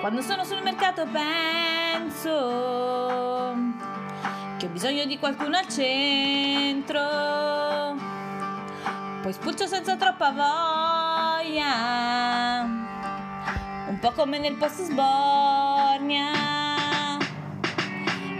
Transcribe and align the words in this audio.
Quando 0.00 0.20
sono 0.20 0.44
sul 0.44 0.62
mercato 0.62 1.06
penso 1.10 2.30
che 4.58 4.66
ho 4.66 4.68
bisogno 4.68 5.04
di 5.06 5.18
qualcuno 5.18 5.56
al 5.56 5.66
centro. 5.68 7.00
Poi 9.22 9.32
spulcio 9.32 9.66
senza 9.66 9.96
troppa 9.96 10.30
voglia, 10.30 11.74
un 13.88 13.98
po' 13.98 14.12
come 14.12 14.38
nel 14.38 14.54
post 14.54 14.82
sbornia. 14.82 16.30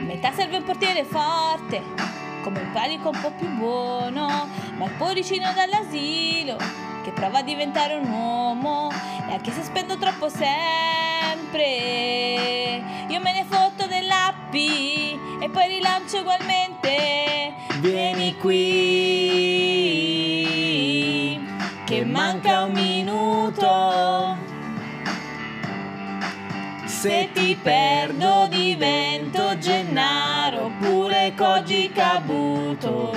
Metà 0.01 0.33
serve 0.33 0.59
un 0.59 0.65
portiere 0.65 1.05
forte, 1.05 1.83
come 2.45 2.61
il 2.61 2.69
panico 2.69 3.09
un 3.09 3.21
po' 3.21 3.33
più 3.33 3.49
buono, 3.57 4.49
ma 4.77 4.85
il 4.85 4.93
poricino 4.97 5.53
dall'asilo 5.53 6.57
che 7.03 7.11
prova 7.13 7.39
a 7.39 7.43
diventare 7.43 7.95
un 7.95 8.09
uomo 8.09 8.91
e 9.29 9.33
anche 9.33 9.51
se 9.51 9.65
spendo 9.65 9.97
troppo 9.97 10.29
sempre 10.29 10.96
io 11.65 13.21
me 13.21 13.33
ne 13.33 13.45
fotto 13.49 13.87
dell'appi 13.87 15.19
e 15.41 15.49
poi 15.49 15.69
rilancio 15.69 16.21
ugualmente. 16.21 17.55
Vieni 17.81 18.37
qui 18.37 18.57
che 21.85 22.05
manca 22.05 22.65
un 22.65 22.73
minuto. 22.73 24.37
Se 26.85 27.29
ti 27.33 27.57
perdo 27.63 28.47
divento 28.49 29.57
Gennaro 29.59 30.65
oppure 30.65 31.35
Koji 31.37 31.91
Kabuto. 31.93 33.15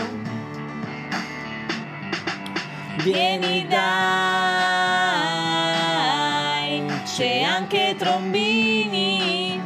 Vieni 3.04 3.66
dai, 3.68 5.19
c'è 7.20 7.42
anche 7.42 7.96
Trombini. 7.98 9.62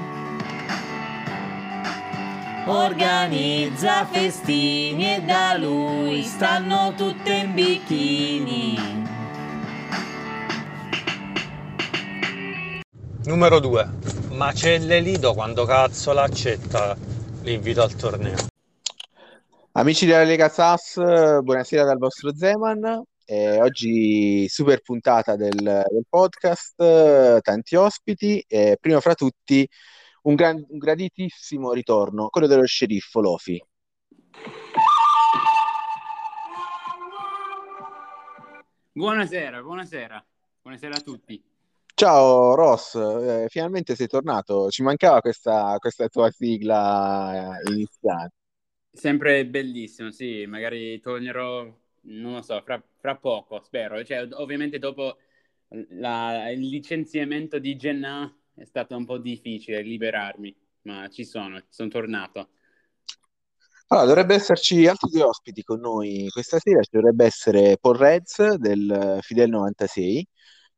Organizza 2.65 4.05
festini 4.05 5.17
e 5.17 5.21
da 5.21 5.55
lui 5.55 6.23
stanno 6.23 6.95
tutte 6.97 7.31
in 7.31 7.53
bikini. 7.53 8.77
Numero 13.25 13.59
2. 13.59 13.89
Ma 14.31 14.51
c'è 14.51 14.79
l'Elido 14.79 15.35
quando 15.35 15.65
cazzo 15.65 16.11
l'accetta 16.11 16.97
l'invito 17.43 17.83
al 17.83 17.93
torneo? 17.93 18.47
Amici 19.73 20.07
della 20.07 20.23
Lega 20.23 20.49
SAS, 20.49 20.95
buonasera 21.43 21.83
dal 21.83 21.99
vostro 21.99 22.33
Zeman. 22.33 23.03
Eh, 23.25 23.61
oggi 23.61 24.47
super 24.49 24.81
puntata 24.81 25.35
del, 25.35 25.55
del 25.55 26.05
podcast, 26.09 27.41
tanti 27.41 27.75
ospiti, 27.75 28.43
e 28.47 28.77
prima 28.79 28.99
fra 28.99 29.15
tutti 29.15 29.67
un, 30.23 30.35
gran, 30.35 30.55
un 30.67 30.77
graditissimo 30.77 31.71
ritorno, 31.71 32.29
quello 32.29 32.47
dello 32.47 32.65
sceriffo 32.65 33.21
Lofi. 33.21 33.63
Buonasera, 38.91 39.61
buonasera, 39.61 40.25
buonasera 40.61 40.95
a 40.95 41.01
tutti. 41.01 41.43
Ciao 41.95 42.55
Ross, 42.55 42.95
eh, 42.95 43.45
finalmente 43.49 43.95
sei 43.95 44.07
tornato, 44.07 44.69
ci 44.69 44.83
mancava 44.83 45.21
questa, 45.21 45.77
questa 45.79 46.07
tua 46.07 46.29
sigla 46.31 47.57
iniziale. 47.69 48.31
Sempre 48.91 49.45
bellissimo, 49.45 50.11
sì, 50.11 50.45
magari 50.45 50.99
tornerò 50.99 51.67
non 52.03 52.33
lo 52.33 52.41
so, 52.41 52.61
fra, 52.63 52.81
fra 52.97 53.15
poco, 53.15 53.61
spero. 53.63 54.03
Cioè, 54.03 54.27
ovviamente 54.33 54.79
dopo 54.79 55.17
la, 55.89 56.49
il 56.49 56.67
licenziamento 56.67 57.59
di 57.59 57.75
Jenna 57.75 58.33
è 58.55 58.65
stato 58.65 58.95
un 58.95 59.05
po' 59.05 59.17
difficile 59.17 59.81
liberarmi, 59.81 60.55
ma 60.83 61.07
ci 61.09 61.25
sono, 61.25 61.61
sono 61.69 61.89
tornato. 61.89 62.49
Allora, 63.87 64.07
dovrebbe 64.07 64.35
esserci 64.35 64.87
altri 64.87 65.09
due 65.11 65.23
ospiti 65.23 65.61
con 65.61 65.79
noi 65.79 66.27
questa 66.29 66.57
sera, 66.59 66.81
ci 66.81 66.89
dovrebbe 66.91 67.25
essere 67.25 67.77
Paul 67.79 67.97
Reds 67.97 68.55
del 68.55 69.19
Fidel 69.21 69.49
96, 69.49 70.27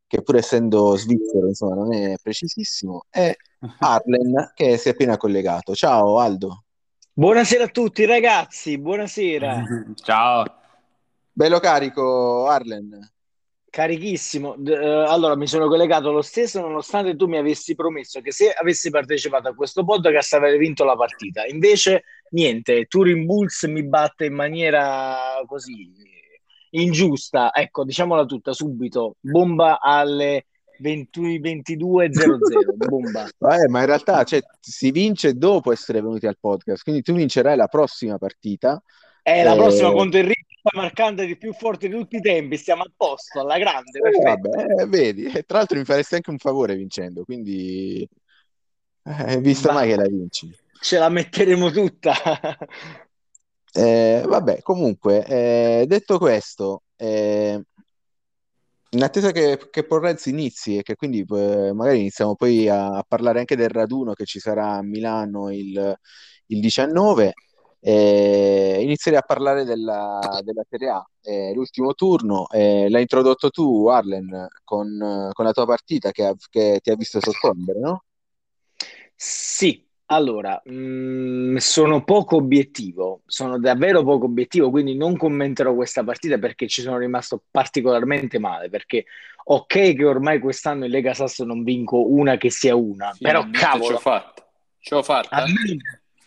che 0.08 0.22
pur 0.22 0.36
essendo 0.36 0.96
svizzero, 0.96 1.48
insomma, 1.48 1.76
non 1.76 1.94
è 1.94 2.16
precisissimo, 2.22 3.06
e 3.10 3.38
Arlen, 3.80 4.52
che 4.54 4.78
si 4.78 4.90
è 4.90 4.92
appena 4.92 5.18
collegato. 5.18 5.74
Ciao 5.74 6.20
Aldo. 6.20 6.64
Buonasera 7.14 7.64
a 7.66 7.70
tutti 7.70 8.04
ragazzi, 8.06 8.78
buonasera. 8.78 9.64
Ciao. 9.96 10.64
Bello 11.38 11.60
carico, 11.60 12.48
Arlen. 12.48 12.98
Carichissimo. 13.70 14.56
D- 14.58 14.70
eh, 14.70 14.88
allora, 15.06 15.36
mi 15.36 15.48
sono 15.48 15.68
collegato 15.68 16.10
lo 16.14 16.22
stesso, 16.22 16.62
nonostante 16.62 17.18
tu 17.18 17.28
mi 17.28 17.36
avessi 17.36 17.76
promesso 17.76 18.22
che 18.22 18.32
se 18.32 18.54
avessi 18.54 18.90
partecipato 18.90 19.50
a 19.50 19.54
questo 19.54 19.84
podcast 19.84 20.34
avrei 20.36 20.58
vinto 20.58 20.86
la 20.86 20.96
partita. 20.96 21.46
Invece, 21.46 22.04
niente, 22.30 22.86
Turing 22.86 23.26
Bulls 23.26 23.64
mi 23.64 23.84
batte 23.84 24.28
in 24.28 24.34
maniera 24.34 25.18
così 25.46 25.92
ingiusta. 26.70 27.54
Ecco, 27.54 27.84
diciamola 27.84 28.24
tutta 28.24 28.54
subito. 28.54 29.18
Bomba 29.20 29.82
alle 29.82 30.46
22.00. 30.82 32.38
Bomba. 32.88 33.26
Eh, 33.26 33.68
ma 33.68 33.82
in 33.82 33.86
realtà 33.88 34.24
cioè, 34.24 34.42
si 34.58 34.90
vince 34.90 35.34
dopo 35.34 35.74
essere 35.74 36.00
venuti 36.00 36.28
al 36.28 36.38
podcast, 36.40 36.82
quindi 36.82 37.02
tu 37.02 37.14
vincerai 37.14 37.58
la 37.58 37.68
prossima 37.68 38.18
partita. 38.18 38.82
È 39.22 39.42
eh, 39.42 39.44
la 39.44 39.56
prossima 39.56 39.92
contro 39.92 40.22
il 40.22 40.28
marcante 40.74 41.26
di 41.26 41.38
più 41.38 41.54
forte 41.54 41.88
di 41.88 41.94
tutti 41.94 42.18
i 42.18 42.22
tempi, 42.22 42.58
stiamo 42.58 42.84
a 42.84 42.92
posto, 42.96 43.40
alla 43.40 43.58
grande. 43.58 44.00
Eh, 44.00 44.22
vabbè, 44.22 44.82
eh, 44.82 44.88
vedi, 44.88 45.26
e 45.26 45.44
tra 45.44 45.58
l'altro 45.58 45.78
mi 45.78 45.86
faresti 45.86 46.16
anche 46.16 46.30
un 46.30 46.38
favore 46.38 46.76
vincendo, 46.76 47.24
quindi 47.24 48.08
eh, 49.04 49.38
visto 49.40 49.72
mai 49.72 49.90
che 49.90 49.96
la 49.96 50.08
vinci. 50.08 50.56
Ce 50.82 50.98
la 50.98 51.10
metteremo 51.10 51.72
tutta. 51.72 52.14
eh, 53.74 54.24
vabbè, 54.26 54.62
comunque, 54.62 55.26
eh, 55.26 55.86
detto 55.88 56.18
questo, 56.18 56.84
eh, 56.96 57.62
in 58.96 59.04
attesa 59.04 59.32
che, 59.32 59.68
che 59.70 59.84
Porrez 59.84 60.26
inizi 60.28 60.78
e 60.78 60.84
che 60.84 60.96
quindi 60.96 61.26
eh, 61.30 61.74
magari 61.74 62.00
iniziamo 62.00 62.36
poi 62.36 62.70
a, 62.70 62.98
a, 62.98 63.06
parlare 63.08 63.40
anche 63.40 63.56
del 63.56 63.70
raduno 63.70 64.14
che 64.14 64.26
ci 64.26 64.40
sarà 64.40 64.76
a 64.76 64.82
Milano 64.82 65.52
il, 65.52 65.96
il 66.48 66.60
19, 66.60 67.34
eh, 67.88 68.80
inizierei 68.82 69.20
a 69.20 69.24
parlare 69.24 69.64
della, 69.64 70.20
della 70.44 70.64
Serie 70.68 70.90
A. 70.90 71.08
Eh, 71.22 71.54
l'ultimo 71.54 71.94
turno 71.94 72.48
eh, 72.50 72.90
l'hai 72.90 73.02
introdotto 73.02 73.52
tu, 73.52 73.86
Arlen, 73.86 74.48
con, 74.64 75.30
con 75.32 75.46
la 75.46 75.52
tua 75.52 75.68
partita 75.68 76.10
che, 76.12 76.26
ha, 76.26 76.36
che, 76.50 76.80
ti 76.82 76.90
ha 76.90 76.96
visto 76.96 77.20
sorprendere, 77.20 77.80
no? 77.80 78.04
Sì, 79.16 79.86
allora, 80.08 80.60
mh, 80.66 80.74
mm, 80.74 81.56
sono 81.58 82.04
poco 82.04 82.38
obiettivo, 82.38 83.22
sono 83.28 83.60
davvero 83.60 84.04
poco 84.04 84.26
obiettivo, 84.26 84.72
quindi 84.72 84.96
non 84.96 85.16
commenterò 85.16 85.76
questa 85.76 86.04
partita 86.04 86.40
perché 86.40 86.68
ci 86.68 86.82
sono 86.82 86.98
rimasto 86.98 87.44
particolarmente 87.52 88.40
male, 88.40 88.68
perché 88.68 89.06
ok 89.44 89.94
che 89.94 90.06
ormai 90.06 90.40
quest'anno 90.40 90.86
in 90.86 90.92
Lega 90.92 91.14
Sasso 91.14 91.46
non 91.46 91.62
vinco 91.62 92.10
una 92.12 92.38
che 92.38 92.50
sia 92.50 92.76
una, 92.76 93.14
sì, 93.14 93.22
però 93.22 93.48
cavolo... 93.52 93.86
Ce 93.86 93.92
l'ho 93.92 94.00
fatta, 94.00 94.52
ce 94.80 94.96
l'ho 94.96 95.04
fatta. 95.04 95.36
Almeno, 95.36 95.82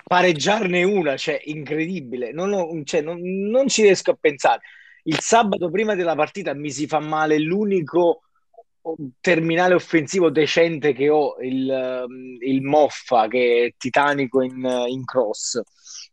pareggiarne 0.09 0.83
una, 0.85 1.19
cioè 1.19 1.39
incredibile, 1.45 2.33
non, 2.33 2.55
ho, 2.55 2.83
cioè, 2.85 3.03
non, 3.03 3.21
non, 3.21 3.69
ci 3.69 3.83
riesco 3.83 4.13
a 4.13 4.19
pensare. 4.19 4.63
Il 5.03 5.21
sabato 5.21 5.71
prima 5.71 5.95
della 5.95 6.15
partita 6.15 6.55
mi 6.55 6.71
si 6.71 6.87
fa 6.87 6.99
male 6.99 7.39
l'unico 7.39 8.23
terminale 9.21 9.75
offensivo 9.75 10.31
decente 10.31 10.95
che 10.95 11.11
ho, 11.11 11.37
il, 11.43 12.07
il 12.41 12.63
Moffa 12.63 13.29
che 13.29 13.67
è 13.67 13.75
titanico 13.77 14.41
in, 14.41 14.87
in 14.89 15.05
cross. 15.05 15.61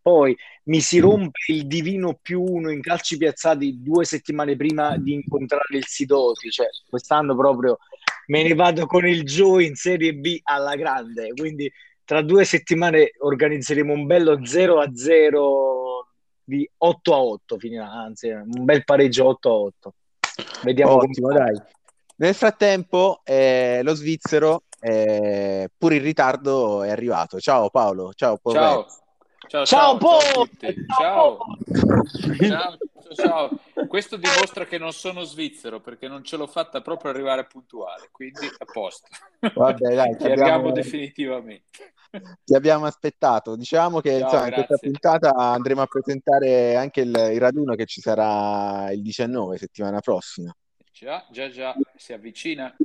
Poi 0.01 0.35
mi 0.66 0.81
si 0.81 1.00
rompe 1.00 1.39
il 1.47 1.66
divino 1.66 2.19
più 2.22 2.41
uno 2.41 2.69
in 2.72 2.81
calci 2.81 3.16
piazzati 3.16 3.81
due 3.81 4.03
settimane 4.03 4.57
prima 4.57 4.97
di 4.97 5.13
incontrare 5.13 5.78
il 5.78 5.85
Sidoti, 5.85 6.50
cioè 6.50 6.67
quest'anno 6.89 7.34
proprio 7.34 7.78
me 8.28 8.43
ne 8.43 8.53
vado 8.55 8.85
con 8.87 9.08
il 9.08 9.23
Joe 9.23 9.64
in 9.64 9.75
Serie 9.75 10.14
B 10.14 10.40
alla 10.43 10.75
grande, 10.75 11.31
quindi 11.34 11.72
tra 12.05 12.22
due 12.22 12.46
settimane 12.46 13.11
organizzeremo 13.17 13.91
un 13.91 14.05
bello 14.05 14.46
0 14.46 14.79
a 14.79 14.90
0 14.93 16.07
di 16.43 16.69
8 16.78 17.13
a 17.13 17.17
8 17.17 17.57
finirà, 17.57 17.91
anzi 17.91 18.29
un 18.29 18.63
bel 18.63 18.84
pareggio 18.84 19.25
8 19.25 19.49
a 19.49 19.53
8 19.53 19.93
vediamo 20.63 20.97
ottimo 20.97 21.34
dai 21.34 21.59
nel 22.17 22.35
frattempo 22.35 23.22
eh, 23.23 23.81
lo 23.84 23.96
svizzero 23.96 24.63
eh, 24.79 25.69
pur 25.75 25.93
in 25.93 26.03
ritardo 26.03 26.84
è 26.84 26.91
arrivato 26.91 27.40
ciao 27.40 27.69
Paolo 27.72 28.13
ciao 28.13 28.37
Paolo 28.37 28.59
ciao 28.59 28.85
ciao 29.47 29.66
ciao, 29.66 29.97
ciao, 29.97 29.99
ciao, 29.99 30.47
ciao. 30.97 31.37
ciao. 32.47 32.78
ciao. 33.16 33.87
Questo 33.87 34.17
dimostra 34.17 34.66
che 34.66 34.78
non 34.78 34.91
sono 34.91 35.23
svizzero 35.23 35.79
perché 35.79 36.07
non 36.07 36.23
ce 36.23 36.37
l'ho 36.37 36.47
fatta 36.47 36.81
proprio 36.81 37.11
arrivare 37.11 37.46
puntuale, 37.46 38.09
quindi 38.11 38.46
a 38.46 38.66
posto. 38.66 39.07
Vabbè, 39.40 39.96
dai, 39.96 40.17
ci 40.19 40.28
abbiamo 40.28 40.72
definitivamente. 40.72 41.93
Ti 42.44 42.56
abbiamo 42.56 42.85
aspettato. 42.85 43.56
Diciamo 43.56 44.00
che 44.00 44.20
Ciao, 44.20 44.26
insomma, 44.26 44.47
in 44.47 44.53
questa 44.53 44.78
puntata 44.78 45.32
andremo 45.34 45.82
a 45.82 45.88
presentare 45.88 46.76
anche 46.76 47.02
il, 47.02 47.29
il, 47.34 47.40
raduno 47.40 47.76
che 47.76 47.85
ci 47.85 48.02
sarà 48.02 48.91
il 48.91 49.02
19, 49.02 49.58
settimana 49.58 50.00
prossima. 50.00 50.56
Già, 50.91 51.26
già, 51.32 51.50
già, 51.50 51.76
si 51.96 52.14
avvicina. 52.14 52.76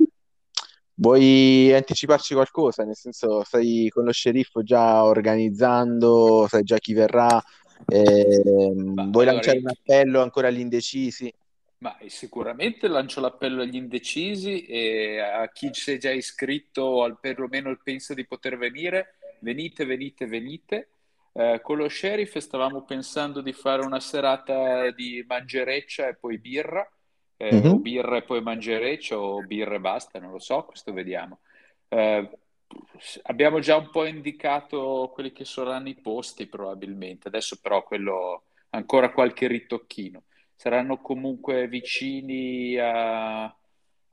Vuoi 0.95 1.73
anticiparci 1.73 2.33
qualcosa? 2.33 2.83
Nel 2.83 2.95
senso, 2.95 3.43
stai 3.43 3.89
con 3.89 4.03
lo 4.03 4.11
sceriffo 4.11 4.61
già 4.61 5.03
organizzando, 5.03 6.45
sai 6.47 6.63
già 6.63 6.77
chi 6.77 6.93
verrà? 6.93 7.41
Ehm, 7.87 8.93
Ma 8.93 9.03
vuoi 9.05 9.27
allora, 9.27 9.31
lanciare 9.31 9.59
un 9.59 9.67
appello 9.67 10.21
ancora 10.21 10.49
agli 10.49 10.59
indecisi? 10.59 11.33
Ma 11.79 11.97
sicuramente 12.05 12.87
lancio 12.87 13.21
l'appello 13.21 13.63
agli 13.63 13.75
indecisi 13.75 14.65
e 14.65 15.19
a 15.19 15.49
chi 15.49 15.69
si 15.73 15.93
è 15.93 15.97
già 15.97 16.11
iscritto 16.11 16.83
o 16.83 17.03
al 17.03 17.19
perlomeno 17.19 17.75
pensa 17.83 18.13
di 18.13 18.23
poter 18.27 18.55
venire, 18.55 19.15
venite, 19.41 19.85
venite, 19.85 20.25
venite. 20.27 20.89
Eh, 21.33 21.59
con 21.63 21.77
lo 21.77 21.87
sheriff 21.89 22.37
stavamo 22.37 22.83
pensando 22.83 23.41
di 23.41 23.53
fare 23.53 23.81
una 23.83 23.99
serata 23.99 24.91
di 24.91 25.23
mangereccia 25.27 26.07
e 26.07 26.15
poi 26.15 26.37
birra, 26.39 26.87
eh, 27.37 27.63
o 27.67 27.77
Mhm. 27.77 27.79
birra 27.79 28.17
e 28.17 28.23
poi 28.23 28.41
mangereccia 28.41 29.17
o 29.19 29.43
birra 29.43 29.75
e 29.75 29.79
basta, 29.79 30.19
non 30.19 30.31
lo 30.31 30.39
so, 30.39 30.65
questo 30.65 30.91
vediamo. 30.93 31.39
Eh, 31.87 32.29
abbiamo 33.23 33.59
già 33.59 33.75
un 33.77 33.89
po' 33.89 34.05
indicato 34.05 35.09
quelli 35.13 35.31
che 35.31 35.45
saranno 35.45 35.89
i 35.89 35.95
posti 35.95 36.47
probabilmente, 36.47 37.27
adesso 37.27 37.59
però 37.61 37.83
quello 37.83 38.43
ancora 38.71 39.11
qualche 39.11 39.47
ritocchino 39.47 40.23
saranno 40.55 41.01
comunque 41.01 41.67
vicini 41.67 42.77
a- 42.77 43.43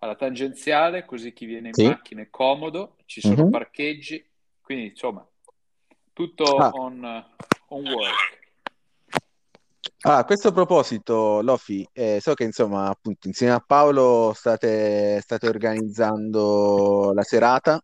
alla 0.00 0.14
tangenziale, 0.16 1.04
così 1.04 1.32
chi 1.32 1.44
viene 1.46 1.68
in 1.70 1.76
Sì. 1.76 1.84
macchina 1.84 2.22
è 2.22 2.30
comodo, 2.30 2.96
ci 3.06 3.20
sono 3.20 3.44
Mhm. 3.44 3.48
parcheggi, 3.48 4.24
quindi 4.68 4.88
insomma 4.88 5.26
tutto 6.12 6.44
Ah. 6.56 6.70
on, 6.74 7.24
on 7.68 7.88
work. 7.88 8.36
Ah, 10.02 10.18
a 10.18 10.24
questo 10.26 10.52
proposito, 10.52 11.40
Lofi, 11.40 11.88
eh, 11.92 12.18
so 12.20 12.34
che 12.34 12.44
insomma, 12.44 12.88
appunto, 12.88 13.28
insieme 13.28 13.54
a 13.54 13.64
Paolo 13.66 14.32
state, 14.34 15.20
state 15.22 15.48
organizzando 15.48 17.12
la 17.14 17.22
serata. 17.22 17.82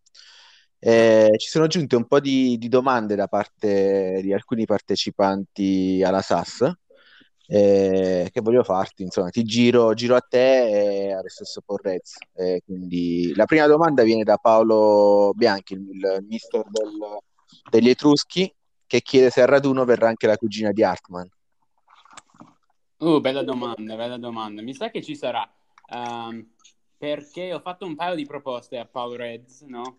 Eh, 0.79 1.31
ci 1.39 1.49
sono 1.49 1.67
giunte 1.69 1.97
un 1.97 2.07
po' 2.07 2.21
di, 2.21 2.59
di 2.59 2.69
domande 2.69 3.15
da 3.15 3.29
parte 3.29 4.21
di 4.21 4.35
alcuni 4.35 4.67
partecipanti 4.67 6.03
alla 6.05 6.21
SAS 6.21 6.71
eh, 7.47 8.29
che 8.33 8.41
voglio 8.41 8.63
farti. 8.63 9.03
Insomma, 9.03 9.31
ti 9.31 9.45
giro, 9.45 9.95
giro 9.95 10.17
a 10.17 10.21
te 10.21 11.09
e 11.09 11.13
allo 11.13 11.29
stesso 11.29 11.63
Porrez. 11.65 12.17
Eh, 12.35 12.63
quindi 12.65 13.35
la 13.35 13.45
prima 13.45 13.67
domanda 13.67 14.03
viene 14.03 14.25
da 14.25 14.37
Paolo 14.37 15.33
Bianchi, 15.35 15.75
il, 15.75 15.81
il 15.83 16.25
mister 16.29 16.65
del- 16.71 17.19
degli 17.71 17.89
Etruschi, 17.89 18.53
che 18.87 19.01
chiede 19.01 19.31
se 19.31 19.43
al 19.43 19.49
raduno 19.49 19.85
verrà 19.85 20.09
anche 20.09 20.27
la 20.27 20.37
cugina 20.37 20.73
di 20.73 20.83
Hartman. 20.83 21.29
Uh, 22.97 23.21
bella 23.21 23.43
domanda, 23.43 23.97
bella 23.97 24.17
domanda. 24.17 24.63
Mi 24.63 24.73
sa 24.75 24.91
che 24.91 25.03
ci 25.03 25.15
sarà, 25.15 25.49
ehm, 25.89 26.47
perché 26.97 27.53
ho 27.53 27.61
fatto 27.61 27.85
un 27.85 27.95
paio 27.95 28.15
di 28.15 28.25
proposte 28.25 28.79
a 28.79 28.87
Paolo 28.87 29.17
Reds, 29.17 29.63
no? 29.63 29.99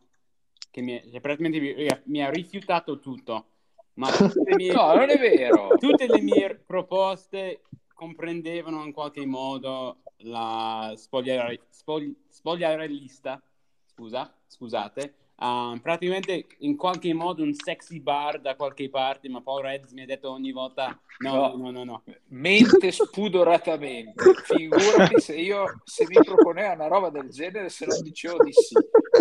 Che 0.71 0.81
mi, 0.81 0.99
che 1.09 1.21
praticamente 1.21 2.01
mi 2.05 2.23
ha 2.23 2.29
rifiutato 2.29 2.99
tutto. 2.99 3.47
Ma 3.95 4.07
tutte 4.11 4.43
le 4.43 4.55
mie, 4.55 4.73
No, 4.73 4.93
non 4.93 5.09
è 5.09 5.17
vero. 5.17 5.77
tutte 5.77 6.07
le 6.07 6.21
mie 6.21 6.55
proposte 6.55 7.61
comprendevano 7.93 8.83
in 8.83 8.91
qualche 8.91 9.25
modo 9.25 10.01
la 10.19 10.93
spogliare, 10.95 11.61
spogli- 11.69 12.15
spogliarellista, 12.27 13.41
scusa, 13.85 14.33
scusate, 14.47 15.15
Ah, 15.37 15.77
praticamente 15.81 16.47
in 16.59 16.77
qualche 16.77 17.13
modo 17.13 17.43
un 17.43 17.53
sexy 17.53 17.99
bar 17.99 18.39
da 18.39 18.55
qualche 18.55 18.89
parte, 18.89 19.27
ma 19.27 19.41
Paolo 19.41 19.63
Reds 19.63 19.91
mi 19.91 20.03
ha 20.03 20.05
detto 20.05 20.31
ogni 20.31 20.51
volta 20.53 20.97
no, 21.17 21.35
no, 21.35 21.55
no, 21.57 21.71
no, 21.71 21.83
no. 21.83 22.03
Mente 22.27 22.91
spudoratamente. 22.91 24.33
Figurati 24.43 25.19
se 25.19 25.35
io 25.35 25.81
se 25.83 26.05
mi 26.07 26.21
proponeva 26.23 26.73
una 26.73 26.87
roba 26.87 27.09
del 27.09 27.29
genere 27.29 27.69
se 27.69 27.85
non 27.85 28.01
dicevo 28.01 28.43
di 28.43 28.53
sì. 28.53 28.75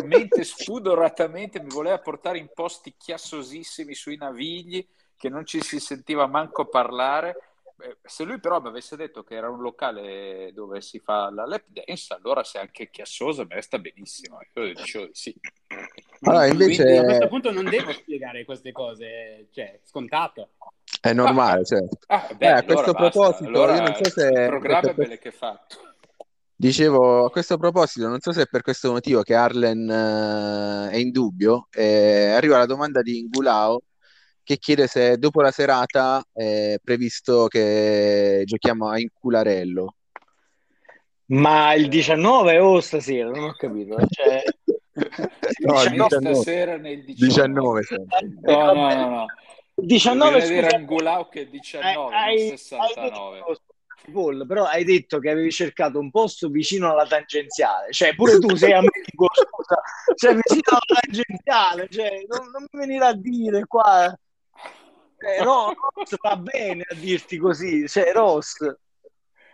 Mente 0.05 0.45
spudoratamente 0.45 1.61
mi 1.61 1.71
voleva 1.71 1.99
portare 1.99 2.39
in 2.39 2.49
posti 2.53 2.95
chiassosissimi 2.97 3.95
sui 3.95 4.17
navigli 4.17 4.87
che 5.17 5.29
non 5.29 5.45
ci 5.45 5.61
si 5.63 5.81
sentiva 5.81 6.27
manco 6.27 6.67
parlare. 6.67 7.37
Eh, 7.81 7.97
Se 8.03 8.25
lui 8.25 8.39
però 8.39 8.61
mi 8.61 8.69
avesse 8.69 8.95
detto 8.97 9.25
che 9.25 9.35
era 9.35 9.51
un 9.51 9.61
locale 9.61 10.53
dove 10.53 10.81
si 10.81 11.01
fa 11.01 11.31
la 11.31 11.45
lap 11.45 11.65
dance, 11.67 12.15
allora 12.15 12.45
se 12.45 12.59
è 12.59 12.63
anche 12.63 12.91
chiassoso, 12.91 13.47
me 13.49 13.61
sta 13.63 13.79
benissimo. 13.79 14.39
Io 14.55 14.73
dicevo 14.75 15.07
di 15.07 15.15
sì. 15.15 15.35
Allora, 16.25 16.45
Quindi 16.47 16.63
invece- 16.65 16.97
a 16.99 17.05
questo 17.05 17.29
punto 17.29 17.51
non 17.53 17.65
devo 17.65 17.93
spiegare 17.93 18.45
queste 18.45 18.73
cose, 18.73 19.49
cioè, 19.53 19.79
scontato. 19.85 20.51
È 21.01 21.13
normale, 21.13 21.65
certo. 21.65 21.99
Ah, 22.07 22.29
Eh, 22.31 22.35
beh, 22.35 22.47
a 22.47 22.51
allora 22.59 22.65
questo 22.65 22.93
basta. 22.93 23.11
proposito, 23.11 23.49
Allora 23.49 23.75
io 23.77 23.83
non 23.83 23.95
so 23.95 24.11
se- 24.11 24.27
il 24.27 24.47
programma 24.49 24.91
è 24.91 25.19
che 25.19 25.29
è 25.29 25.33
fatto. 25.33 25.77
Dicevo, 26.57 27.25
a 27.27 27.31
questo 27.31 27.57
proposito, 27.59 28.09
non 28.09 28.21
so 28.21 28.33
se 28.33 28.43
è 28.43 28.47
per 28.47 28.63
questo 28.63 28.93
motivo 28.93 29.23
che 29.23 29.35
Arlen 29.35 29.91
eh, 29.91 30.91
è 30.93 30.97
in 30.97 31.11
dubbio, 31.11 31.67
eh, 31.73 32.31
arriva 32.31 32.59
la 32.59 32.67
domanda 32.67 33.03
di 33.03 33.19
Ingulao 33.19 33.81
che 34.43 34.59
chiede 34.59 34.87
se 34.87 35.17
dopo 35.19 35.41
la 35.43 35.51
serata 35.51 36.23
è 36.33 36.77
previsto 36.83 37.49
che 37.49 38.43
giochiamo 38.45 38.89
a 38.89 38.99
Incularello. 39.01 39.95
Ma 41.27 41.73
il 41.75 41.89
19 41.89 42.59
o 42.59 42.81
stasera? 42.81 43.31
Non 43.31 43.45
ho 43.45 43.55
capito. 43.57 43.97
Cioè, 44.09 44.43
No, 44.95 45.83
Io 45.83 45.91
19. 45.91 46.35
stasera 46.35 46.77
nel 46.77 47.05
19. 47.05 47.15
19 47.27 47.83
sempre. 47.83 48.27
No, 48.43 48.73
no, 48.73 48.95
no, 48.95 49.09
no. 49.09 49.27
19 49.75 50.39
Devi 50.39 50.49
vedere 50.49 50.67
scusa, 50.67 50.77
Angulao 50.77 51.29
che 51.29 51.41
è 51.41 51.47
19, 51.47 51.89
hai- 51.89 51.95
non 51.95 52.15
hai 52.15 52.39
69. 52.49 53.39
detto, 53.39 53.61
Paul, 54.13 54.47
però 54.47 54.65
hai 54.65 54.85
detto 54.85 55.19
che 55.19 55.31
avevi 55.31 55.51
cercato 55.51 55.99
un 55.99 56.11
posto 56.11 56.49
vicino 56.49 56.91
alla 56.91 57.07
tangenziale, 57.07 57.91
cioè 57.91 58.15
pure 58.15 58.39
tu 58.39 58.55
sei 58.55 58.73
amico, 58.73 59.27
scusa, 59.33 59.81
cioè 60.15 60.35
vicino 60.35 60.63
alla 60.69 61.01
tangenziale, 61.01 61.89
cioè 61.91 62.25
non, 62.29 62.51
non 62.51 62.67
mi 62.71 62.79
venire 62.79 63.05
a 63.05 63.15
dire 63.15 63.65
qua, 63.67 64.07
eh, 64.07 65.43
no, 65.43 65.73
Ross 65.95 66.15
va 66.21 66.37
bene 66.37 66.85
a 66.87 66.95
dirti 66.95 67.39
così, 67.39 67.89
cioè 67.89 68.13
Ross, 68.13 68.59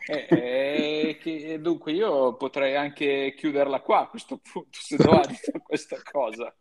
Eh, 0.07 0.27
eh, 0.31 1.19
che- 1.21 1.61
dunque 1.61 1.93
io 1.93 2.35
potrei 2.37 2.75
anche 2.77 3.35
chiuderla 3.37 3.81
qua 3.81 4.01
a 4.01 4.09
questo 4.09 4.39
punto, 4.39 4.79
se 4.81 4.97
do 4.97 5.11
adito 5.13 5.51
a 5.57 5.61
questa 5.61 5.99
cosa. 6.03 6.55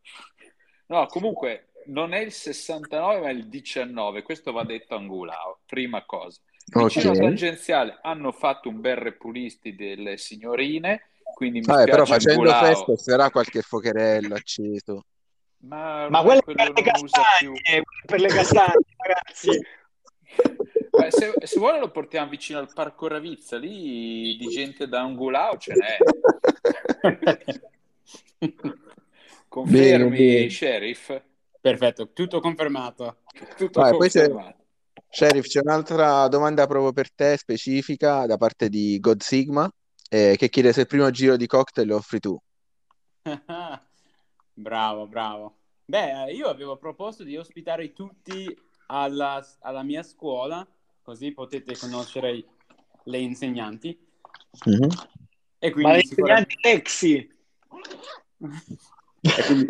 No, 0.88 1.06
comunque 1.08 1.70
non 1.88 2.14
è 2.14 2.20
il 2.20 2.32
69 2.32 3.20
ma 3.22 3.30
il 3.30 3.48
19, 3.48 4.22
questo 4.24 4.52
va 4.52 4.64
detto 4.64 4.94
a 4.96 4.98
Angulao, 4.98 5.60
prima 5.66 6.04
cosa. 6.06 6.40
Vicino 6.66 7.10
Ok. 7.12 7.16
al 7.16 7.22
tangenziale 7.24 8.00
hanno 8.02 8.32
fatto 8.32 8.70
un 8.70 8.80
bel 8.82 8.98
repulisti 8.98 9.74
delle 9.76 10.18
signorine, 10.18 11.10
quindi 11.34 11.60
mi 11.60 11.66
Vabbè, 11.66 11.86
però 11.86 12.06
facendo 12.06 12.50
Angulao, 12.52 12.66
festa 12.66 12.96
sarà 12.98 13.30
qualche 13.32 13.62
focherello 13.62 14.36
acceso. 14.36 15.06
ma, 15.62 16.08
ma 16.10 16.22
ormai 16.22 16.24
quelle 16.24 16.42
per 16.42 16.56
quello 16.56 16.74
le 16.74 16.92
non 16.92 17.04
usa 17.04 17.22
più. 17.40 17.54
castagne, 17.54 17.84
per 18.06 18.20
le 18.20 18.28
castagne, 18.28 18.86
ragazzi, 18.98 19.62
Beh, 20.90 21.12
se, 21.12 21.34
se 21.44 21.60
vuole 21.60 21.80
lo 21.80 21.92
portiamo 21.92 22.30
vicino 22.30 22.60
al 22.60 22.72
Parco 22.74 23.08
Ravizza, 23.08 23.58
lì 23.58 24.36
di 24.38 24.48
gente 24.48 24.88
da 24.88 25.02
Angulao 25.02 25.58
ce 25.58 25.74
n'è. 25.76 25.98
Confermi, 29.48 30.10
Bene, 30.10 30.18
bene. 30.18 30.50
sheriff? 30.50 31.22
Perfetto, 31.62 32.12
tutto 32.14 32.40
confermato. 32.40 33.18
Tutto 33.58 33.82
Vai, 33.82 33.92
c'è- 34.10 34.28
confermato. 34.28 34.58
Sheriff, 35.12 35.48
c'è 35.48 35.62
un'altra 35.62 36.28
domanda 36.28 36.68
proprio 36.68 36.92
per 36.94 37.12
te, 37.12 37.36
specifica, 37.38 38.26
da 38.28 38.38
parte 38.38 38.70
di 38.70 39.00
God 39.00 39.22
Sigma, 39.22 39.68
eh, 40.08 40.36
che 40.38 40.50
chiede 40.50 40.72
se 40.72 40.82
il 40.82 40.88
primo 40.88 41.10
giro 41.10 41.36
di 41.36 41.48
cocktail 41.48 41.88
lo 41.88 41.96
offri 41.96 42.20
tu. 42.20 42.40
bravo, 44.54 45.08
bravo. 45.08 45.56
Beh, 45.86 46.32
io 46.32 46.48
avevo 46.48 46.78
proposto 46.78 47.24
di 47.24 47.36
ospitare 47.38 47.92
tutti 47.94 48.56
alla, 48.92 49.46
alla 49.62 49.84
mia 49.84 50.04
scuola, 50.04 50.66
così 51.02 51.32
potete 51.32 51.78
conoscere 51.78 52.44
le 53.04 53.18
insegnanti. 53.20 53.98
Mhm. 54.66 54.88
E 55.60 55.68
ma 55.68 55.72
quindi 55.74 55.92
le 55.94 56.04
sicuramente... 56.04 56.54
insegnanti 56.54 56.58
sexy, 56.62 57.38
quindi- 59.46 59.66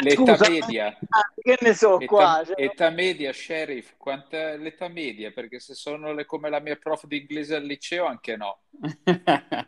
L'età 0.00 0.36
Scusa, 0.36 0.48
media. 0.48 0.96
ah, 1.08 1.32
che 1.34 1.58
ne 1.60 1.74
so 1.74 1.98
qua, 2.06 2.40
Età, 2.42 2.44
cioè, 2.54 2.62
età 2.64 2.90
media, 2.90 3.32
sheriff, 3.32 3.94
quant'è 3.96 4.56
l'età 4.56 4.86
media? 4.88 5.32
Perché 5.32 5.58
se 5.58 5.74
sono 5.74 6.12
le- 6.12 6.24
come 6.24 6.48
la 6.50 6.60
mia 6.60 6.76
prof 6.76 7.04
di 7.06 7.18
inglese 7.18 7.56
al 7.56 7.64
liceo, 7.64 8.04
anche 8.06 8.36
no. 8.36 8.60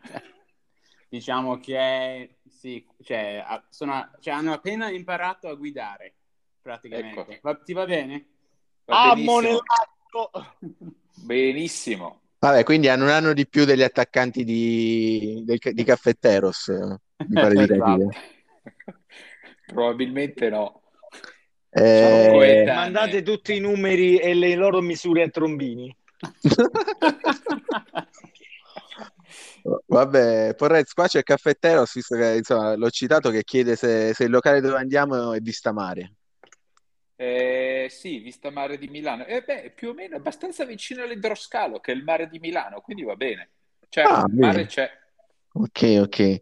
diciamo 1.09 1.59
che 1.59 2.37
sì, 2.47 2.85
cioè, 3.03 3.43
sono- 3.69 4.09
cioè, 4.21 4.33
hanno 4.33 4.53
appena 4.53 4.89
imparato 4.89 5.49
a 5.49 5.55
guidare, 5.55 6.13
praticamente. 6.61 7.19
Ecco. 7.19 7.39
Va- 7.41 7.55
ti 7.55 7.73
va 7.73 7.85
bene? 7.85 8.25
Va 8.85 9.15
benissimo. 11.15 12.21
Vabbè, 12.39 12.63
quindi 12.63 12.87
hanno 12.87 13.03
un 13.03 13.09
anno 13.11 13.33
di 13.33 13.47
più 13.47 13.65
degli 13.65 13.83
attaccanti 13.83 14.43
di, 14.43 15.43
del- 15.45 15.59
di 15.59 15.83
Caffetteros, 15.83 16.69
eh, 16.69 16.97
mi 17.27 17.33
pare 17.33 17.53
di 17.53 17.61
Esatto. 17.63 17.79
capire. 17.79 18.07
Probabilmente 19.67 20.49
no. 20.49 20.81
Eh. 21.69 22.63
Mandate 22.65 23.21
tutti 23.21 23.55
i 23.55 23.59
numeri 23.59 24.17
e 24.17 24.33
le 24.33 24.55
loro 24.55 24.81
misure 24.81 25.23
a 25.23 25.29
trombini. 25.29 25.95
Vabbè, 29.85 30.55
Porrez, 30.55 30.91
qua 30.93 31.07
c'è 31.07 31.19
il 31.19 31.23
caffetteros, 31.23 31.93
visto 31.93 32.15
che 32.15 32.37
insomma, 32.37 32.75
l'ho 32.75 32.89
citato, 32.89 33.29
che 33.29 33.43
chiede 33.43 33.75
se, 33.75 34.13
se 34.13 34.23
il 34.23 34.31
locale 34.31 34.59
dove 34.59 34.77
andiamo 34.77 35.33
è 35.33 35.39
Vista 35.39 35.71
Mare. 35.71 36.15
Eh, 37.21 37.87
sì, 37.91 38.17
Vista 38.17 38.49
Mare 38.49 38.79
di 38.79 38.87
Milano. 38.87 39.25
Eh, 39.25 39.43
beh, 39.43 39.71
più 39.75 39.89
o 39.89 39.93
meno 39.93 40.15
abbastanza 40.15 40.65
vicino 40.65 41.03
all'Idroscalo, 41.03 41.79
che 41.79 41.91
è 41.91 41.95
il 41.95 42.03
mare 42.03 42.27
di 42.27 42.39
Milano, 42.39 42.81
quindi 42.81 43.03
va 43.03 43.15
bene. 43.15 43.49
C'è, 43.89 44.09
Ah, 44.09 44.23
il 44.25 44.33
mare 44.39 44.65
bene. 44.65 44.65
c'è. 44.65 44.89
Ok, 45.53 45.97
ok. 46.01 46.39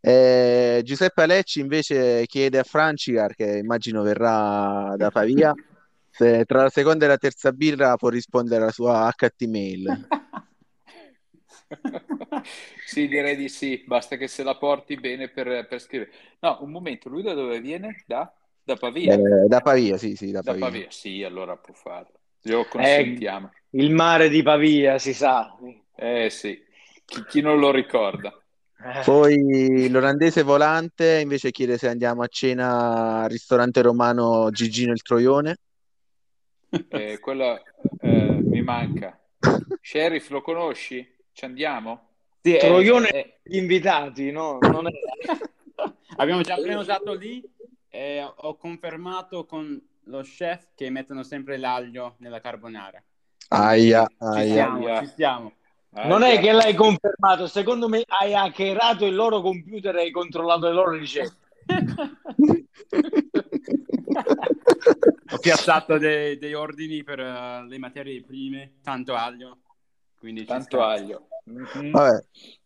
Eh, 0.00 0.80
Giuseppe 0.84 1.22
Alecci 1.22 1.60
invece 1.60 2.24
chiede 2.26 2.58
a 2.58 2.62
Francicar, 2.62 3.34
che 3.34 3.58
immagino 3.58 4.02
verrà 4.02 4.94
da 4.96 5.10
Pavia, 5.10 5.52
se 6.10 6.44
tra 6.44 6.62
la 6.62 6.70
seconda 6.70 7.04
e 7.04 7.08
la 7.08 7.16
terza 7.18 7.52
birra 7.52 7.96
può 7.96 8.08
rispondere 8.08 8.62
alla 8.62 8.72
sua 8.72 9.10
HT-mail. 9.14 10.08
Sì, 12.84 13.08
direi 13.08 13.36
di 13.36 13.48
sì, 13.48 13.82
basta 13.86 14.16
che 14.16 14.28
se 14.28 14.42
la 14.42 14.56
porti 14.56 14.96
bene 14.96 15.28
per, 15.28 15.66
per 15.66 15.80
scrivere. 15.80 16.12
No, 16.40 16.58
un 16.62 16.70
momento, 16.70 17.08
lui 17.08 17.22
da 17.22 17.32
dove 17.34 17.60
viene? 17.60 18.04
Da, 18.06 18.32
da 18.64 18.76
Pavia? 18.76 19.14
Eh, 19.14 19.46
da 19.46 19.60
Pavia, 19.60 19.98
sì, 19.98 20.16
sì, 20.16 20.30
da 20.30 20.40
Da 20.40 20.52
Pavia. 20.52 20.66
Pavia, 20.66 20.86
sì, 20.90 21.22
allora 21.22 21.56
può 21.56 21.74
farlo. 21.74 22.12
Glielo 22.40 22.64
consentiamo. 22.64 23.52
Il 23.70 23.92
mare 23.92 24.28
di 24.28 24.42
Pavia, 24.42 24.98
si 24.98 25.12
sa. 25.12 25.54
Eh 25.94 26.30
sì, 26.30 26.62
chi, 27.04 27.24
chi 27.26 27.40
non 27.40 27.58
lo 27.58 27.70
ricorda? 27.70 28.32
Eh, 28.76 29.02
Poi 29.04 29.88
l'olandese 29.88 30.42
volante 30.42 31.20
invece 31.20 31.50
chiede 31.50 31.78
se 31.78 31.88
andiamo 31.88 32.22
a 32.22 32.26
cena 32.26 33.22
al 33.22 33.28
ristorante 33.28 33.82
romano 33.82 34.50
Gigino 34.50 34.92
il 34.92 35.02
Troione. 35.02 35.58
Eh, 36.88 37.18
quello 37.20 37.62
eh, 38.00 38.38
mi 38.42 38.62
manca. 38.62 39.18
Sheriff, 39.80 40.30
lo 40.30 40.40
conosci? 40.40 41.06
Ci 41.32 41.44
andiamo? 41.44 42.08
Sì, 42.42 42.56
eh, 42.56 42.58
Troione 42.58 43.10
eh, 43.10 43.38
gli 43.42 43.56
invitati, 43.56 44.30
no? 44.30 44.58
Non 44.60 44.86
è... 44.86 44.90
abbiamo 46.16 46.42
già 46.42 46.56
prenotato 46.56 47.14
lì 47.14 47.42
e 47.94 48.20
ho 48.22 48.56
confermato 48.56 49.44
con 49.46 49.80
lo 50.06 50.20
chef 50.22 50.70
che 50.74 50.90
mettono 50.90 51.22
sempre 51.22 51.56
l'aglio 51.58 52.16
nella 52.18 52.40
carbonara. 52.40 53.00
Aia, 53.50 54.04
Ci 54.08 54.14
aia. 54.18 54.52
siamo, 54.52 54.86
Aia. 54.86 55.00
ci 55.00 55.06
siamo. 55.14 55.52
Non 55.90 56.22
Ah, 56.24 56.30
è 56.30 56.34
già. 56.34 56.40
che 56.40 56.52
l'hai 56.52 56.74
confermato, 56.74 57.46
secondo 57.46 57.88
me 57.88 58.02
hai 58.20 58.34
hackerato 58.34 59.06
il 59.06 59.14
loro 59.14 59.40
computer 59.40 59.94
e 59.94 60.00
hai 60.00 60.10
controllato 60.10 60.66
le 60.66 60.72
loro 60.72 60.90
ricette. 60.90 61.36
Ho 65.30 65.38
piazzato 65.38 65.96
dei, 65.96 66.36
dei 66.36 66.54
ordini 66.54 67.04
per 67.04 67.20
eh, 67.20 67.64
le 67.68 67.78
materie 67.78 68.22
prime, 68.22 68.74
tanto 68.82 69.14
aglio, 69.14 69.58
quindi 70.18 70.40
ci 70.40 70.46
Tanto 70.46 70.82
aglio. 70.82 71.28
Mhm. 71.44 71.90
Vabbè. 71.92 72.24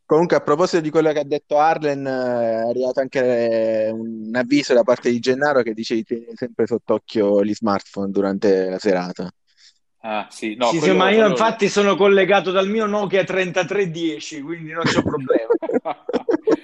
Comunque, 0.08 0.36
a 0.36 0.40
proposito 0.40 0.80
di 0.80 0.88
quello 0.88 1.12
che 1.12 1.18
ha 1.18 1.24
detto 1.24 1.58
Arlen, 1.58 2.06
eh, 2.06 2.10
è 2.10 2.68
arrivato 2.70 3.00
anche 3.00 3.20
eh, 3.20 3.90
un 3.90 4.30
avviso 4.32 4.72
da 4.72 4.82
parte 4.82 5.10
di 5.10 5.18
Gennaro 5.18 5.60
che 5.60 5.74
dice 5.74 5.96
di 5.96 6.02
tenere 6.02 6.32
sempre 6.34 6.66
sott'occhio 6.66 7.44
gli 7.44 7.52
smartphone 7.52 8.10
durante 8.10 8.70
la 8.70 8.78
serata. 8.78 9.30
Ah, 10.00 10.26
sì, 10.30 10.54
no, 10.54 10.68
sì, 10.68 10.76
sì, 10.76 10.78
quello- 10.78 10.94
ma 10.96 11.10
io 11.10 11.16
quello- 11.16 11.28
infatti 11.28 11.68
sono 11.68 11.94
collegato 11.94 12.50
dal 12.52 12.70
mio 12.70 12.86
Nokia 12.86 13.22
3310, 13.22 14.40
quindi 14.40 14.72
non 14.72 14.84
c'è 14.84 15.02
problema. 15.02 15.48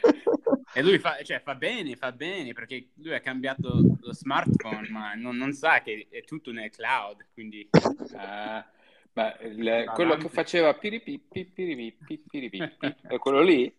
E 0.76 0.82
lui 0.82 0.98
fa, 0.98 1.18
cioè, 1.22 1.40
fa 1.44 1.54
bene, 1.54 1.94
fa 1.94 2.10
bene, 2.10 2.52
perché 2.52 2.88
lui 2.94 3.14
ha 3.14 3.20
cambiato 3.20 3.98
lo 4.00 4.12
smartphone, 4.12 4.88
ma 4.88 5.14
non, 5.14 5.36
non 5.36 5.52
sa 5.52 5.82
che 5.82 6.08
è 6.10 6.24
tutto 6.24 6.50
nel 6.50 6.70
cloud, 6.70 7.26
quindi... 7.32 7.68
Ah, 8.16 8.66
ma 9.14 9.36
il- 9.40 9.90
quello 9.94 10.16
che 10.16 10.28
faceva 10.28 10.74
piripippi, 10.74 11.44
piripippi, 11.46 12.18
piripippi, 12.28 12.94
è 13.02 13.18
quello 13.18 13.40
lì? 13.40 13.72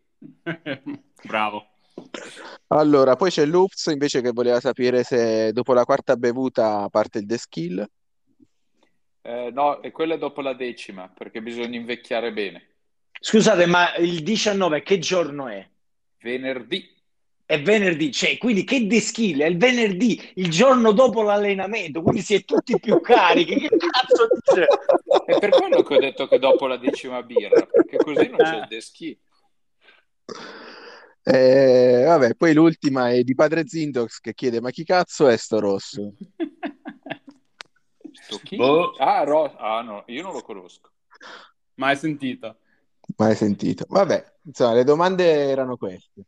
Bravo. 1.24 1.68
Allora, 2.68 3.16
poi 3.16 3.30
c'è 3.30 3.46
Loops 3.46 3.88
invece 3.88 4.22
che 4.22 4.32
voleva 4.32 4.60
sapere 4.60 5.04
se 5.04 5.52
dopo 5.52 5.74
la 5.74 5.86
quarta 5.86 6.16
bevuta 6.18 6.90
parte 6.90 7.20
il 7.20 7.26
The 7.26 7.38
Skill. 7.38 7.86
Eh, 9.22 9.50
no, 9.52 9.82
e 9.82 9.92
quello 9.92 10.14
è 10.14 10.18
dopo 10.18 10.42
la 10.42 10.54
decima, 10.54 11.08
perché 11.10 11.42
bisogna 11.42 11.78
invecchiare 11.78 12.32
bene. 12.32 12.68
Scusate, 13.20 13.66
ma 13.66 13.96
il 13.96 14.24
19 14.24 14.84
che 14.84 15.00
giorno 15.00 15.48
è? 15.48 15.68
Venerdì. 16.20 16.95
È 17.48 17.62
venerdì, 17.62 18.12
cioè, 18.12 18.40
quindi 18.40 18.64
che 18.64 18.88
deskill, 18.88 19.42
è 19.42 19.46
il 19.46 19.58
venerdì, 19.58 20.20
il 20.36 20.50
giorno 20.50 20.94
dopo 20.94 21.22
l'allenamento, 21.22 22.02
quindi 22.02 22.22
si 22.22 22.34
è 22.34 22.44
tutti 22.44 22.80
più 22.80 23.00
carichi, 23.02 23.60
che 23.60 23.70
cazzo 23.78 24.28
dice? 24.34 24.68
È 25.26 25.38
per 25.38 25.50
quello 25.52 25.84
che 25.84 25.94
ho 25.96 26.00
detto 26.00 26.28
che 26.28 26.40
dopo 26.40 26.66
la 26.66 26.78
decima 26.78 27.22
birra, 27.22 27.68
perché 27.68 27.98
così 27.98 28.28
non 28.30 28.40
c'è 28.40 28.56
il 28.58 28.68
deschi. 28.68 29.20
Eh, 31.22 32.04
vabbè, 32.06 32.34
poi 32.34 32.54
l'ultima 32.54 33.12
è 33.12 33.22
di 33.22 33.36
Padre 33.36 33.68
Zindox 33.68 34.20
che 34.20 34.34
chiede: 34.34 34.60
Ma 34.60 34.72
chi 34.72 34.84
cazzo 34.84 35.28
è 35.28 35.38
sto 35.38 35.60
rosso? 35.60 36.14
Sto 38.26 38.40
chi? 38.44 38.56
Boh. 38.56 38.94
Ah, 38.98 39.24
Ro- 39.24 39.56
ah, 39.56 39.82
no, 39.82 40.04
io 40.08 40.24
non 40.24 40.34
lo 40.34 40.42
conosco. 40.42 40.90
Mai 41.76 41.96
sentito. 41.96 42.58
Mai 43.18 43.36
sentito. 43.36 43.86
Vabbè, 43.88 44.34
insomma, 44.44 44.74
le 44.74 44.84
domande 44.84 45.24
erano 45.26 45.78
queste. 45.78 46.26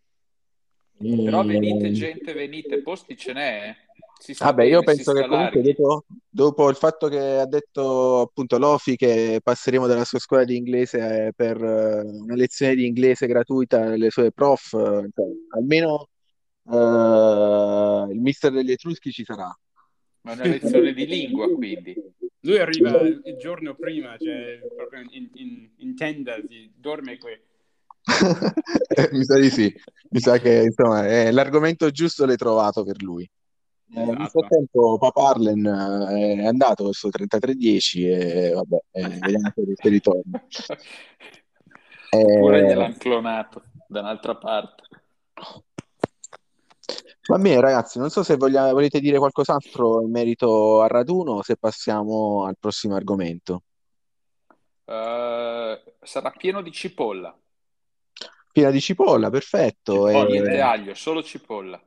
Però 0.97 1.43
Mm. 1.43 1.47
venite, 1.47 1.91
gente, 1.91 2.33
venite, 2.33 2.81
posti 2.81 3.15
ce 3.15 3.33
n'è. 3.33 3.69
eh. 3.69 3.75
Si 4.19 4.35
Vabbè, 4.37 4.63
io 4.63 4.81
penso 4.81 5.13
che 5.13 5.27
comunque 5.27 5.61
dopo, 5.61 6.05
dopo 6.27 6.69
il 6.69 6.75
fatto 6.75 7.07
che 7.07 7.19
ha 7.19 7.45
detto 7.45 8.21
appunto 8.21 8.57
Lofi 8.57 8.95
che 8.95 9.39
passeremo 9.43 9.85
dalla 9.85 10.05
sua 10.05 10.17
scuola 10.17 10.43
di 10.43 10.55
inglese 10.55 11.27
eh, 11.27 11.33
per 11.35 11.63
eh, 11.63 12.01
una 12.01 12.33
lezione 12.33 12.73
di 12.73 12.87
inglese 12.87 13.27
gratuita 13.27 13.81
alle 13.81 14.09
sue 14.09 14.31
prof, 14.31 14.69
cioè, 14.69 15.25
almeno 15.49 16.09
eh, 16.67 18.11
il 18.11 18.19
mister 18.19 18.51
degli 18.51 18.71
Etruschi 18.71 19.11
ci 19.11 19.23
sarà. 19.23 19.55
Ma 20.21 20.33
una 20.33 20.47
lezione 20.47 20.93
di 20.93 21.05
lingua, 21.05 21.47
quindi. 21.49 21.95
Lui 22.41 22.57
arriva 22.57 23.01
il 23.01 23.35
giorno 23.37 23.75
prima, 23.75 24.17
cioè 24.17 24.59
proprio 24.75 25.01
in, 25.11 25.29
in, 25.33 25.69
in 25.77 25.95
tenda, 25.95 26.35
si 26.47 26.71
dorme 26.75 27.17
qui. 27.17 27.39
Mi 29.11 29.23
sa 29.23 29.37
di 29.37 29.49
sì, 29.49 29.73
mi 30.09 30.19
sa 30.19 30.37
che 30.37 30.63
insomma 30.65 31.05
è 31.05 31.29
l'argomento 31.31 31.89
giusto 31.91 32.25
l'hai 32.25 32.37
trovato 32.37 32.83
per 32.83 33.01
lui. 33.01 33.29
Eh, 33.93 34.03
nel 34.03 34.15
Esatto. 34.21 34.39
frattempo 34.39 34.97
Papa 34.97 35.29
Arlen 35.29 35.65
eh, 35.65 36.41
è 36.41 36.45
andato 36.45 36.85
verso 36.85 37.09
33-10 37.09 38.07
e 38.07 38.51
vabbè, 38.53 38.77
eh, 38.91 39.07
vediamo 39.07 39.53
se 39.75 39.89
ritorna. 39.89 40.41
Oppure 42.09 42.59
Eh, 42.59 42.65
gliel'hanno 42.65 42.95
clonato 42.97 43.63
da 43.87 43.99
un'altra 43.99 44.35
parte. 44.35 44.83
Va 47.27 47.37
bene, 47.37 47.59
ragazzi, 47.59 47.99
non 47.99 48.09
so 48.09 48.23
se 48.23 48.37
voglia- 48.37 48.71
volete 48.71 49.01
dire 49.01 49.17
qualcos'altro 49.17 50.01
in 50.01 50.11
merito 50.11 50.81
al 50.81 50.87
raduno 50.87 51.33
o 51.33 51.43
se 51.43 51.57
passiamo 51.57 52.45
al 52.45 52.55
prossimo 52.57 52.95
argomento. 52.95 53.63
Eh, 54.85 55.83
sarà 56.01 56.31
pieno 56.31 56.61
di 56.61 56.71
cipolla. 56.71 57.37
Piena 58.57 58.71
di 58.71 58.81
cipolla, 58.81 59.29
perfetto. 59.29 59.93
Cipolla, 60.07 60.51
e- 60.51 60.59
aglio, 60.59 60.95
solo 60.95 61.21
cipolla. 61.21 61.79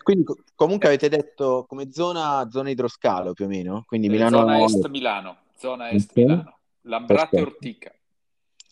Quindi 0.00 0.22
co- 0.22 0.38
comunque 0.54 0.86
avete 0.86 1.08
detto 1.08 1.64
come 1.66 1.90
zona, 1.90 2.48
zona 2.48 2.70
idroscalo 2.70 3.32
più 3.32 3.46
o 3.46 3.48
meno? 3.48 3.82
Quindi 3.84 4.06
Eh, 4.06 4.10
Milano... 4.10 4.38
Zona 4.38 4.60
est 4.62 4.86
Milano. 4.86 5.38
Zona 5.58 5.90
est 5.90 6.10
Ok. 6.10 6.16
Milano. 6.18 6.58
Lambrate 6.82 7.30
Perfetto. 7.30 7.50
Ortica. 7.50 7.92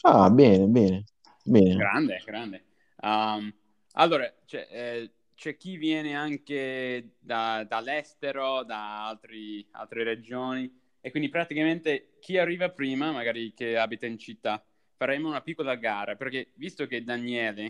Ah, 0.02 0.30
bene, 0.30 0.66
bene, 0.66 1.04
bene. 1.42 1.74
Grande, 1.74 2.22
grande. 2.24 2.64
Um, 3.02 3.52
allora, 3.94 4.32
c'è, 4.46 4.68
eh, 4.70 5.10
c'è 5.34 5.56
chi 5.56 5.78
viene 5.78 6.14
anche 6.14 7.16
da- 7.18 7.64
dall'estero, 7.64 8.62
da 8.62 9.08
altri- 9.08 9.66
altre 9.72 10.04
regioni, 10.04 10.72
e 11.00 11.10
quindi 11.10 11.28
praticamente 11.28 12.12
chi 12.20 12.38
arriva 12.38 12.68
prima, 12.70 13.10
magari 13.10 13.52
che 13.52 13.76
abita 13.76 14.06
in 14.06 14.16
città, 14.16 14.64
faremo 15.00 15.28
una 15.28 15.40
piccola 15.40 15.76
gara, 15.76 16.14
perché 16.14 16.52
visto 16.56 16.86
che 16.86 17.02
Daniele 17.02 17.64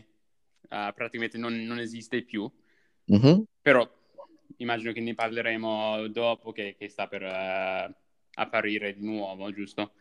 eh, 0.69 0.93
praticamente 0.93 1.39
non, 1.39 1.55
non 1.63 1.79
esiste 1.79 2.23
più, 2.25 2.51
Mhm. 3.07 3.45
però 3.63 3.89
immagino 4.57 4.91
che 4.93 5.01
ne 5.01 5.15
parleremo 5.15 6.09
dopo 6.09 6.51
che, 6.51 6.75
che 6.77 6.89
sta 6.89 7.07
per 7.07 7.23
eh, 7.23 7.95
apparire 8.35 8.95
di 8.95 9.05
nuovo, 9.05 9.53
giusto? 9.53 9.93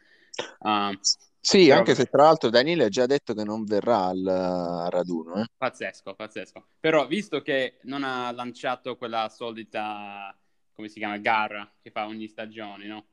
Um, 0.59 0.97
Sì, 1.39 1.67
Però 1.67 1.77
anche 1.77 1.93
se 1.93 2.05
tra 2.05 2.23
l'altro 2.23 2.49
Daniele 2.49 2.85
ha 2.85 2.89
già 2.89 3.05
detto 3.05 3.35
che 3.35 3.43
non 3.43 3.63
verrà 3.63 4.05
al, 4.07 4.25
al 4.25 4.89
raduno, 4.89 5.39
eh. 5.39 5.45
Pazzesco, 5.55 6.15
pazzesco. 6.15 6.65
Però 6.79 7.05
visto 7.05 7.41
che 7.43 7.77
non 7.83 8.03
ha 8.03 8.31
lanciato 8.31 8.97
quella 8.97 9.29
solita, 9.29 10.35
come 10.73 10.87
si 10.87 10.97
chiama, 10.97 11.17
gara 11.17 11.71
che 11.79 11.91
fa 11.91 12.07
ogni 12.07 12.27
stagione, 12.27 12.87
no? 12.87 13.05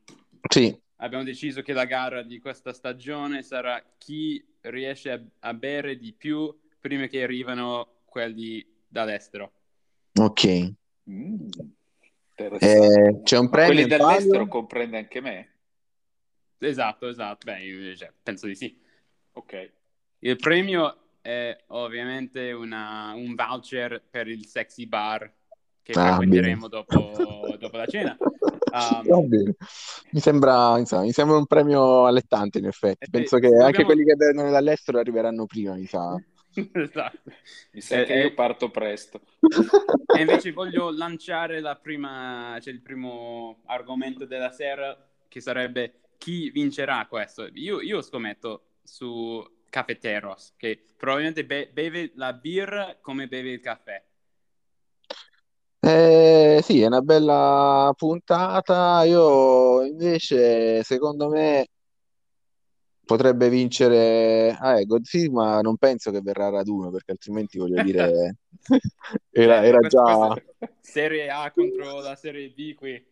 Sì, 0.48 0.74
Abbiamo 0.96 1.24
deciso 1.24 1.62
che 1.62 1.72
la 1.74 1.84
gara 1.84 2.22
di 2.22 2.38
questa 2.38 2.72
stagione 2.72 3.42
sarà 3.42 3.82
chi 3.98 4.42
riesce 4.62 5.10
a, 5.10 5.22
a 5.40 5.54
bere 5.54 5.98
di 5.98 6.12
più 6.12 6.54
prima 6.80 7.06
che 7.06 7.22
arrivano 7.22 8.00
quelli 8.04 8.64
dall'estero. 8.88 9.52
ok. 10.18 10.72
Mm. 11.10 11.48
Eh, 12.38 13.20
c'è 13.22 13.38
un 13.38 13.48
premio 13.48 13.72
quelli 13.72 13.86
dall'estero 13.86 14.38
palio? 14.38 14.48
comprende 14.48 14.98
anche 14.98 15.20
me? 15.20 15.54
Esatto, 16.58 17.08
esatto. 17.08 17.44
Beh, 17.44 17.62
io, 17.62 17.94
cioè, 17.94 18.12
penso 18.22 18.46
di 18.46 18.54
sì. 18.54 18.78
Ok. 19.32 19.72
Il 20.20 20.36
premio 20.36 20.96
e 21.20 21.64
ovviamente 21.68 22.52
una- 22.52 23.12
un 23.14 23.34
voucher 23.34 24.02
per 24.08 24.28
il 24.28 24.46
sexy 24.46 24.86
bar 24.86 25.30
che 25.82 25.92
Ah, 25.92 26.08
frequenteremo 26.08 26.68
dopo, 26.68 27.56
dopo 27.58 27.76
la 27.76 27.86
cena. 27.86 28.16
Um. 28.76 29.54
Mi 30.10 30.20
sembra, 30.20 30.78
insomma, 30.78 31.02
mi 31.02 31.12
sembra 31.12 31.36
un 31.36 31.46
premio 31.46 32.06
allettante, 32.06 32.58
in 32.58 32.66
effetti. 32.66 33.04
Eh, 33.04 33.10
Penso 33.10 33.36
che 33.36 33.42
dobbiamo- 33.48 33.66
anche 33.66 33.84
quelli 33.84 34.04
che 34.04 34.14
vengono 34.16 34.50
dall'estero 34.50 34.98
arriveranno 34.98 35.46
prima, 35.46 35.74
mi 35.74 35.86
sa. 35.86 36.14
esatto. 36.72 37.30
Mi 37.72 37.80
sa 37.80 38.00
Eh, 38.00 38.04
che 38.04 38.14
eh. 38.14 38.20
io 38.24 38.34
parto 38.34 38.70
presto. 38.70 39.20
E 40.16 40.20
invece 40.20 40.52
voglio 40.52 40.90
lanciare 40.90 41.60
la 41.60 41.76
prima, 41.76 42.58
cioè 42.60 42.72
il 42.72 42.80
primo 42.80 43.60
argomento 43.66 44.24
della 44.24 44.50
sera, 44.50 44.96
che 45.28 45.40
sarebbe 45.40 46.00
chi 46.18 46.50
vincerà 46.50 47.06
questo. 47.06 47.48
Io, 47.54 47.80
io 47.80 48.00
scommetto 48.00 48.62
su 48.82 49.44
Cafeteros, 49.68 50.54
che 50.56 50.82
probabilmente 50.96 51.44
be- 51.44 51.68
beve 51.72 52.12
la 52.14 52.32
birra 52.32 52.96
come 53.00 53.26
beve 53.28 53.50
il 53.50 53.60
caffè. 53.60 54.02
Eh, 55.78 56.60
sì, 56.62 56.80
è 56.80 56.86
una 56.86 57.00
bella 57.00 57.92
puntata. 57.96 59.04
Io 59.04 59.82
invece, 59.84 60.82
secondo 60.82 61.28
me, 61.28 61.66
potrebbe 63.04 63.48
vincere. 63.48 64.56
Ah, 64.58 64.80
eh, 64.80 64.84
Godzilla, 64.84 65.32
ma 65.32 65.60
non 65.60 65.76
penso 65.76 66.10
che 66.10 66.20
verrà 66.20 66.48
raduno, 66.48 66.90
perché 66.90 67.12
altrimenti 67.12 67.58
voglio 67.58 67.82
dire, 67.82 68.36
era, 69.30 69.64
era 69.64 69.80
già 69.80 70.34
Serie 70.80 71.30
A 71.30 71.50
contro 71.52 72.00
la 72.00 72.16
Serie 72.16 72.50
B 72.50 72.74
qui. 72.74 73.06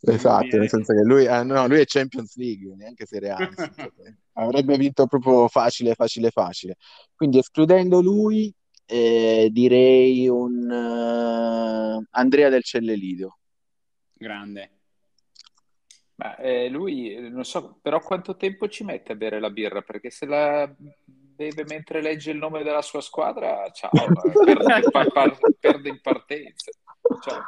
esatto. 0.00 0.56
Nel 0.56 0.68
senso 0.68 0.92
che 0.92 1.02
lui, 1.02 1.26
ah, 1.26 1.42
no, 1.42 1.66
lui 1.66 1.80
è 1.80 1.84
Champions 1.86 2.36
League, 2.36 2.74
neanche 2.76 3.06
Serie 3.06 3.30
A. 3.30 3.36
avrebbe 4.34 4.76
vinto 4.76 5.06
proprio 5.06 5.48
facile, 5.48 5.94
facile, 5.94 6.30
facile. 6.30 6.76
Quindi, 7.14 7.38
escludendo 7.38 8.00
lui, 8.00 8.52
eh, 8.92 9.48
direi 9.50 10.28
un 10.28 10.70
eh, 10.70 12.06
Andrea 12.10 12.48
del 12.50 12.62
Cellelido. 12.62 13.38
Grande. 14.12 14.70
Ma 16.16 16.36
eh, 16.36 16.68
lui, 16.68 17.16
non 17.30 17.44
so, 17.44 17.78
però 17.80 17.98
quanto 18.00 18.36
tempo 18.36 18.68
ci 18.68 18.84
mette 18.84 19.12
a 19.12 19.16
bere 19.16 19.40
la 19.40 19.50
birra? 19.50 19.80
Perché 19.80 20.10
se 20.10 20.26
la 20.26 20.72
beve 20.76 21.64
mentre 21.64 22.02
legge 22.02 22.30
il 22.30 22.36
nome 22.36 22.62
della 22.62 22.82
sua 22.82 23.00
squadra, 23.00 23.68
ciao, 23.72 23.90
perde, 24.44 24.90
pa- 24.90 25.06
par- 25.06 25.38
perde 25.58 25.88
in 25.88 26.00
partenza. 26.00 26.70
Cioè, 27.22 27.40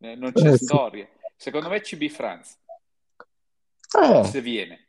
eh, 0.00 0.14
non 0.14 0.32
c'è 0.32 0.48
Eh, 0.48 0.56
sì. 0.56 0.64
storia. 0.64 1.08
Secondo 1.36 1.68
me 1.68 1.80
CB 1.80 2.08
France, 2.08 2.56
Eh, 4.00 4.24
se 4.24 4.40
viene. 4.40 4.86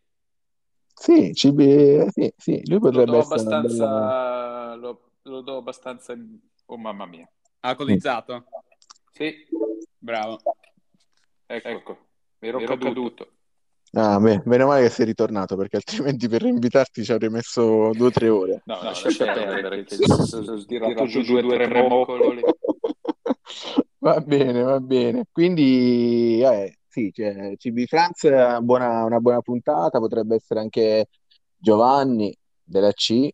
Sì, 0.94 1.32
CB, 1.34 2.08
sì, 2.10 2.32
sì, 2.38 2.62
lui 2.68 2.80
potrebbe 2.80 3.18
essere 3.18 3.44
bella... 3.44 3.64
abbastanza, 3.64 4.76
lo, 4.76 5.09
lo 5.24 5.42
do 5.42 5.58
abbastanza, 5.58 6.16
oh 6.66 6.78
mamma 6.78 7.06
mia. 7.06 7.30
Alcolizzato? 7.62 8.46
Sì, 9.12 9.48
Bravo. 9.98 10.40
ecco, 11.46 11.98
mi 12.40 12.48
ero 12.48 12.64
caduto. 12.64 13.32
Ah, 13.94 14.20
beh, 14.20 14.44
meno 14.46 14.68
male 14.68 14.84
che 14.84 14.90
sei 14.90 15.08
ritornato, 15.08 15.56
perché 15.56 15.78
altrimenti 15.78 16.28
per 16.30 16.44
invitarti 16.44 17.04
ci 17.04 17.12
avrei 17.12 17.30
messo 17.30 17.90
due 17.94 18.08
o 18.08 18.12
tre 18.12 18.30
ore. 18.30 18.62
No, 18.66 18.82
lascia 18.84 19.10
perdere, 19.10 19.84
che 19.84 19.98
ho 20.08 20.66
tirato 20.66 21.06
giù 21.08 21.22
due 21.24 21.44
o 21.44 21.48
tre 21.48 21.68
moccoli. 21.68 22.42
Va 24.02 24.22
bene, 24.22 24.62
va 24.62 24.80
bene. 24.80 25.26
Quindi, 25.30 26.42
eh, 26.42 26.78
sì, 26.88 27.12
cioè, 27.14 27.56
CB 27.58 27.86
France 27.86 28.30
è 28.30 28.34
una 28.34 28.62
buona, 28.62 29.04
una 29.04 29.20
buona 29.20 29.42
puntata, 29.42 30.00
potrebbe 30.00 30.36
essere 30.36 30.62
anche 30.62 31.08
Giovanni 31.58 32.34
della 32.64 32.94
C, 32.94 33.28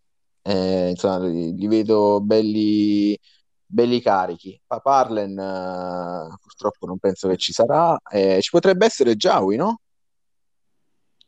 eh, 0.48 0.90
insomma, 0.92 1.18
li, 1.28 1.56
li 1.56 1.68
vedo 1.68 2.22
belli, 2.22 3.18
belli 3.66 4.00
carichi. 4.02 4.60
Pa- 4.66 4.80
Parlen, 4.80 5.38
eh, 5.38 6.38
purtroppo 6.40 6.86
non 6.86 7.00
penso 7.00 7.28
che 7.30 7.38
ci 7.38 7.52
sarà. 7.52 7.98
Eh, 8.12 8.38
ci 8.42 8.52
potrebbe 8.52 8.86
essere 8.86 9.16
Giaui, 9.16 9.56
no? 9.58 9.80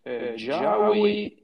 Eh, 0.04 0.34
Giaui 0.36 1.36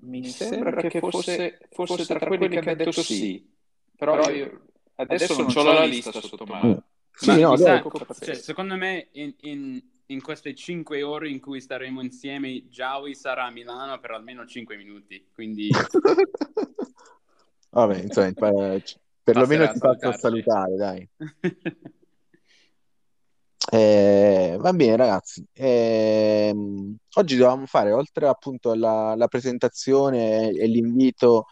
mi 0.00 0.22
sembra 0.24 0.82
che 0.82 0.90
fosse, 1.00 1.58
fosse 1.72 2.04
tra 2.04 2.18
quelli 2.26 2.48
che 2.48 2.58
hanno 2.58 2.74
detto 2.74 3.02
sì, 3.02 3.50
però 3.96 4.28
io 4.30 4.60
adesso 4.96 5.42
non 5.42 5.52
ho 5.56 5.62
la 5.72 5.84
lista 5.86 6.12
sotto 6.12 6.44
mano. 6.44 6.82
Sì, 7.16 7.26
Ma 7.26 7.36
no, 7.38 7.50
mi 7.52 7.56
dai. 7.58 7.80
sa- 7.80 8.06
cioè, 8.24 8.34
secondo 8.34 8.76
me 8.76 9.08
in, 9.12 9.34
in- 9.40 9.82
in 10.06 10.22
queste 10.22 10.54
cinque 10.54 11.02
ore 11.02 11.28
in 11.28 11.40
cui 11.40 11.60
staremo 11.60 12.02
insieme, 12.02 12.68
Giaui 12.68 13.14
sarà 13.14 13.44
a 13.44 13.50
Milano 13.50 13.98
per 14.00 14.10
almeno 14.12 14.46
cinque 14.46 14.76
minuti. 14.76 15.28
Quindi 15.32 15.70
Vabbè, 17.70 18.02
insomma, 18.02 18.32
perlomeno 19.22 19.72
ti 19.72 19.78
faccio 19.78 20.12
salutare, 20.12 20.76
dai. 20.76 21.08
Eh, 23.72 24.56
va 24.60 24.72
bene, 24.72 24.94
ragazzi. 24.94 25.44
Ehm, 25.54 26.96
oggi 27.14 27.36
dovevamo 27.36 27.66
fare, 27.66 27.92
oltre 27.92 28.28
appunto 28.28 28.70
alla, 28.70 29.12
alla 29.12 29.26
presentazione 29.26 30.50
e 30.50 30.66
l'invito 30.66 31.46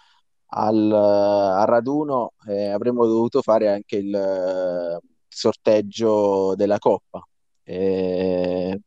al, 0.49 0.93
al 0.93 1.67
raduno, 1.67 2.35
eh, 2.47 2.69
avremmo 2.69 3.07
dovuto 3.07 3.41
fare 3.43 3.71
anche 3.71 3.97
il 3.97 4.15
eh, 4.15 5.01
sorteggio 5.27 6.55
della 6.55 6.79
Coppa. 6.79 7.27
Eh, 7.64 8.81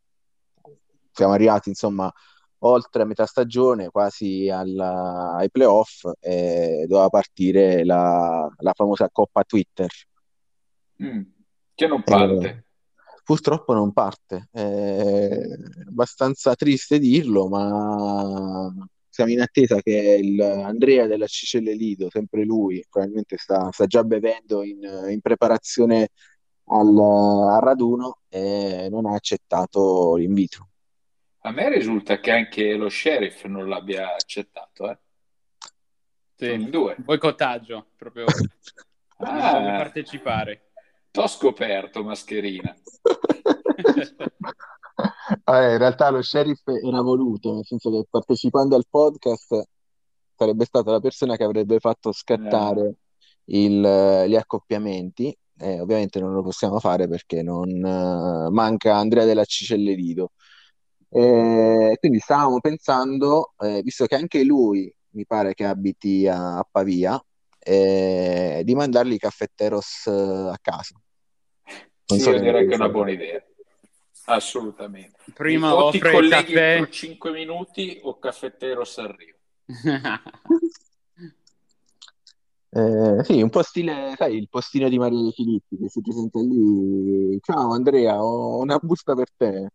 siamo 1.12 1.34
arrivati, 1.34 1.70
insomma, 1.70 2.12
oltre 2.60 3.04
a 3.04 3.06
metà 3.06 3.26
stagione, 3.26 3.90
quasi 3.90 4.50
alla- 4.50 5.34
ai 5.36 5.50
playoff, 5.50 6.10
e 6.20 6.86
doveva 6.88 7.10
partire 7.10 7.86
la, 7.86 8.50
la 8.58 8.74
famosa 8.74 9.10
Coppa 9.12 9.44
Twitter. 9.44 9.88
Mm, 11.04 11.22
Che 11.74 11.88
non 11.88 12.04
parte. 12.04 12.66
Purtroppo 13.24 13.74
non 13.74 13.92
parte, 13.92 14.50
è 14.52 15.40
abbastanza 15.88 16.54
triste 16.54 17.00
dirlo, 17.00 17.48
ma 17.48 18.72
siamo 19.10 19.32
in 19.32 19.42
attesa 19.42 19.82
che 19.82 20.20
il 20.22 20.40
Andrea 20.40 21.08
della 21.08 21.26
Cicelle 21.26 21.74
Lido, 21.74 22.08
sempre 22.12 22.44
lui, 22.44 22.86
probabilmente 22.88 23.38
sta, 23.38 23.72
sta 23.72 23.88
già 23.88 24.04
bevendo 24.04 24.62
in, 24.62 24.78
in 25.10 25.22
preparazione 25.22 26.10
al, 26.68 26.98
al 26.98 27.62
raduno 27.62 28.20
e 28.30 28.88
non 28.90 29.06
ha 29.06 29.14
accettato 29.14 30.16
l'invito. 30.16 30.70
A 31.42 31.52
me 31.52 31.70
risulta 31.70 32.20
che 32.20 32.32
anche 32.32 32.74
lo 32.76 32.90
sheriff 32.90 33.44
non 33.46 33.68
l'abbia 33.70 34.14
accettato, 34.16 34.90
eh. 34.90 34.98
Sì, 36.38 36.70
due. 36.70 36.96
boicottaggio, 36.98 37.88
proprio 37.96 38.26
non 39.20 39.30
Ah. 39.30 39.52
voglio 39.60 39.78
partecipare. 39.78 40.72
T'ho 41.12 41.28
scoperto, 41.28 42.04
mascherina. 42.04 42.76
Eh, 45.44 45.72
in 45.72 45.78
realtà 45.78 46.10
lo 46.10 46.22
sheriff 46.22 46.62
era 46.68 47.02
voluto, 47.02 47.54
nel 47.54 47.66
senso 47.66 47.90
che 47.92 48.06
partecipando 48.10 48.76
al 48.76 48.86
podcast 48.90 49.64
sarebbe 50.36 50.66
stata 50.66 50.92
la 50.92 51.00
persona 51.00 51.36
che 51.36 51.44
avrebbe 51.44 51.80
fatto 51.80 52.12
scattare 52.12 52.96
il- 53.46 54.26
gli 54.28 54.36
accoppiamenti. 54.36 55.36
Eh, 55.58 55.80
ovviamente 55.80 56.20
non 56.20 56.34
lo 56.34 56.42
possiamo 56.42 56.80
fare 56.80 57.08
perché 57.08 57.42
non, 57.42 57.70
eh, 57.70 58.50
manca 58.52 58.96
Andrea 58.98 59.26
della 59.26 59.46
Cicellerido. 59.46 60.32
Eh, 61.10 61.96
quindi 62.00 62.20
stavamo 62.20 62.60
pensando, 62.60 63.54
eh, 63.60 63.82
visto 63.82 64.06
che 64.06 64.16
anche 64.16 64.44
lui 64.44 64.94
mi 65.12 65.26
pare 65.26 65.54
che 65.54 65.64
abiti 65.66 66.28
a, 66.28 66.58
a 66.58 66.68
Pavia, 66.70 67.18
eh, 67.58 68.62
di 68.64 68.76
mandargli 68.76 69.14
i 69.14 69.18
caffetteros 69.18 70.08
eh, 70.08 70.12
a 70.52 70.58
casa. 70.62 71.00
Non 72.08 72.20
Sì, 72.20 72.24
so 72.24 72.32
io 72.32 72.40
direi 72.40 72.68
che 72.68 72.74
è 72.74 72.76
una 72.76 72.90
buona 72.90 73.12
idea. 73.12 73.44
Assolutamente. 74.26 75.18
Prima 75.34 75.74
o 75.74 75.90
ti 75.90 76.00
colleghi 76.00 76.54
caffè. 76.54 76.76
entro 76.76 76.92
5 76.92 77.32
minuti 77.32 78.00
o 78.04 78.20
caffettero 78.20 78.84
s'arriva. 78.84 79.38
Eh, 82.76 83.24
sì, 83.24 83.42
un 83.42 83.50
po' 83.50 83.64
stile, 83.64 84.16
sai, 84.18 84.36
il 84.36 84.50
postino 84.50 84.90
di 84.90 84.98
Maria 84.98 85.22
De 85.22 85.32
Filippi 85.32 85.78
che 85.78 85.88
si 85.88 86.02
presenta 86.02 86.42
lì. 86.42 87.40
Ciao 87.40 87.72
Andrea, 87.72 88.22
ho 88.22 88.60
una 88.60 88.78
busta 88.80 89.16
per 89.16 89.30
te. 89.34 89.70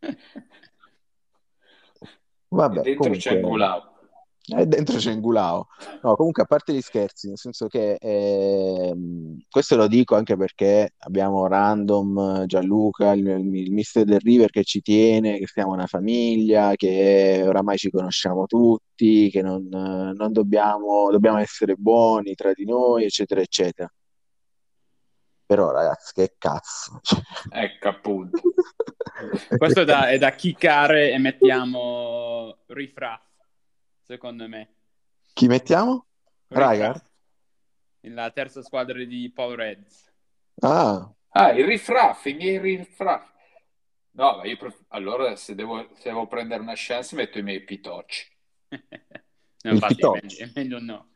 Vabbè, 2.48 2.80
e 2.80 2.82
dentro 2.82 3.12
c'è 3.12 3.38
comunque, 3.38 3.50
Gulau. 3.50 3.91
E 4.44 4.66
dentro 4.66 4.96
c'è 4.96 5.14
Ngulao. 5.14 5.68
No, 6.02 6.16
comunque, 6.16 6.42
a 6.42 6.46
parte 6.46 6.72
gli 6.72 6.80
scherzi, 6.80 7.28
nel 7.28 7.38
senso 7.38 7.68
che 7.68 7.94
ehm, 7.94 9.38
questo 9.48 9.76
lo 9.76 9.86
dico 9.86 10.16
anche 10.16 10.36
perché 10.36 10.94
abbiamo 10.98 11.46
Random, 11.46 12.46
Gianluca, 12.46 13.12
il, 13.12 13.26
il 13.26 13.72
mister 13.72 14.04
del 14.04 14.20
River 14.20 14.50
che 14.50 14.64
ci 14.64 14.80
tiene, 14.80 15.38
che 15.38 15.46
siamo 15.46 15.72
una 15.72 15.86
famiglia, 15.86 16.74
che 16.74 17.42
oramai 17.46 17.76
ci 17.76 17.90
conosciamo 17.90 18.46
tutti, 18.46 19.30
che 19.30 19.42
non, 19.42 19.64
eh, 19.72 20.12
non 20.12 20.32
dobbiamo, 20.32 21.10
dobbiamo 21.10 21.38
essere 21.38 21.74
buoni 21.76 22.34
tra 22.34 22.52
di 22.52 22.64
noi, 22.64 23.04
eccetera, 23.04 23.40
eccetera. 23.40 23.88
Però, 25.46 25.70
ragazzi, 25.70 26.12
che 26.14 26.34
cazzo. 26.38 27.00
Ecco 27.50 27.88
appunto. 27.88 28.40
Questo 29.56 29.82
è 29.82 29.84
da, 29.84 30.08
è 30.08 30.18
da 30.18 30.30
chiccare 30.30 31.12
e 31.12 31.18
mettiamo 31.18 32.56
rifraff, 32.68 33.20
secondo 34.02 34.48
me. 34.48 34.68
Chi 35.34 35.46
mettiamo? 35.46 36.06
Raga? 36.50 37.02
La 38.02 38.30
terza 38.30 38.62
squadra 38.62 39.02
di 39.02 39.32
Paul 39.32 39.56
Reds. 39.56 40.12
Ah, 40.62 41.12
Ah, 41.34 41.50
il 41.52 41.64
rifraff, 41.64 42.26
i 42.26 42.34
miei 42.34 42.58
rifraff. 42.58 43.30
No, 44.12 44.36
ma 44.36 44.44
io 44.44 44.56
pref- 44.56 44.84
allora 44.88 45.34
se 45.36 45.54
devo, 45.54 45.88
se 45.96 46.10
devo 46.10 46.26
prendere 46.26 46.60
una 46.62 46.74
chance 46.76 47.14
metto 47.16 47.38
i 47.38 47.42
miei 47.42 47.62
pitocci. 47.64 48.26
No, 49.64 49.70
Il 49.70 49.74
infatti 49.74 50.02
è 50.02 50.08
Pitocci. 50.08 50.10
meglio, 50.10 50.44
è 50.44 50.50
meglio 50.56 50.80
no. 50.80 51.10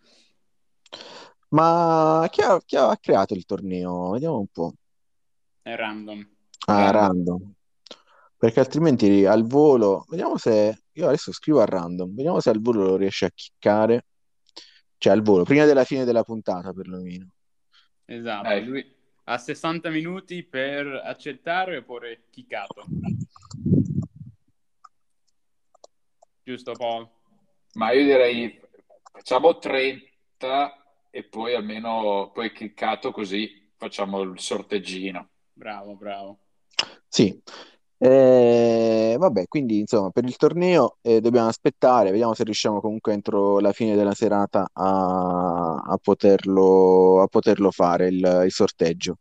ma 1.51 2.27
chi 2.31 2.43
ha, 2.43 2.61
chi 2.65 2.77
ha 2.77 2.97
creato 2.99 3.35
il 3.35 3.45
torneo? 3.45 4.11
Vediamo 4.11 4.39
un 4.39 4.47
po'. 4.49 4.73
È 5.61 5.75
random. 5.77 6.27
Ah, 6.69 6.91
Random. 6.91 6.93
random. 6.93 7.56
Perché 8.47 8.61
altrimenti 8.61 9.25
al 9.25 9.45
volo, 9.45 10.05
vediamo 10.09 10.37
se 10.37 10.85
io 10.93 11.07
adesso 11.09 11.33
scrivo 11.33 11.61
a 11.61 11.65
random, 11.65 12.15
vediamo 12.15 12.39
se 12.39 12.51
al 12.51 12.61
volo 12.61 12.85
lo 12.85 12.97
riesce 12.97 13.25
a 13.25 13.33
chiccare. 13.35 14.07
Cioè 14.99 15.13
al 15.13 15.23
volo, 15.23 15.43
prima 15.43 15.65
della 15.65 15.83
fine 15.83 16.05
della 16.05 16.23
puntata 16.23 16.73
perlomeno. 16.73 17.29
Esatto, 18.05 18.49
Eh. 18.49 18.61
lui 18.61 18.97
ha 19.25 19.37
60 19.37 19.91
minuti 19.91 20.45
per 20.45 20.87
accettare 20.87 21.79
oppure 21.79 22.27
chiccato. 22.31 22.85
Giusto 26.45 26.71
Paul? 26.75 27.11
Ma 27.73 27.91
io 27.91 28.05
direi 28.05 28.61
facciamo 29.11 29.59
30 29.59 30.85
e 31.11 31.25
poi 31.25 31.53
almeno 31.57 32.31
poi 32.33 32.53
cliccato 32.53 33.11
così 33.11 33.73
facciamo 33.77 34.21
il 34.21 34.39
sorteggino. 34.39 35.31
Bravo, 35.53 35.97
bravo. 35.97 36.39
Sì. 37.09 37.43
Eh, 37.99 39.17
vabbè, 39.19 39.47
quindi 39.49 39.79
insomma 39.79 40.11
per 40.11 40.25
il 40.25 40.37
torneo 40.37 40.99
eh, 41.01 41.21
dobbiamo 41.23 41.49
aspettare, 41.49 42.11
vediamo 42.11 42.35
se 42.35 42.45
riusciamo 42.45 42.81
comunque 42.81 43.15
entro 43.15 43.59
la 43.59 43.73
fine 43.73 43.97
della 43.97 44.13
serata 44.13 44.69
a, 44.71 45.77
a 45.77 45.99
poterlo, 46.03 47.23
a 47.23 47.27
poterlo 47.27 47.71
fare 47.71 48.09
il, 48.09 48.43
il 48.45 48.53
sorteggio. 48.53 49.17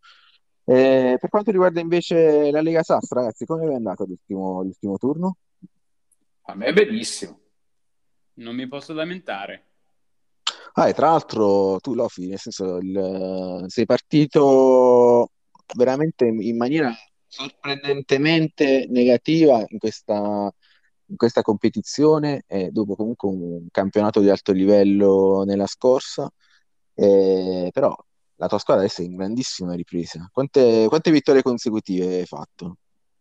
Eh, 0.66 1.16
per 1.20 1.30
quanto 1.30 1.52
riguarda 1.52 1.80
invece 1.80 2.52
la 2.52 2.62
Lega 2.62 2.84
Sass, 2.84 3.12
ragazzi, 3.12 3.46
come 3.46 3.66
vi 3.68 3.74
è 3.74 3.76
andato 3.76 4.04
l'ultimo 4.06 4.62
l'ultimo 4.62 4.98
turno? 4.98 5.38
A 6.48 6.56
me 6.56 6.66
è 6.66 6.74
benissimo. 6.74 7.40
Non 8.36 8.56
mi 8.56 8.68
posso 8.68 8.94
lamentare. 8.94 9.64
Ah, 10.74 10.90
e 10.90 10.94
tra 10.94 11.10
l'altro 11.12 11.80
tu, 11.80 11.94
Lofi, 11.94 12.28
nel 12.28 12.40
senso, 12.40 12.78
il- 12.78 13.64
sei 13.68 13.86
partito 13.86 15.30
veramente 15.76 16.26
in 16.26 16.58
maniera 16.58 16.94
sorprendentemente 17.36 18.86
negativa 18.90 19.64
in 19.68 19.78
questa, 19.78 20.50
in 21.08 21.16
questa 21.18 21.42
competizione, 21.42 22.44
e 22.48 22.72
dopo 22.72 22.96
comunque 22.96 23.30
un 23.30 23.68
campionato 23.72 24.22
di 24.22 24.30
alto 24.30 24.54
livello 24.54 25.44
nella 25.46 25.68
scorsa, 25.68 26.32
eh, 26.94 27.70
però 27.74 27.94
la 28.36 28.48
tua 28.48 28.60
squadra 28.60 28.84
adesso 28.84 29.02
è 29.02 29.06
in 29.06 29.16
grandissima 29.16 29.74
ripresa. 29.76 30.30
Quante, 30.32 30.86
quante 30.88 31.12
vittorie 31.12 31.42
consecutive 31.42 32.20
hai 32.20 32.26
fatto? 32.26 32.78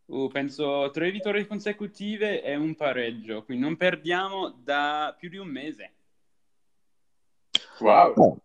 Uh, 0.06 0.28
penso 0.28 0.90
tre 0.92 1.10
vittorie 1.10 1.46
consecutive 1.46 2.42
e 2.42 2.54
un 2.56 2.74
pareggio, 2.74 3.42
quindi 3.42 3.64
non 3.64 3.76
perdiamo 3.76 4.50
da 4.62 5.14
più 5.18 5.28
di 5.28 5.38
un 5.38 5.48
mese. 5.48 5.94
Wow. 7.80 8.14
Eh. 8.14 8.42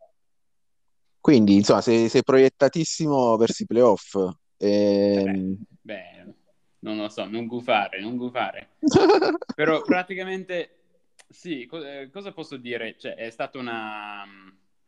Quindi, 1.19 1.55
insomma, 1.55 1.81
sei, 1.81 2.07
sei 2.07 2.23
proiettatissimo 2.23 3.35
verso 3.35 3.63
i 3.63 3.65
playoff. 3.67 4.17
Ehm, 4.59 5.57
Beh, 5.81 6.25
non 6.79 6.97
lo 6.97 7.09
so, 7.09 7.25
non 7.25 7.47
gufare, 7.47 7.99
non 8.01 8.17
gufare. 8.17 8.71
Però 9.55 9.81
praticamente 9.81 10.75
sì, 11.29 11.65
co- 11.65 11.83
eh, 11.83 12.09
cosa 12.11 12.31
posso 12.31 12.57
dire? 12.57 12.95
Cioè, 12.97 13.15
è 13.15 13.29
stata 13.29 13.57
una, 13.57 14.23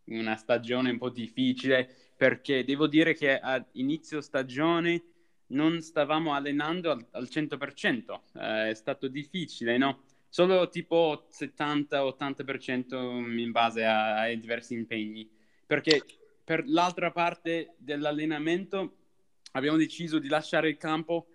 una 0.05 0.35
stagione 0.35 0.91
un 0.91 0.97
po' 0.97 1.09
difficile 1.09 1.89
perché 2.15 2.63
devo 2.63 2.87
dire 2.87 3.13
che 3.15 3.37
a 3.39 3.63
inizio 3.73 4.21
stagione 4.21 5.03
non 5.47 5.81
stavamo 5.81 6.33
allenando 6.33 6.91
al, 6.91 7.05
al 7.11 7.29
100%, 7.29 8.23
eh, 8.35 8.69
è 8.69 8.73
stato 8.73 9.07
difficile, 9.07 9.77
no? 9.77 10.03
Solo 10.29 10.69
tipo 10.69 11.27
70-80% 11.29 12.95
in 12.97 13.51
base 13.51 13.83
a- 13.83 14.19
ai 14.19 14.39
diversi 14.39 14.73
impegni, 14.75 15.29
perché 15.65 16.05
per 16.43 16.63
l'altra 16.67 17.11
parte 17.11 17.73
dell'allenamento 17.77 18.95
abbiamo 19.51 19.77
deciso 19.77 20.19
di 20.19 20.27
lasciare 20.27 20.69
il 20.69 20.77
campo 20.77 21.27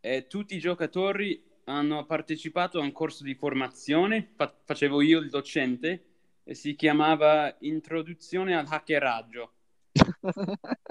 e 0.00 0.26
tutti 0.26 0.56
i 0.56 0.60
giocatori 0.60 1.44
hanno 1.64 2.06
partecipato 2.06 2.78
a 2.78 2.82
un 2.82 2.92
corso 2.92 3.24
di 3.24 3.34
formazione, 3.34 4.32
fa- 4.34 4.54
facevo 4.64 5.00
io 5.02 5.18
il 5.18 5.28
docente, 5.28 6.04
e 6.44 6.54
si 6.54 6.74
chiamava 6.74 7.54
Introduzione 7.60 8.56
al 8.56 8.66
hackeraggio. 8.68 9.52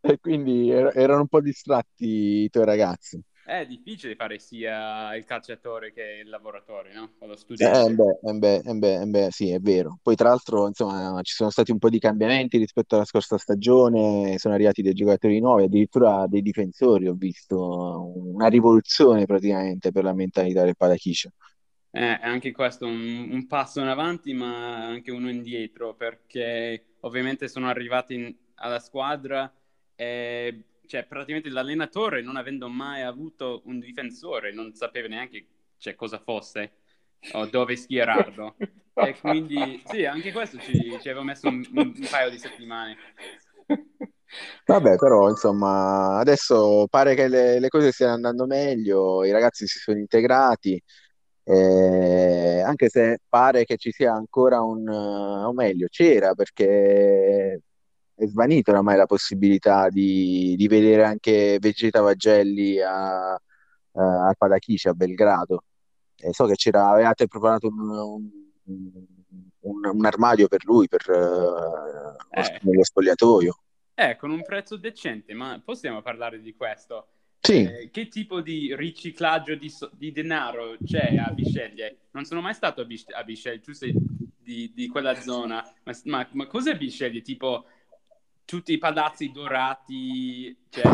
E 0.00 0.18
quindi 0.18 0.68
er- 0.68 0.92
erano 0.94 1.22
un 1.22 1.28
po' 1.28 1.40
distratti 1.40 2.42
i 2.44 2.50
tuoi 2.50 2.66
ragazzi. 2.66 3.22
È 3.44 3.64
difficile 3.64 4.16
fare 4.16 4.40
sia 4.40 5.14
il 5.14 5.24
calciatore 5.24 5.92
che 5.92 6.02
il 6.24 6.28
lavoratore, 6.28 6.92
no? 6.92 7.14
O 7.20 7.26
lo 7.26 7.36
Eh, 7.56 7.88
studente. 7.88 7.94
beh, 7.94 8.18
eh, 8.22 8.32
beh, 8.34 8.56
eh, 8.64 8.74
beh, 8.74 9.00
eh, 9.02 9.06
beh, 9.06 9.28
sì, 9.30 9.50
è 9.50 9.60
vero. 9.60 9.98
Poi, 10.02 10.16
tra 10.16 10.28
l'altro, 10.30 10.66
insomma, 10.66 11.20
ci 11.22 11.34
sono 11.34 11.50
stati 11.50 11.70
un 11.70 11.78
po' 11.78 11.88
di 11.88 11.98
cambiamenti 12.00 12.58
rispetto 12.58 12.96
alla 12.96 13.04
scorsa 13.04 13.38
stagione, 13.38 14.38
sono 14.38 14.54
arrivati 14.54 14.82
dei 14.82 14.92
giocatori 14.92 15.38
nuovi, 15.40 15.62
addirittura 15.64 16.26
dei 16.26 16.42
difensori. 16.42 17.06
Ho 17.08 17.14
visto 17.14 18.12
una 18.34 18.48
rivoluzione 18.48 19.24
praticamente 19.24 19.92
per 19.92 20.02
la 20.04 20.12
mentalità 20.14 20.64
del 20.64 20.76
Padachiscia. 20.76 21.30
Eh, 21.96 22.18
anche 22.22 22.50
questo 22.50 22.86
un, 22.86 23.28
un 23.30 23.46
passo 23.46 23.80
in 23.80 23.86
avanti, 23.86 24.32
ma 24.34 24.84
anche 24.86 25.12
uno 25.12 25.30
indietro, 25.30 25.94
perché 25.94 26.96
ovviamente 27.00 27.46
sono 27.48 27.68
arrivati 27.68 28.14
in- 28.14 28.36
alla 28.56 28.80
squadra 28.80 29.52
e 29.94 30.64
cioè, 30.86 31.04
praticamente 31.04 31.48
l'allenatore, 31.50 32.22
non 32.22 32.36
avendo 32.36 32.68
mai 32.68 33.02
avuto 33.02 33.62
un 33.66 33.78
difensore, 33.80 34.52
non 34.52 34.74
sapeva 34.74 35.08
neanche 35.08 35.46
cioè, 35.78 35.94
cosa 35.94 36.18
fosse 36.18 36.72
o 37.32 37.46
dove 37.46 37.76
schierarlo. 37.76 38.56
E 38.96 39.18
quindi 39.18 39.82
sì, 39.84 40.04
anche 40.04 40.30
questo 40.32 40.58
ci, 40.60 40.98
ci 41.00 41.08
avevo 41.08 41.24
messo 41.24 41.48
un, 41.48 41.66
un- 41.74 41.92
un 41.98 42.06
paio 42.08 42.30
di 42.30 42.38
settimane. 42.38 42.96
Vabbè, 44.66 44.96
però, 44.96 45.28
insomma, 45.28 46.18
adesso 46.18 46.86
pare 46.88 47.14
che 47.14 47.28
le, 47.28 47.58
le 47.60 47.68
cose 47.68 47.92
stiano 47.92 48.14
andando 48.14 48.46
meglio, 48.46 49.22
i 49.24 49.30
ragazzi 49.30 49.66
si 49.66 49.78
sono 49.78 49.98
integrati, 49.98 50.80
eh, 51.44 52.60
anche 52.64 52.88
se 52.88 53.18
pare 53.28 53.64
che 53.64 53.76
ci 53.76 53.90
sia 53.92 54.12
ancora 54.14 54.62
un, 54.62 54.88
o 54.88 55.52
meglio, 55.52 55.86
c'era 55.88 56.34
perché 56.34 57.60
è 58.14 58.26
svanita 58.26 58.70
oramai 58.70 58.96
la 58.96 59.06
possibilità 59.06 59.88
di, 59.88 60.54
di 60.56 60.68
vedere 60.68 61.04
anche 61.04 61.58
Vegeta 61.60 62.00
Vagelli 62.00 62.80
a, 62.80 63.32
a, 63.32 63.38
al 63.92 64.36
Padachiscia 64.36 64.90
a 64.90 64.94
Belgrado. 64.94 65.64
E 66.16 66.32
so 66.32 66.46
che 66.46 66.54
c'era, 66.54 66.88
avevate 66.88 67.26
preparato 67.26 67.68
un, 67.68 68.30
un- 68.64 69.04
un- 69.60 70.06
armadio 70.06 70.46
per 70.48 70.64
lui, 70.64 70.86
per, 70.88 71.02
eh, 71.10 72.40
Eh. 72.40 72.60
nello 72.62 72.84
spogliatoio. 72.84 73.58
Eh, 73.94 74.16
con 74.16 74.30
un 74.30 74.42
prezzo 74.42 74.76
decente, 74.76 75.34
ma 75.34 75.60
possiamo 75.64 76.02
parlare 76.02 76.40
di 76.40 76.54
questo? 76.54 77.08
Sì. 77.40 77.62
Eh, 77.62 77.90
che 77.90 78.08
tipo 78.08 78.40
di 78.40 78.74
riciclaggio 78.74 79.54
di, 79.54 79.68
so- 79.68 79.90
di 79.92 80.12
denaro 80.12 80.76
c'è 80.84 81.16
a 81.16 81.30
Bisceglie? 81.30 82.08
Non 82.12 82.24
sono 82.24 82.40
mai 82.40 82.54
stato 82.54 82.80
a, 82.80 82.84
Bis- 82.84 83.12
a 83.12 83.22
Bisceglie, 83.22 83.60
tu 83.60 83.72
sei 83.72 83.94
di, 84.38 84.72
di 84.74 84.86
quella 84.88 85.14
zona, 85.20 85.62
ma, 85.84 85.92
ma, 86.04 86.28
ma 86.32 86.46
cos'è 86.46 86.76
Bisceglie? 86.76 87.20
Tipo 87.22 87.66
tutti 88.44 88.72
i 88.72 88.78
palazzi 88.78 89.30
dorati, 89.30 90.56
cioè, 90.70 90.84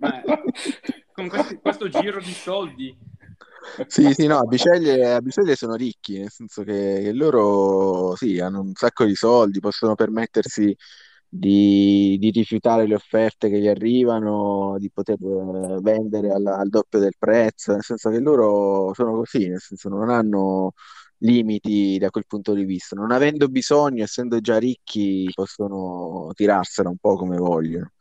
con 1.12 1.28
questi- 1.28 1.58
questo 1.60 1.88
giro 1.88 2.20
di 2.20 2.34
soldi? 2.34 2.96
Sì, 3.86 4.12
sì, 4.14 4.26
no, 4.26 4.38
a 4.38 4.44
Biceglie, 4.44 5.12
a 5.14 5.20
Biceglie 5.20 5.54
sono 5.56 5.74
ricchi, 5.74 6.18
nel 6.18 6.30
senso 6.30 6.62
che, 6.62 7.00
che 7.02 7.12
loro 7.12 8.14
sì, 8.16 8.38
hanno 8.38 8.60
un 8.60 8.72
sacco 8.74 9.04
di 9.04 9.14
soldi, 9.14 9.58
possono 9.60 9.94
permettersi 9.94 10.74
di, 11.28 12.16
di 12.18 12.30
rifiutare 12.30 12.86
le 12.86 12.94
offerte 12.94 13.48
che 13.50 13.58
gli 13.60 13.68
arrivano, 13.68 14.76
di 14.78 14.90
poter 14.90 15.16
eh, 15.20 15.80
vendere 15.82 16.30
al, 16.32 16.46
al 16.46 16.68
doppio 16.68 16.98
del 17.00 17.14
prezzo, 17.18 17.72
nel 17.72 17.82
senso 17.82 18.10
che 18.10 18.20
loro 18.20 18.92
sono 18.94 19.12
così, 19.12 19.48
nel 19.48 19.60
senso 19.60 19.88
non 19.88 20.08
hanno 20.08 20.72
limiti 21.22 21.98
da 21.98 22.10
quel 22.10 22.26
punto 22.26 22.54
di 22.54 22.64
vista, 22.64 22.96
non 22.96 23.10
avendo 23.12 23.48
bisogno, 23.48 24.02
essendo 24.04 24.40
già 24.40 24.58
ricchi, 24.58 25.30
possono 25.34 26.30
tirarsela 26.34 26.88
un 26.88 26.96
po' 26.98 27.16
come 27.16 27.36
vogliono. 27.36 27.92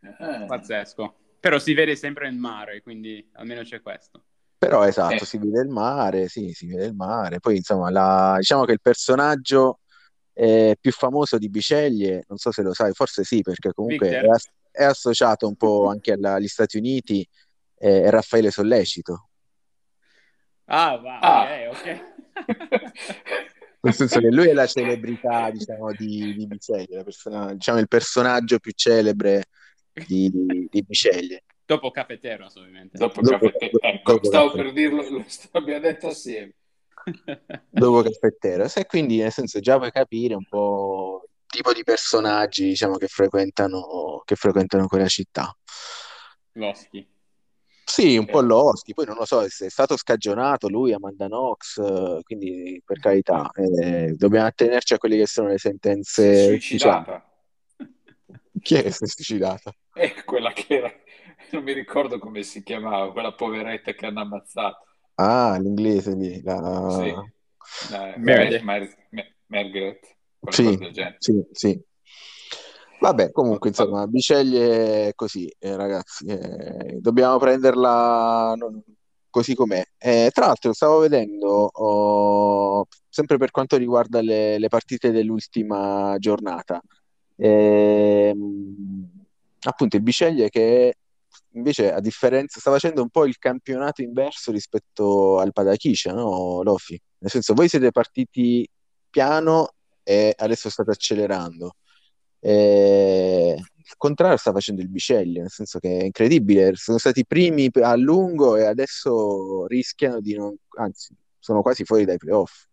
Eh. 0.00 0.44
Pazzesco. 0.46 1.14
Però 1.40 1.58
si 1.58 1.74
vede 1.74 1.94
sempre 1.96 2.28
il 2.28 2.36
mare, 2.36 2.82
quindi 2.82 3.28
almeno 3.34 3.62
c'è 3.62 3.80
questo. 3.80 4.24
Però 4.58 4.84
esatto, 4.84 5.22
Eh. 5.22 5.26
si 5.26 5.38
vede 5.38 5.60
il 5.60 5.68
mare, 5.68 6.28
sì, 6.28 6.52
si 6.52 6.66
vede 6.66 6.86
il 6.86 6.94
mare. 6.94 7.40
Poi 7.40 7.56
insomma, 7.56 7.90
la- 7.90 8.36
diciamo 8.38 8.64
che 8.64 8.72
il 8.72 8.80
personaggio 8.80 9.80
eh, 10.38 10.76
più 10.78 10.92
famoso 10.92 11.38
di 11.38 11.48
Biceglie, 11.48 12.24
non 12.28 12.36
so 12.36 12.52
se 12.52 12.60
lo 12.62 12.74
sai, 12.74 12.92
forse 12.92 13.24
sì, 13.24 13.40
perché 13.40 13.72
comunque 13.72 14.10
è, 14.10 14.26
as- 14.26 14.50
è 14.70 14.84
associato 14.84 15.46
un 15.48 15.56
po' 15.56 15.88
anche 15.88 16.12
alla- 16.12 16.34
agli 16.34 16.46
Stati 16.48 16.76
Uniti, 16.76 17.26
eh, 17.78 18.02
è 18.02 18.10
Raffaele 18.10 18.50
Sollecito. 18.50 19.28
Ah, 20.66 20.96
va, 20.98 21.18
Ah. 21.20 21.42
ok, 21.70 21.76
ok. 21.78 22.14
Nel 23.80 23.94
senso 23.94 24.18
che 24.20 24.30
lui 24.30 24.48
è 24.48 24.52
la 24.52 24.66
celebrità, 24.66 25.50
diciamo, 25.50 25.92
di, 25.92 26.34
di 26.34 26.46
Biceglie, 26.46 26.96
la 26.96 27.04
persona- 27.04 27.52
diciamo, 27.52 27.78
il 27.78 27.88
personaggio 27.88 28.58
più 28.58 28.72
celebre 28.74 29.44
di, 30.06 30.30
di 30.68 30.82
Biceglie. 30.82 31.44
Dopo 31.64 31.90
Cafeteros, 31.90 32.54
ovviamente. 32.56 32.98
Dopo 32.98 33.20
Dopo- 33.20 33.48
caffè- 33.50 33.70
ecco, 33.80 34.12
dopo 34.12 34.26
stavo 34.26 34.50
caffè. 34.50 34.62
per 34.62 34.72
dirlo, 34.72 35.08
lo 35.08 35.24
abbiamo 35.52 35.80
detto 35.80 36.08
assieme. 36.08 36.52
dopo 37.70 38.02
Caffetteros 38.02 38.76
e 38.78 38.86
quindi 38.86 39.18
nel 39.18 39.30
senso 39.30 39.60
già 39.60 39.76
puoi 39.76 39.92
capire 39.92 40.34
un 40.34 40.44
po' 40.48 41.22
il 41.24 41.44
tipo 41.46 41.72
di 41.72 41.84
personaggi 41.84 42.64
diciamo 42.66 42.96
che 42.96 43.06
frequentano, 43.06 44.22
che 44.24 44.34
frequentano 44.34 44.88
quella 44.88 45.06
città. 45.06 45.56
Loschi. 46.52 47.06
Sì, 47.88 48.16
un 48.16 48.26
po' 48.26 48.40
Eh. 48.40 48.42
loschi, 48.42 48.94
poi 48.94 49.06
non 49.06 49.14
lo 49.16 49.24
so, 49.24 49.48
se 49.48 49.66
è 49.66 49.70
stato 49.70 49.96
scagionato 49.96 50.68
lui, 50.68 50.92
Amanda 50.92 51.26
Knox, 51.26 51.78
eh, 51.78 52.20
quindi 52.24 52.82
per 52.84 52.98
carità, 52.98 53.48
eh, 53.52 54.12
dobbiamo 54.16 54.46
attenerci 54.46 54.94
a 54.94 54.98
quelle 54.98 55.16
che 55.16 55.26
sono 55.26 55.48
le 55.48 55.58
sentenze 55.58 56.22
ufficiali. 56.22 56.58
suicidata. 56.58 57.24
Chi 58.62 58.74
è 58.74 58.82
che 58.82 58.90
si 58.90 59.04
è 59.04 59.06
suicidata? 59.06 59.72
È 59.92 60.24
quella 60.24 60.52
che 60.52 60.74
era, 60.74 60.92
non 61.52 61.62
mi 61.62 61.72
ricordo 61.72 62.18
come 62.18 62.42
si 62.42 62.62
chiamava, 62.62 63.12
quella 63.12 63.32
poveretta 63.32 63.92
che 63.92 64.06
hanno 64.06 64.20
ammazzato. 64.20 64.84
Ah, 65.16 65.56
l'inglese 65.58 66.14
lì, 66.14 66.42
la... 66.42 67.22
Sì. 67.88 67.94
Eh. 67.94 68.14
Mar- 68.18 68.96
Mar- 69.10 69.34
Margaret, 69.46 70.16
qualcosa 70.40 71.16
Sì, 71.18 71.42
sì, 71.42 71.46
sì. 71.52 71.84
Vabbè, 73.06 73.30
comunque, 73.30 73.68
insomma, 73.68 74.04
Biceglie 74.08 75.08
è 75.08 75.14
così, 75.14 75.48
eh, 75.60 75.76
ragazzi, 75.76 76.24
eh, 76.26 76.98
dobbiamo 76.98 77.38
prenderla 77.38 78.54
non- 78.56 78.82
così 79.30 79.54
com'è. 79.54 79.84
Eh, 79.96 80.30
tra 80.34 80.46
l'altro, 80.46 80.72
stavo 80.72 80.98
vedendo, 80.98 81.70
oh, 81.72 82.86
sempre 83.08 83.36
per 83.38 83.52
quanto 83.52 83.76
riguarda 83.76 84.20
le, 84.20 84.58
le 84.58 84.66
partite 84.68 85.12
dell'ultima 85.12 86.16
giornata, 86.18 86.80
ehm, 87.36 89.08
appunto 89.60 89.96
il 89.96 90.02
Biceglie 90.02 90.48
che 90.48 90.94
invece, 91.52 91.92
a 91.92 92.00
differenza, 92.00 92.58
sta 92.58 92.72
facendo 92.72 93.02
un 93.02 93.10
po' 93.10 93.24
il 93.24 93.38
campionato 93.38 94.02
inverso 94.02 94.50
rispetto 94.50 95.38
al 95.38 95.52
Padachiscia, 95.52 96.12
no, 96.12 96.60
Lofi? 96.64 97.00
Nel 97.18 97.30
senso, 97.30 97.54
voi 97.54 97.68
siete 97.68 97.92
partiti 97.92 98.68
piano 99.08 99.74
e 100.02 100.34
adesso 100.36 100.68
state 100.70 100.90
accelerando. 100.90 101.76
Eh, 102.48 103.56
il 103.58 103.94
contrario 103.96 104.36
sta 104.36 104.52
facendo 104.52 104.80
il 104.80 104.88
Biceglie, 104.88 105.40
nel 105.40 105.50
senso 105.50 105.80
che 105.80 105.98
è 105.98 106.04
incredibile, 106.04 106.76
sono 106.76 106.98
stati 106.98 107.20
i 107.20 107.26
primi 107.26 107.68
a 107.72 107.96
lungo 107.96 108.56
e 108.56 108.64
adesso 108.64 109.66
rischiano 109.66 110.20
di 110.20 110.36
non, 110.36 110.56
anzi, 110.78 111.12
sono 111.40 111.60
quasi 111.60 111.84
fuori 111.84 112.04
dai 112.04 112.18
playoff. 112.18 112.66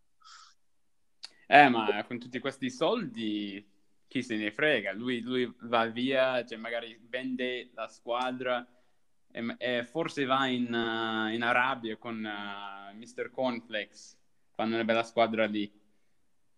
Eh, 1.48 1.70
ma 1.70 2.04
con 2.06 2.20
tutti 2.20 2.38
questi 2.38 2.70
soldi, 2.70 3.68
chi 4.08 4.22
se 4.22 4.36
ne 4.36 4.52
frega? 4.52 4.94
Lui, 4.94 5.22
lui 5.22 5.52
va 5.62 5.88
via, 5.88 6.46
cioè 6.46 6.60
magari 6.60 6.96
vende 7.10 7.72
la 7.74 7.88
squadra 7.88 8.64
e, 9.32 9.56
e 9.58 9.84
forse 9.86 10.24
va 10.26 10.46
in, 10.46 10.66
uh, 10.66 11.34
in 11.34 11.42
Arabia 11.42 11.98
con 11.98 12.18
uh, 12.24 12.96
Mr. 12.96 13.32
Cornflakes, 13.32 14.16
fanno 14.52 14.76
una 14.76 14.84
bella 14.84 15.04
squadra 15.04 15.46
lì. 15.46 15.72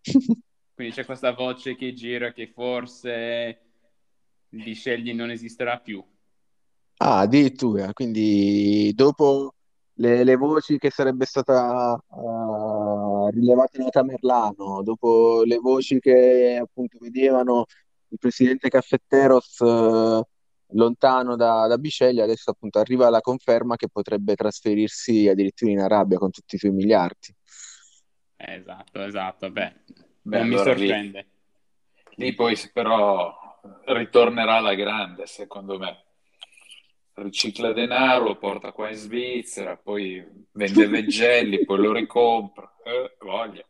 Quindi 0.75 0.93
c'è 0.93 1.05
questa 1.05 1.31
voce 1.31 1.75
che 1.75 1.93
gira 1.93 2.33
che 2.33 2.51
forse 2.53 3.61
il 4.49 4.61
Bisceglie 4.61 5.13
non 5.13 5.31
esisterà 5.31 5.79
più. 5.79 6.03
Ah, 6.97 7.19
addirittura, 7.19 7.93
quindi 7.93 8.91
dopo 8.93 9.53
le, 9.93 10.25
le 10.25 10.35
voci 10.35 10.77
che 10.77 10.89
sarebbe 10.91 11.25
stata 11.25 11.97
uh, 12.07 13.29
rilevata 13.29 13.81
in 13.81 13.89
Tamerlano, 13.89 14.83
dopo 14.83 15.43
le 15.43 15.57
voci 15.57 15.99
che 15.99 16.59
appunto 16.61 16.97
vedevano 16.99 17.65
il 18.09 18.17
presidente 18.17 18.67
Caffetteros 18.67 19.59
uh, 19.59 20.21
lontano 20.71 21.37
da, 21.37 21.67
da 21.67 21.77
Biceglie, 21.77 22.21
adesso 22.21 22.51
appunto 22.51 22.79
arriva 22.79 23.09
la 23.09 23.21
conferma 23.21 23.77
che 23.77 23.87
potrebbe 23.89 24.35
trasferirsi 24.35 25.29
addirittura 25.29 25.71
in 25.71 25.79
Arabia 25.79 26.17
con 26.17 26.31
tutti 26.31 26.55
i 26.55 26.59
suoi 26.59 26.71
miliardi. 26.71 27.33
Esatto, 28.37 29.01
esatto, 29.01 29.49
beh, 29.49 29.73
Beh, 30.25 30.39
non 30.39 30.47
mi 30.47 30.53
allora 30.55 30.75
sorprende. 30.75 31.27
Lì, 32.15 32.25
lì 32.25 32.33
poi 32.33 32.57
però 32.73 33.59
ritornerà 33.85 34.55
alla 34.55 34.73
grande, 34.73 35.27
secondo 35.27 35.77
me. 35.77 36.03
Ricicla 37.13 37.71
denaro, 37.73 38.25
lo 38.25 38.37
porta 38.37 38.71
qua 38.71 38.89
in 38.89 38.95
Svizzera, 38.95 39.77
poi 39.77 40.25
vende 40.51 40.87
Veggelli, 40.89 41.63
poi 41.63 41.77
lo 41.77 41.93
ricompra. 41.93 42.73
Eh, 42.83 43.15
voglia. 43.19 43.63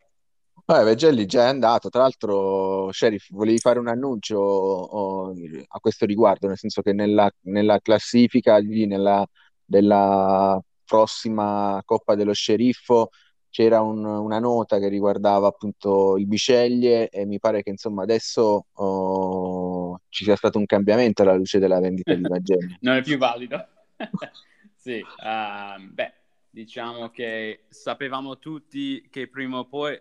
Vabbè, 0.65 0.83
Vegelli 0.85 1.25
già 1.25 1.43
è 1.43 1.49
andato, 1.49 1.89
tra 1.89 2.01
l'altro, 2.01 2.89
Sheriff, 2.91 3.27
volevi 3.31 3.59
fare 3.59 3.77
un 3.77 3.89
annuncio 3.89 4.37
oh, 4.39 5.33
a 5.67 5.79
questo 5.79 6.05
riguardo, 6.05 6.47
nel 6.47 6.57
senso 6.57 6.81
che 6.81 6.93
nella, 6.93 7.29
nella 7.41 7.79
classifica 7.81 8.57
lì, 8.57 8.87
nella, 8.87 9.27
della 9.63 10.59
prossima 10.85 11.81
Coppa 11.83 12.15
dello 12.15 12.33
Sceriffo 12.33 13.09
c'era 13.55 13.79
un- 13.81 14.03
una 14.03 14.37
nota 14.37 14.79
che 14.79 14.89
riguardava 14.89 15.47
appunto 15.47 16.17
il 16.17 16.27
Biceglie 16.27 17.07
e 17.07 17.25
mi 17.25 17.39
pare 17.39 17.63
che 17.63 17.69
insomma 17.69 18.03
adesso 18.03 18.65
oh, 18.73 20.01
ci 20.09 20.25
sia 20.25 20.35
stato 20.35 20.57
un 20.57 20.65
cambiamento 20.65 21.21
alla 21.21 21.35
luce 21.35 21.57
della 21.57 21.79
vendita 21.79 22.15
di 22.15 22.25
Vagelli. 22.27 22.77
non 22.81 22.97
è 22.97 23.01
più 23.01 23.17
valido. 23.17 23.65
sì, 24.75 25.01
ehm, 25.23 25.93
beh, 25.93 26.13
diciamo 26.49 27.09
che 27.11 27.63
sapevamo 27.69 28.39
tutti 28.39 29.07
che 29.09 29.29
prima 29.29 29.59
o 29.59 29.65
poi 29.67 29.97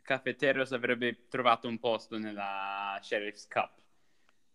Cafeterios 0.00 0.72
avrebbe 0.72 1.26
trovato 1.28 1.68
un 1.68 1.78
posto 1.78 2.16
nella 2.16 2.98
Sheriff's 3.02 3.46
Cup 3.46 3.72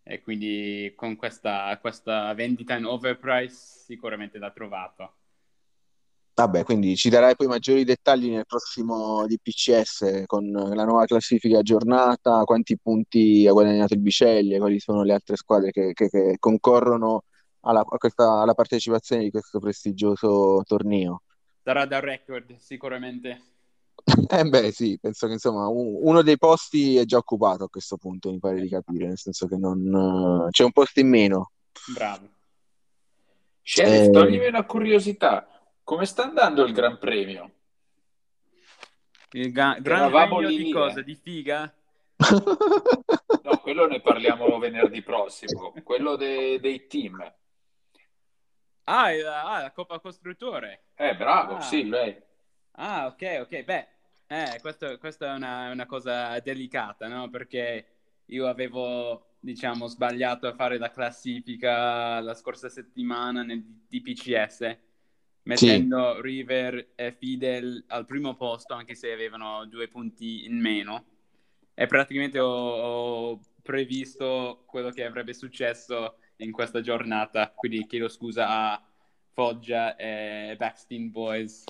e 0.02 0.20
quindi 0.20 0.92
con 0.96 1.14
questa, 1.14 1.78
questa 1.80 2.34
vendita 2.34 2.74
in 2.74 2.86
overprice 2.86 3.54
sicuramente 3.54 4.38
l'ha 4.38 4.50
trovato. 4.50 5.14
Vabbè, 6.42 6.64
quindi 6.64 6.96
ci 6.96 7.08
darai 7.08 7.36
poi 7.36 7.46
maggiori 7.46 7.84
dettagli 7.84 8.28
nel 8.28 8.46
prossimo 8.46 9.24
DPCS 9.28 10.24
con 10.26 10.50
la 10.50 10.84
nuova 10.84 11.04
classifica 11.04 11.58
aggiornata, 11.60 12.42
quanti 12.42 12.76
punti 12.76 13.46
ha 13.46 13.52
guadagnato 13.52 13.94
il 13.94 14.00
Biceglie, 14.00 14.58
quali 14.58 14.80
sono 14.80 15.04
le 15.04 15.12
altre 15.12 15.36
squadre 15.36 15.70
che, 15.70 15.92
che- 15.92 16.08
che 16.08 16.36
concorrono 16.40 17.22
alla, 17.60 17.80
a 17.88 17.96
questa- 17.96 18.40
alla 18.40 18.54
partecipazione 18.54 19.22
di 19.22 19.30
questo 19.30 19.60
prestigioso 19.60 20.62
torneo. 20.66 21.22
Sarà 21.62 21.86
da 21.86 22.00
record 22.00 22.56
sicuramente. 22.58 23.40
Eh 24.28 24.44
beh, 24.44 24.72
sì, 24.72 24.98
penso 25.00 25.28
che 25.28 25.34
insomma 25.34 25.68
uno 25.68 26.22
dei 26.22 26.38
posti 26.38 26.96
è 26.96 27.04
già 27.04 27.18
occupato 27.18 27.64
a 27.64 27.68
questo 27.68 27.96
punto, 27.98 28.32
mi 28.32 28.40
pare 28.40 28.60
di 28.60 28.68
capire, 28.68 29.06
nel 29.06 29.18
senso 29.18 29.46
che 29.46 29.56
non, 29.56 30.48
c'è 30.50 30.64
un 30.64 30.72
posto 30.72 30.98
in 30.98 31.08
meno. 31.08 31.52
Bravo. 31.94 32.28
Sheriff, 33.62 34.06
Eh. 34.08 34.10
toglimi 34.10 34.46
una 34.48 34.64
curiosità. 34.64 35.46
Come 35.84 36.06
sta 36.06 36.24
andando 36.24 36.64
il 36.64 36.72
Gran 36.72 36.98
Premio? 36.98 37.50
Il 39.32 39.50
ga- 39.52 39.78
gran 39.80 40.00
Eravamo 40.02 40.36
premio 40.38 40.56
di 40.56 40.70
cosa? 40.70 41.00
eh. 41.00 41.04
Di 41.04 41.14
figa? 41.14 41.74
No, 43.42 43.56
quello 43.60 43.86
ne 43.86 44.00
parliamo 44.00 44.58
venerdì 44.58 45.02
prossimo. 45.02 45.72
Quello 45.82 46.16
de- 46.16 46.60
dei 46.60 46.86
team. 46.86 47.20
Ah, 48.84 49.10
è 49.10 49.20
la, 49.20 49.42
ah, 49.44 49.60
la 49.62 49.70
Coppa 49.72 49.98
Costruttore. 50.00 50.84
Eh, 50.94 51.16
bravo, 51.16 51.56
Ah. 51.56 51.60
sì, 51.60 51.88
lei. 51.88 52.16
Ah, 52.72 53.06
ok, 53.06 53.38
ok. 53.42 53.62
Beh, 53.64 53.88
eh, 54.26 54.58
questo- 54.60 54.98
questa 54.98 55.32
è 55.32 55.34
una, 55.36 55.70
una 55.70 55.86
cosa 55.86 56.38
delicata, 56.40 57.08
no? 57.08 57.28
Perché 57.30 57.86
io 58.26 58.46
avevo, 58.48 59.34
diciamo, 59.40 59.86
sbagliato 59.86 60.46
a 60.46 60.54
fare 60.54 60.78
la 60.78 60.90
classifica 60.90 62.20
la 62.20 62.34
scorsa 62.34 62.68
settimana 62.68 63.42
nel 63.42 63.62
DPCS, 63.88 64.78
mettendo 65.44 66.20
River 66.20 66.92
e 66.94 67.12
Fidel 67.12 67.84
al 67.88 68.06
primo 68.06 68.34
posto, 68.34 68.74
anche 68.74 68.94
se 68.94 69.12
avevano 69.12 69.66
due 69.66 69.88
punti 69.88 70.44
in 70.44 70.60
meno. 70.60 71.04
E 71.74 71.86
praticamente 71.86 72.38
ho, 72.38 72.48
ho 72.48 73.40
previsto 73.62 74.62
quello 74.66 74.90
che 74.90 75.04
avrebbe 75.04 75.32
successo 75.34 76.16
in 76.36 76.52
questa 76.52 76.80
giornata. 76.80 77.52
Quindi 77.54 77.86
chiedo 77.86 78.08
scusa 78.08 78.48
a 78.48 78.82
Foggia 79.32 79.96
e 79.96 80.54
Backstein 80.58 81.10
Boys. 81.10 81.64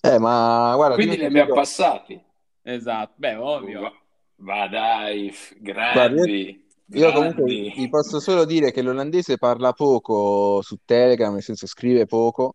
Eh, 0.00 0.18
ma 0.18 0.72
guarda, 0.76 0.94
Quindi 0.94 1.16
li 1.16 1.24
abbiamo 1.24 1.46
dico- 1.46 1.56
passati. 1.56 2.22
Esatto, 2.62 3.14
beh, 3.16 3.34
ovvio. 3.36 3.80
Va, 3.80 3.92
va 4.36 4.68
dai, 4.68 5.32
grandi. 5.58 6.64
Io 6.90 7.12
comunque 7.12 7.44
vi 7.44 7.88
posso 7.88 8.20
solo 8.20 8.44
dire 8.44 8.70
che 8.70 8.82
l'olandese 8.82 9.38
parla 9.38 9.72
poco 9.72 10.60
su 10.62 10.78
Telegram, 10.84 11.32
nel 11.32 11.42
senso 11.42 11.66
scrive 11.66 12.06
poco, 12.06 12.54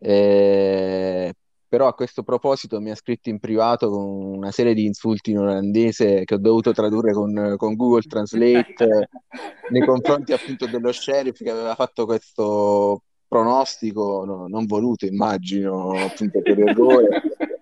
eh, 0.00 1.32
però 1.68 1.86
a 1.86 1.94
questo 1.94 2.24
proposito 2.24 2.80
mi 2.80 2.90
ha 2.90 2.96
scritto 2.96 3.28
in 3.28 3.38
privato 3.38 3.90
con 3.90 4.02
una 4.02 4.50
serie 4.50 4.74
di 4.74 4.84
insulti 4.84 5.30
in 5.30 5.38
olandese 5.38 6.24
che 6.24 6.34
ho 6.34 6.38
dovuto 6.38 6.72
tradurre 6.72 7.12
con, 7.12 7.54
con 7.56 7.76
Google 7.76 8.02
Translate 8.02 8.74
eh, 8.84 9.08
nei 9.70 9.86
confronti 9.86 10.32
appunto 10.32 10.66
dello 10.66 10.90
sheriff 10.90 11.40
che 11.40 11.50
aveva 11.50 11.76
fatto 11.76 12.06
questo 12.06 13.02
pronostico 13.28 14.24
no, 14.24 14.48
non 14.48 14.66
voluto, 14.66 15.06
immagino, 15.06 15.92
appunto 15.92 16.42
per 16.42 16.58
errore. 16.58 17.22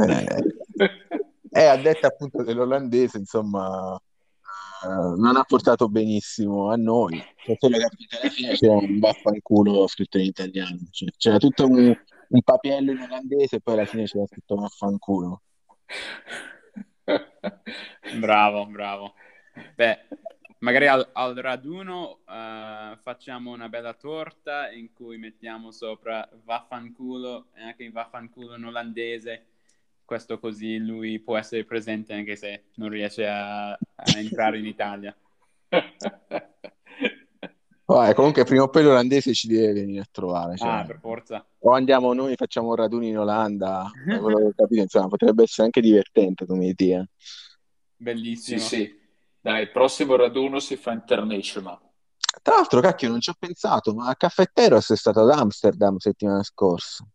Eh, 0.00 0.26
e 1.50 1.64
a 1.64 1.76
detta 1.76 2.06
appunto 2.06 2.42
dell'olandese, 2.42 3.18
insomma, 3.18 3.94
eh, 3.96 4.09
non 4.88 5.36
ha 5.36 5.44
portato 5.44 5.88
benissimo 5.88 6.70
a 6.70 6.76
noi. 6.76 7.22
Cioè, 7.44 7.56
solo 7.58 7.76
che 7.76 7.84
alla 7.84 8.30
fine 8.30 8.52
c'era 8.54 8.74
un 8.74 8.98
vaffanculo 8.98 9.86
scritto 9.86 10.18
in 10.18 10.24
italiano. 10.24 10.78
Cioè, 10.90 11.10
c'era 11.16 11.38
tutto 11.38 11.66
un, 11.66 11.94
un 12.28 12.42
papiello 12.42 12.92
in 12.92 13.00
olandese 13.00 13.56
e 13.56 13.60
poi 13.60 13.74
alla 13.74 13.84
fine 13.84 14.04
c'era 14.04 14.26
scritto 14.26 14.54
vaffanculo. 14.56 15.42
Bravo, 18.18 18.66
bravo. 18.66 19.14
Beh, 19.74 20.06
magari 20.58 20.86
al, 20.86 21.08
al 21.12 21.34
raduno 21.34 22.20
eh, 22.28 22.98
facciamo 23.02 23.52
una 23.52 23.68
bella 23.68 23.94
torta 23.94 24.70
in 24.70 24.92
cui 24.92 25.18
mettiamo 25.18 25.70
sopra 25.70 26.28
vaffanculo 26.44 27.48
e 27.54 27.62
anche 27.62 27.84
il 27.84 27.92
vaffanculo 27.92 28.56
in 28.56 28.64
olandese. 28.64 29.46
Questo 30.10 30.40
così 30.40 30.78
lui 30.78 31.20
può 31.20 31.36
essere 31.36 31.64
presente 31.64 32.12
anche 32.12 32.34
se 32.34 32.64
non 32.78 32.88
riesce 32.88 33.28
a, 33.28 33.70
a 33.70 33.78
entrare 34.18 34.58
in 34.58 34.66
Italia. 34.66 35.16
Vabbè, 37.84 38.14
comunque 38.14 38.42
prima 38.42 38.64
o 38.64 38.68
poi 38.68 38.82
l'olandese 38.82 39.32
ci 39.32 39.46
deve 39.46 39.72
venire 39.72 40.00
a 40.00 40.08
trovare. 40.10 40.56
Cioè. 40.56 40.68
Ah, 40.68 40.84
per 40.84 40.98
forza. 40.98 41.46
O 41.60 41.70
andiamo 41.70 42.12
noi, 42.12 42.34
facciamo 42.34 42.74
raduni 42.74 43.10
in 43.10 43.18
Olanda, 43.18 43.88
capito, 44.56 44.82
insomma, 44.82 45.06
potrebbe 45.06 45.44
essere 45.44 45.66
anche 45.66 45.80
divertente 45.80 46.44
come 46.44 46.66
idea. 46.66 47.06
Bellissimo. 47.94 48.58
Sì, 48.58 48.66
sì. 48.66 49.00
Dai, 49.40 49.62
il 49.62 49.70
prossimo 49.70 50.16
raduno 50.16 50.58
si 50.58 50.74
fa 50.74 50.90
international. 50.90 51.78
Tra 52.42 52.56
l'altro, 52.56 52.80
cacchio, 52.80 53.10
non 53.10 53.20
ci 53.20 53.30
ho 53.30 53.34
pensato, 53.38 53.94
ma 53.94 54.12
Caffetteros 54.16 54.90
è 54.90 54.96
stato 54.96 55.20
ad 55.20 55.30
Amsterdam 55.30 55.98
settimana 55.98 56.42
scorsa. 56.42 57.06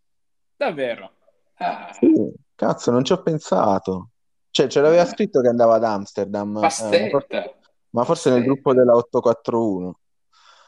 Davvero? 0.55 1.11
Ah, 1.57 1.91
Sì, 1.91 2.33
cazzo, 2.55 2.91
non 2.91 3.03
ci 3.03 3.13
ho 3.13 3.21
pensato. 3.21 4.09
Cioè, 4.49 4.67
ce 4.67 4.81
l'aveva 4.81 5.05
scritto 5.05 5.41
che 5.41 5.47
andava 5.47 5.75
ad 5.75 5.83
Amsterdam, 5.83 6.49
eh, 6.49 6.51
ma 6.51 6.69
for- 7.09 7.27
pastetta. 7.27 7.59
ma 7.89 8.03
forse 8.05 8.29
nel 8.29 8.43
gruppo 8.43 8.73
della 8.73 8.95
841. 8.95 9.99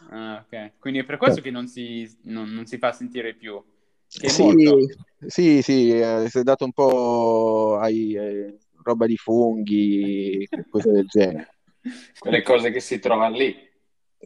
Ah, 0.09 0.45
ok. 0.45 0.73
Quindi 0.79 0.99
è 0.99 1.05
per 1.05 1.17
questo 1.17 1.41
che 1.41 1.51
non 1.51 1.67
si, 1.67 2.09
non, 2.23 2.49
non 2.49 2.65
si 2.65 2.77
fa 2.77 2.91
sentire 2.91 3.33
più. 3.33 3.63
Sì, 4.07 4.87
sì, 5.27 5.61
sì, 5.61 5.89
eh, 5.99 6.27
si 6.29 6.39
è 6.39 6.43
dato 6.43 6.65
un 6.65 6.71
po' 6.71 7.77
ai, 7.77 8.15
eh, 8.15 8.57
roba 8.83 9.05
di 9.05 9.17
funghi, 9.17 10.47
cose 10.69 10.91
del 10.91 11.05
genere. 11.07 11.55
Quelle 12.19 12.41
cose 12.41 12.71
che 12.71 12.79
si 12.79 12.99
trovano 12.99 13.35
lì. 13.35 13.66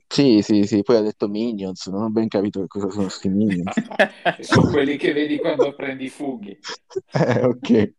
Sì, 0.07 0.41
sì, 0.41 0.63
sì, 0.63 0.81
poi 0.83 0.97
ha 0.97 1.01
detto 1.01 1.27
Minions, 1.27 1.87
non 1.87 2.03
ho 2.03 2.09
ben 2.09 2.27
capito 2.27 2.61
che 2.61 2.67
cosa 2.67 2.89
sono 2.89 3.03
questi 3.03 3.29
Minions. 3.29 3.75
Sono 4.39 4.69
quelli 4.69 4.97
che 4.97 5.11
vedi 5.13 5.37
quando 5.37 5.73
prendi 5.73 6.05
i 6.05 6.09
funghi. 6.09 6.57
Eh, 7.13 7.43
ok. 7.45 7.93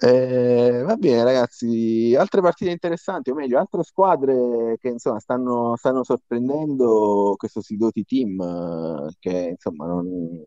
Eh, 0.00 0.82
va 0.84 0.94
bene, 0.96 1.24
ragazzi, 1.24 2.14
altre 2.16 2.40
partite 2.40 2.70
interessanti, 2.70 3.30
o 3.30 3.34
meglio, 3.34 3.58
altre 3.58 3.82
squadre 3.82 4.76
che 4.78 4.88
insomma 4.88 5.18
stanno, 5.18 5.74
stanno 5.76 6.04
sorprendendo 6.04 7.34
questo 7.36 7.60
Sidoti 7.60 8.04
Team, 8.04 8.40
eh, 8.40 9.14
che 9.18 9.48
insomma 9.50 9.86
non- 9.86 10.42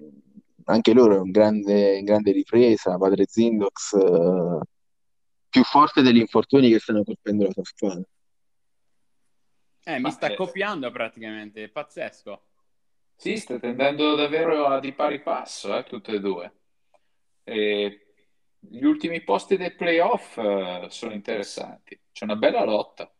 anche 0.65 0.93
loro 0.93 1.15
è 1.15 1.19
un 1.19 1.31
grande, 1.31 1.97
in 1.97 2.05
grande 2.05 2.31
ripresa, 2.31 2.97
Padre 2.97 3.25
Zindox, 3.27 3.93
eh, 3.95 4.59
più 5.49 5.63
forte 5.63 6.01
degli 6.01 6.19
infortuni 6.19 6.69
che 6.69 6.79
stanno 6.79 7.03
colpendo 7.03 7.43
la 7.45 7.51
sua 7.51 7.63
squadra. 7.65 8.03
Eh, 9.83 9.95
mi 9.95 10.01
Ma, 10.01 10.11
sta 10.11 10.33
copiando 10.35 10.91
praticamente, 10.91 11.63
è 11.63 11.69
pazzesco. 11.69 12.43
Sì, 13.15 13.37
state 13.37 13.67
andando 13.67 14.15
davvero 14.15 14.65
a 14.67 14.79
di 14.79 14.93
pari 14.93 15.21
passo, 15.21 15.77
eh, 15.77 15.83
tutte 15.83 16.13
e 16.13 16.19
due. 16.19 16.53
E 17.43 18.05
gli 18.59 18.83
ultimi 18.83 19.23
posti 19.23 19.57
dei 19.57 19.73
playoff 19.75 20.37
eh, 20.37 20.87
sono 20.89 21.13
interessanti. 21.13 21.99
C'è 22.11 22.25
una 22.25 22.35
bella 22.35 22.63
lotta. 22.63 23.11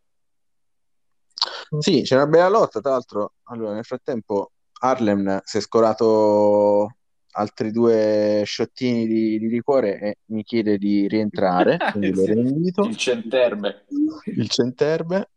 Sì, 1.78 2.02
c'è 2.02 2.14
una 2.16 2.26
bella 2.26 2.48
lotta, 2.48 2.80
tra 2.80 2.90
l'altro, 2.92 3.34
allora, 3.44 3.74
nel 3.74 3.84
frattempo 3.84 4.52
Harlem 4.80 5.40
si 5.42 5.58
è 5.58 5.60
scorato 5.60 6.96
altri 7.32 7.70
due 7.70 8.42
sciottini 8.44 9.06
di, 9.06 9.38
di 9.38 9.48
liquore 9.48 9.98
e 9.98 10.18
mi 10.26 10.42
chiede 10.44 10.78
di 10.78 11.08
rientrare, 11.08 11.78
Sì. 11.92 12.32
Il 12.88 12.96
centerbe. 12.96 13.84
il 14.26 14.48
Centerbe. 14.48 15.30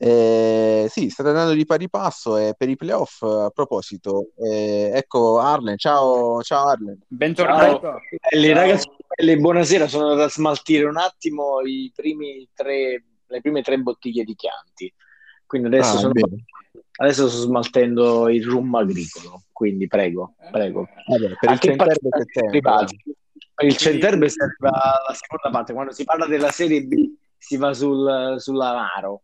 Eh, 0.00 0.86
sì, 0.88 1.10
state 1.10 1.30
andando 1.30 1.54
di 1.54 1.64
pari 1.64 1.90
passo 1.90 2.36
e 2.36 2.54
per 2.56 2.68
i 2.68 2.76
playoff, 2.76 3.20
a 3.22 3.50
proposito, 3.50 4.28
eh, 4.36 4.92
ecco 4.94 5.40
Arlen, 5.40 5.76
ciao, 5.76 6.40
ciao 6.42 6.68
Arlen. 6.68 7.00
Bentornato. 7.08 8.00
Belli, 8.30 8.46
Ciao. 8.46 8.54
ragazzi, 8.54 8.88
belli, 9.16 9.40
buonasera. 9.40 9.88
Sono 9.88 10.04
andato 10.10 10.22
a 10.22 10.30
smaltire 10.30 10.84
un 10.84 10.98
attimo 10.98 11.60
i 11.62 11.90
primi 11.92 12.48
tre, 12.54 13.02
le 13.26 13.40
prime 13.40 13.62
tre 13.62 13.76
bottiglie 13.78 14.22
di 14.22 14.36
Chianti. 14.36 14.92
Quindi 15.44 15.66
adesso, 15.66 15.96
Ah, 15.96 15.98
sono, 15.98 16.12
adesso 16.98 17.28
sto 17.28 17.40
smaltendo 17.40 18.28
il 18.28 18.46
rum 18.46 18.72
agricolo. 18.76 19.42
Quindi 19.50 19.88
prego, 19.88 20.34
prego. 20.52 20.86
Vabbè, 21.08 21.34
per 21.40 21.50
il 21.50 21.58
Centerbe. 21.58 22.08
Per 23.54 23.66
il 23.66 23.76
Centerbe 23.76 24.26
arriva 24.26 24.70
alla 24.70 25.14
seconda 25.16 25.50
parte. 25.50 25.72
Quando 25.72 25.92
si 25.92 26.04
parla 26.04 26.26
della 26.26 26.52
Serie 26.52 26.84
B 26.84 26.94
si 27.36 27.56
va 27.56 27.72
sul, 27.72 28.36
sull'Amaro. 28.38 29.22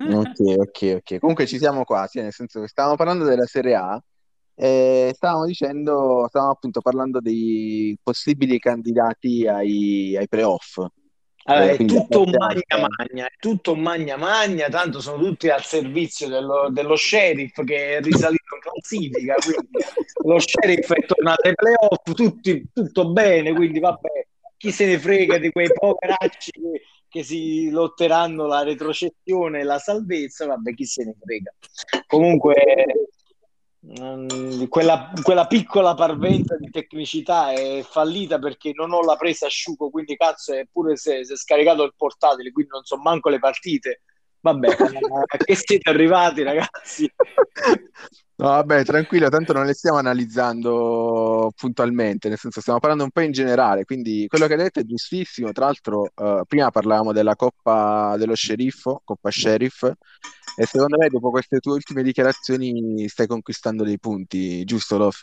Ok, 0.00 0.40
ok, 0.58 0.94
ok. 0.96 1.18
Comunque 1.18 1.46
ci 1.46 1.58
siamo 1.58 1.84
quasi, 1.84 2.20
nel 2.20 2.32
senso 2.32 2.60
che 2.60 2.68
stavamo 2.68 2.96
parlando 2.96 3.24
della 3.24 3.46
Serie 3.46 3.74
A 3.74 4.02
e 4.54 5.12
stavamo 5.14 5.44
dicendo, 5.44 6.26
stavamo 6.28 6.52
appunto 6.52 6.80
parlando 6.80 7.20
dei 7.20 7.96
possibili 8.02 8.58
candidati 8.58 9.46
ai, 9.46 10.16
ai 10.16 10.28
playoff. 10.28 10.78
Allora, 11.44 11.70
Eh, 11.70 11.76
è 11.76 11.84
tutto 11.86 12.24
parte 12.24 12.64
magna 12.68 12.88
magna, 12.98 13.26
è 13.26 13.32
tutto 13.38 13.74
magna 13.74 14.16
magna, 14.16 14.68
tanto 14.68 15.00
sono 15.00 15.24
tutti 15.24 15.48
al 15.48 15.62
servizio 15.64 16.28
dello, 16.28 16.68
dello 16.70 16.94
sheriff 16.94 17.64
che 17.64 17.96
è 17.96 18.00
risalito 18.02 18.54
in 18.54 18.60
classifica, 18.60 19.34
quindi 19.34 19.78
lo 20.24 20.38
sheriff 20.38 20.92
è 20.92 21.06
tornato 21.06 21.48
ai 21.48 21.54
playoff, 21.54 22.12
tutti, 22.14 22.68
tutto 22.70 23.12
bene, 23.12 23.54
quindi 23.54 23.78
vabbè, 23.80 24.26
chi 24.58 24.70
se 24.70 24.86
ne 24.86 24.98
frega 24.98 25.38
di 25.38 25.50
quei 25.50 25.68
poveracci 25.72 26.50
che, 26.50 26.82
che 27.08 27.22
si 27.22 27.70
lotteranno 27.70 28.46
la 28.46 28.62
retrocessione 28.62 29.60
e 29.60 29.64
la 29.64 29.78
salvezza, 29.78 30.46
vabbè, 30.46 30.74
chi 30.74 30.84
se 30.84 31.04
ne 31.04 31.16
frega. 31.18 31.52
Comunque, 32.06 32.54
mm, 33.86 34.64
quella, 34.68 35.12
quella 35.22 35.46
piccola 35.46 35.94
parvenza 35.94 36.56
di 36.56 36.70
tecnicità 36.70 37.52
è 37.52 37.82
fallita 37.82 38.38
perché 38.38 38.72
non 38.74 38.92
ho 38.92 39.02
la 39.02 39.16
presa 39.16 39.46
asciugo, 39.46 39.90
quindi 39.90 40.16
cazzo, 40.16 40.52
eppure 40.52 40.96
se 40.96 41.24
si 41.24 41.32
è 41.32 41.36
scaricato 41.36 41.82
il 41.82 41.94
portatile, 41.96 42.52
quindi 42.52 42.72
non 42.72 42.84
so 42.84 42.96
manco 42.98 43.28
le 43.30 43.38
partite. 43.38 44.02
Vabbè, 44.40 44.68
a 44.68 45.36
che 45.36 45.54
siete 45.54 45.90
arrivati, 45.90 46.42
ragazzi? 46.42 47.10
No, 48.40 48.46
vabbè, 48.50 48.84
tranquillo, 48.84 49.28
tanto 49.28 49.52
non 49.52 49.66
le 49.66 49.74
stiamo 49.74 49.98
analizzando 49.98 51.50
puntualmente, 51.56 52.28
nel 52.28 52.38
senso 52.38 52.60
stiamo 52.60 52.78
parlando 52.78 53.02
un 53.02 53.10
po' 53.10 53.22
in 53.22 53.32
generale, 53.32 53.84
quindi 53.84 54.26
quello 54.28 54.46
che 54.46 54.52
hai 54.52 54.60
detto 54.60 54.78
è 54.78 54.84
giustissimo. 54.84 55.50
Tra 55.50 55.64
l'altro, 55.64 56.04
eh, 56.14 56.42
prima 56.46 56.70
parlavamo 56.70 57.12
della 57.12 57.34
Coppa 57.34 58.14
dello 58.16 58.36
Sceriffo, 58.36 59.02
Coppa 59.04 59.32
Sheriff, 59.32 59.82
e 59.82 60.66
secondo 60.66 60.98
me 60.98 61.08
dopo 61.08 61.30
queste 61.30 61.58
tue 61.58 61.72
ultime 61.72 62.04
dichiarazioni 62.04 63.08
stai 63.08 63.26
conquistando 63.26 63.82
dei 63.82 63.98
punti, 63.98 64.62
giusto, 64.64 64.98
Lof? 64.98 65.22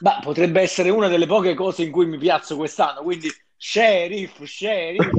Ma 0.00 0.18
potrebbe 0.22 0.62
essere 0.62 0.88
una 0.88 1.08
delle 1.08 1.26
poche 1.26 1.52
cose 1.54 1.82
in 1.82 1.90
cui 1.90 2.06
mi 2.06 2.16
piazzo 2.16 2.56
quest'anno, 2.56 3.02
quindi 3.02 3.28
sheriff, 3.54 4.42
sheriff. 4.44 5.10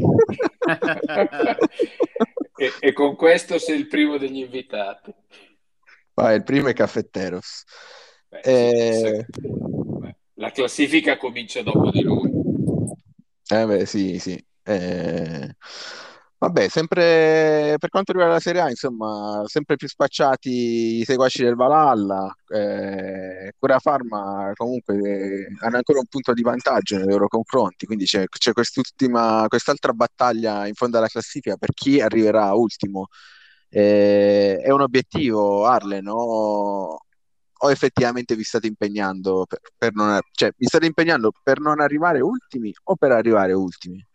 E, 2.58 2.74
e 2.80 2.92
con 2.92 3.16
questo 3.16 3.60
sei 3.60 3.78
il 3.78 3.88
primo 3.88 4.18
degli 4.18 4.40
invitati. 4.40 5.14
Vai, 6.14 6.36
il 6.36 6.44
primo 6.44 6.68
è 6.70 6.74
Caffetteros. 6.74 7.64
Beh, 8.30 8.40
Eh, 8.42 9.26
la 10.34 10.52
classifica 10.52 11.18
comincia 11.18 11.62
dopo 11.62 11.92
di 11.92 12.02
lui. 12.02 12.32
Eh 13.50 13.66
beh, 13.66 13.86
sì, 13.86 14.18
sì. 14.20 14.44
Eh, 14.64 15.56
Vabbè, 16.40 16.68
sempre 16.70 17.78
per 17.80 17.90
quanto 17.90 18.12
riguarda 18.12 18.36
la 18.36 18.40
Serie 18.40 18.62
A, 18.62 18.70
insomma, 18.70 19.42
sempre 19.48 19.76
più 19.76 19.88
spacciati 19.88 21.00
i 21.00 21.04
seguaci 21.04 21.42
del 21.44 21.56
Valhalla. 21.56 22.32
Eh, 22.50 23.54
Cura 23.58 23.80
Pharma 23.80 24.52
comunque 24.54 24.96
eh, 24.98 25.48
hanno 25.62 25.78
ancora 25.78 25.98
un 25.98 26.06
punto 26.06 26.34
di 26.34 26.44
vantaggio 26.44 26.98
nei 26.98 27.08
loro 27.08 27.28
confronti, 27.28 27.88
quindi 27.88 28.06
c'è 28.06 28.26
c'è 28.28 28.52
quest'ultima, 28.54 29.46
quest'altra 29.48 29.94
battaglia 29.94 30.68
in 30.68 30.76
fondo 30.76 31.00
alla 31.00 31.08
classifica 31.08 31.56
per 31.58 31.72
chi 31.74 32.00
arriverà 32.02 32.54
ultimo. 32.54 33.08
Eh, 33.70 34.58
è 34.62 34.70
un 34.72 34.82
obiettivo, 34.82 35.66
Arlen, 35.66 36.08
o, 36.08 37.00
o 37.60 37.72
effettivamente 37.72 38.36
vi 38.36 38.44
state 38.44 38.68
impegnando 38.68 39.46
per, 39.48 39.60
per 39.76 39.94
non, 39.94 40.20
cioè, 40.34 40.52
vi 40.56 40.66
state 40.68 40.86
impegnando 40.86 41.32
per 41.44 41.60
non 41.60 41.80
arrivare 41.82 42.20
ultimi 42.22 42.72
o 42.84 42.96
per 42.96 43.12
arrivare 43.12 43.54
ultimi? 43.54 44.06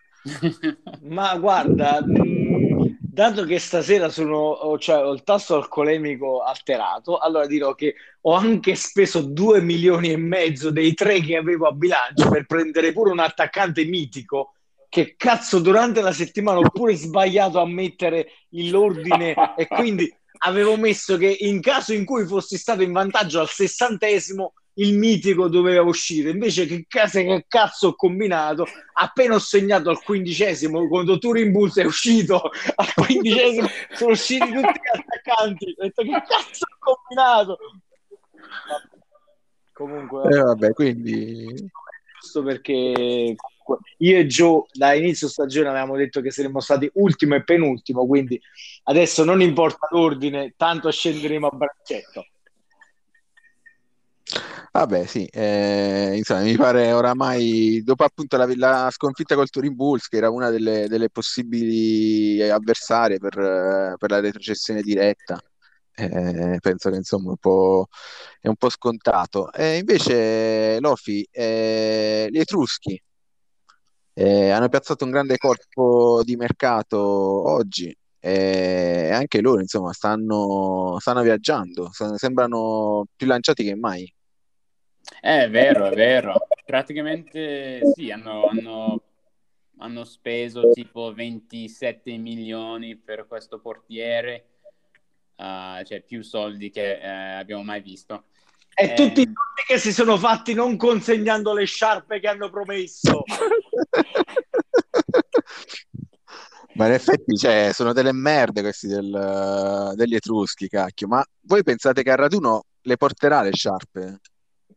Ma 1.03 1.37
guarda, 1.37 2.01
mh, 2.05 2.99
dato 3.01 3.45
che 3.45 3.59
stasera 3.59 4.09
sono, 4.09 4.77
cioè, 4.79 5.05
ho 5.05 5.13
il 5.13 5.23
tasso 5.23 5.55
alcolemico 5.57 6.43
alterato, 6.43 7.19
allora 7.19 7.47
dirò 7.47 7.75
che 7.75 7.95
ho 8.23 8.33
anche 8.35 8.75
speso 8.75 9.21
2 9.23 9.61
milioni 9.61 10.11
e 10.13 10.17
mezzo 10.17 10.71
dei 10.71 10.95
tre 10.95 11.21
che 11.21 11.37
avevo 11.37 11.67
a 11.67 11.73
bilancio 11.73 12.29
per 12.31 12.47
prendere 12.47 12.93
pure 12.93 13.11
un 13.11 13.19
attaccante 13.19 13.85
mitico. 13.85 14.55
Che 14.89 15.15
cazzo 15.17 15.59
durante 15.59 16.03
la 16.03 16.13
settimana 16.13 16.59
ho 16.59 16.69
pure 16.71 16.95
sbagliato 16.95 17.59
a 17.59 17.67
mettere 17.67 18.29
l'ordine 18.51 19.35
e 19.57 19.67
quindi 19.67 20.13
avevo 20.45 20.77
messo 20.77 21.17
che 21.17 21.35
in 21.41 21.63
caso 21.63 21.95
in 21.95 22.05
cui 22.05 22.27
fossi 22.27 22.59
stato 22.59 22.83
in 22.83 22.93
vantaggio 22.93 23.41
al 23.41 23.49
sessantesimo 23.49 24.53
il 24.75 24.97
mitico 24.97 25.49
doveva 25.49 25.83
uscire 25.83 26.31
invece 26.31 26.67
che, 26.67 26.87
che 26.89 27.45
cazzo 27.47 27.89
ho 27.89 27.95
combinato 27.95 28.67
appena 28.95 29.35
ho 29.35 29.39
segnato 29.39 29.91
al 29.91 30.03
quindicesimo 30.03 30.89
quando 30.89 31.19
Turin 31.19 31.53
Bulls 31.53 31.77
è 31.77 31.85
uscito 31.85 32.51
al 32.75 32.93
quindicesimo 32.95 33.69
sono 33.95 34.13
usciti 34.13 34.47
tutti 34.47 34.57
gli 34.57 34.99
attaccanti 34.99 35.75
ho 35.77 35.83
detto 35.83 36.03
che 36.03 36.11
cazzo 36.11 36.65
ho 36.65 36.97
combinato 37.07 37.59
comunque 39.73 40.35
eh, 40.35 40.41
vabbè 40.41 40.73
quindi 40.73 41.71
giusto 42.19 42.43
perché 42.43 43.35
io 43.99 44.19
e 44.19 44.27
Joe 44.27 44.65
da 44.73 44.95
inizio 44.95 45.29
stagione 45.29 45.69
avevamo 45.69 45.97
detto 45.97 46.21
che 46.21 46.31
saremmo 46.31 46.61
stati 46.61 46.91
ultimo 46.95 47.35
e 47.35 47.45
penultimo, 47.45 48.07
quindi 48.07 48.41
adesso 48.85 49.25
non 49.25 49.41
importa 49.41 49.89
l'ordine, 49.91 50.55
tanto 50.57 50.91
scenderemo 50.91 51.47
a 51.47 51.57
braccetto. 51.57 52.27
Vabbè, 54.73 55.07
sì, 55.07 55.27
eh, 55.27 56.15
insomma, 56.17 56.41
mi 56.43 56.57
pare 56.57 56.93
oramai, 56.93 57.83
dopo 57.85 58.05
appunto 58.05 58.37
la, 58.37 58.47
la 58.57 58.89
sconfitta 58.91 59.35
col 59.35 59.51
Turin 59.51 59.75
Bulls, 59.75 60.09
che 60.09 60.17
era 60.17 60.31
una 60.31 60.49
delle, 60.51 60.89
delle 60.89 61.11
possibili 61.11 62.41
avversarie 62.43 63.19
per, 63.19 63.35
per, 63.99 64.11
la 64.11 64.21
retrocessione 64.21 64.81
diretta, 64.81 65.39
eh, 65.95 66.59
penso 66.61 66.91
che 66.91 66.97
insomma 66.97 67.31
un 67.31 67.37
po', 67.37 67.89
è 68.41 68.49
un 68.49 68.57
po' 68.57 68.71
scontato. 68.71 69.53
E 69.53 69.77
invece, 69.79 70.81
Lofi, 70.81 71.27
eh, 71.31 72.29
gli 72.31 72.39
Etruschi, 72.39 73.01
eh, 74.15 74.51
hanno 74.51 74.69
piazzato 74.69 75.05
un 75.05 75.11
grande 75.11 75.37
corpo 75.39 76.23
di 76.25 76.37
mercato 76.37 76.99
oggi 76.99 77.95
e 78.21 79.11
anche 79.13 79.41
loro, 79.41 79.61
insomma, 79.61 79.93
stanno, 79.93 80.97
stanno 81.01 81.23
viaggiando, 81.23 81.91
sembrano 82.17 83.07
più 83.17 83.27
lanciati 83.27 83.65
che 83.65 83.75
mai. 83.75 84.11
È 85.21 85.49
vero, 85.49 85.87
è 85.87 85.95
vero. 85.95 86.49
Praticamente 86.65 87.81
sì, 87.95 88.11
hanno, 88.11 88.47
hanno, 88.47 89.03
hanno 89.79 90.05
speso 90.05 90.71
tipo 90.71 91.13
27 91.13 92.17
milioni 92.17 92.97
per 92.97 93.27
questo 93.27 93.61
portiere, 93.61 94.47
uh, 95.37 95.83
cioè 95.85 96.03
più 96.07 96.23
soldi 96.23 96.71
che 96.71 96.99
eh, 96.99 97.39
abbiamo 97.39 97.63
mai 97.63 97.81
visto. 97.83 98.25
E 98.75 98.85
eh... 98.85 98.95
tutti 98.95 99.21
i 99.21 99.25
soldi 99.25 99.63
che 99.67 99.79
si 99.79 99.93
sono 99.93 100.17
fatti 100.17 100.55
non 100.55 100.77
consegnando 100.77 101.53
le 101.53 101.67
sciarpe 101.67 102.21
che 102.21 102.29
hanno 102.29 102.49
promesso. 102.51 103.23
Ma 106.75 106.87
in 106.87 106.93
effetti 106.93 107.37
cioè, 107.37 107.71
sono 107.75 107.93
delle 107.93 108.13
merde 108.13 108.63
questi 108.63 108.87
del, 108.87 109.93
degli 109.95 110.15
Etruschi, 110.15 110.69
cacchio. 110.69 111.07
Ma 111.07 111.23
voi 111.43 111.63
pensate 111.63 112.03
che 112.03 112.11
a 112.11 112.15
raduno 112.15 112.65
le 112.81 112.97
porterà 112.97 113.43
le 113.43 113.53
sciarpe? 113.53 114.21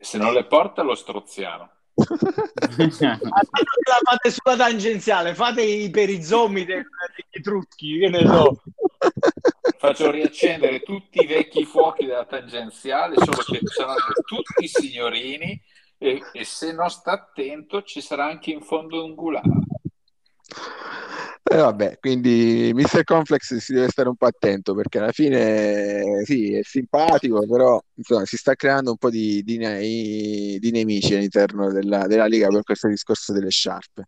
Se 0.05 0.19
non 0.19 0.33
le 0.33 0.45
porta 0.45 0.83
lo 0.83 0.93
stroziano. 0.93 1.67
la 1.95 3.17
fate 3.17 4.29
sulla 4.29 4.55
tangenziale, 4.55 5.33
fate 5.33 5.63
i 5.63 5.89
perizomi 5.89 6.63
degli 6.63 6.83
Etruschi, 7.31 7.97
che 7.97 8.09
ne 8.09 8.23
so. 8.23 8.61
Faccio 9.79 10.11
riaccendere 10.11 10.81
tutti 10.81 11.23
i 11.23 11.25
vecchi 11.25 11.65
fuochi 11.65 12.05
della 12.05 12.25
tangenziale, 12.25 13.15
solo 13.17 13.37
che 13.37 13.61
saranno 13.63 14.13
tutti 14.23 14.67
signorini 14.67 15.59
e, 15.97 16.21
e 16.33 16.43
se 16.43 16.71
non 16.71 16.87
sta 16.91 17.13
attento 17.13 17.81
ci 17.81 17.99
sarà 17.99 18.25
anche 18.25 18.51
in 18.51 18.61
fondo 18.61 19.03
un 19.03 19.15
gulano. 19.15 19.63
Eh, 21.47 21.57
vabbè, 21.57 21.99
quindi 21.99 22.71
Mr. 22.73 23.03
Complex 23.03 23.57
si 23.57 23.73
deve 23.73 23.89
stare 23.89 24.09
un 24.09 24.15
po' 24.15 24.25
attento 24.25 24.73
perché 24.73 24.97
alla 24.97 25.11
fine 25.11 26.23
sì, 26.23 26.55
è 26.55 26.63
simpatico, 26.63 27.45
però 27.45 27.79
insomma, 27.93 28.25
si 28.25 28.35
sta 28.35 28.55
creando 28.55 28.89
un 28.89 28.97
po' 28.97 29.11
di, 29.11 29.43
di, 29.43 29.57
ne- 29.57 29.79
di 29.79 30.71
nemici 30.71 31.13
all'interno 31.13 31.71
della, 31.71 32.07
della, 32.07 32.25
Liga 32.25 32.47
per 32.47 32.63
questo 32.63 32.87
discorso 32.87 33.31
delle 33.31 33.51
sciarpe. 33.51 34.07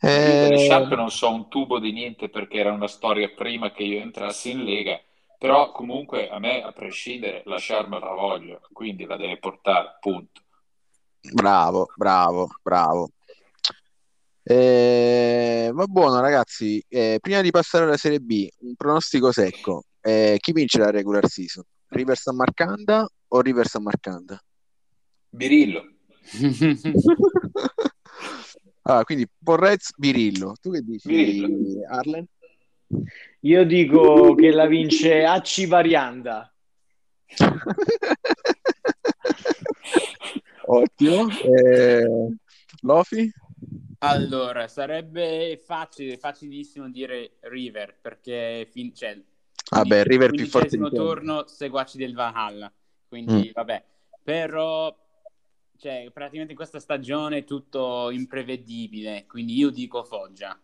Eh... 0.00 0.48
Le 0.48 0.58
sciarpe 0.58 0.96
non 0.96 1.10
so 1.12 1.32
un 1.32 1.48
tubo 1.48 1.78
di 1.78 1.92
niente 1.92 2.28
perché 2.28 2.58
era 2.58 2.72
una 2.72 2.88
storia 2.88 3.28
prima 3.28 3.70
che 3.70 3.84
io 3.84 4.00
entrassi 4.00 4.50
in 4.50 4.64
Lega, 4.64 5.00
però 5.38 5.70
comunque 5.70 6.28
a 6.28 6.40
me, 6.40 6.60
a 6.64 6.72
prescindere, 6.72 7.42
la 7.44 7.58
sciarpa 7.58 8.00
la 8.00 8.14
voglio, 8.14 8.62
quindi 8.72 9.04
la 9.04 9.16
deve 9.16 9.38
portare, 9.38 9.96
punto. 10.00 10.40
Bravo, 11.32 11.86
bravo, 11.94 12.48
bravo. 12.60 13.10
Eh, 14.44 15.70
va 15.72 15.86
buono, 15.86 16.20
ragazzi. 16.20 16.84
Eh, 16.88 17.18
prima 17.20 17.40
di 17.40 17.50
passare 17.50 17.84
alla 17.84 17.96
Serie 17.96 18.20
B, 18.20 18.46
un 18.60 18.74
pronostico 18.74 19.32
secco. 19.32 19.84
Eh, 20.00 20.36
chi 20.40 20.52
vince 20.52 20.78
la 20.78 20.90
regular 20.90 21.28
season? 21.28 21.64
River 21.88 22.16
San 22.16 22.36
Marcanda 22.36 23.06
o 23.28 23.40
River 23.40 23.66
San 23.66 23.82
Marcanda? 23.82 24.42
Birillo. 25.28 25.90
ah, 28.82 29.04
quindi 29.04 29.28
Porrez, 29.42 29.90
Birillo. 29.96 30.54
Tu 30.60 30.70
che 30.70 30.80
dici, 30.80 31.08
Birillo. 31.08 31.86
Arlen? 31.88 32.26
Io 33.40 33.64
dico 33.64 34.34
che 34.34 34.50
la 34.50 34.66
vince 34.66 35.24
Acci 35.24 35.66
Varianda. 35.66 36.52
Ottimo. 40.66 41.28
Eh, 41.28 42.04
Lofi? 42.82 43.32
Allora, 44.04 44.66
sarebbe 44.66 45.60
facile, 45.64 46.18
facilissimo 46.18 46.90
dire 46.90 47.36
River, 47.40 47.96
perché 48.00 48.68
fin- 48.68 48.92
cioè, 48.94 49.16
vabbè, 49.70 50.02
River 50.04 50.30
più 50.30 50.46
forte 50.46 50.76
di 50.76 50.90
turno 50.90 51.46
seguaci 51.46 51.98
del 51.98 52.12
Valhalla, 52.12 52.72
quindi 53.06 53.48
mm. 53.48 53.52
vabbè, 53.52 53.84
però 54.24 54.92
cioè, 55.78 56.10
praticamente 56.12 56.52
in 56.52 56.58
questa 56.58 56.80
stagione 56.80 57.38
è 57.38 57.44
tutto 57.44 58.10
imprevedibile, 58.10 59.24
quindi 59.28 59.56
io 59.56 59.70
dico 59.70 60.02
Foggia. 60.02 60.60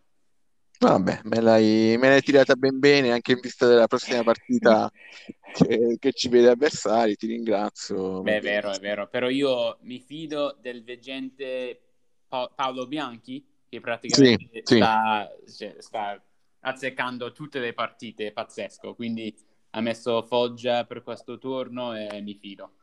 Vabbè, 0.79 1.21
me 1.23 1.41
l'hai, 1.41 1.97
me 1.97 2.07
l'hai 2.07 2.21
tirata 2.21 2.55
ben 2.55 2.79
bene 2.79 3.11
anche 3.11 3.33
in 3.33 3.39
vista 3.41 3.67
della 3.67 3.87
prossima 3.87 4.23
partita 4.23 4.89
che, 5.53 5.97
che 5.97 6.11
ci 6.11 6.29
vede 6.29 6.49
avversari, 6.49 7.15
ti 7.15 7.27
ringrazio. 7.27 8.21
Beh, 8.21 8.37
è 8.37 8.41
vero, 8.41 8.71
è 8.71 8.79
vero, 8.79 9.07
però 9.07 9.29
io 9.29 9.77
mi 9.81 9.99
fido 9.99 10.57
del 10.61 10.83
veggente 10.83 11.88
pa- 12.29 12.49
Paolo 12.55 12.87
Bianchi, 12.87 13.45
che 13.67 13.81
praticamente 13.81 14.61
sì, 14.63 14.75
sta, 14.77 15.29
sì. 15.43 15.57
Cioè, 15.57 15.75
sta 15.79 16.23
azzeccando 16.61 17.31
tutte 17.33 17.59
le 17.59 17.73
partite, 17.73 18.27
è 18.27 18.31
pazzesco, 18.31 18.93
quindi 18.93 19.35
ha 19.71 19.81
messo 19.81 20.23
Foggia 20.23 20.85
per 20.85 21.03
questo 21.03 21.37
turno 21.37 21.95
e 21.95 22.21
mi 22.21 22.35
fido. 22.35 22.73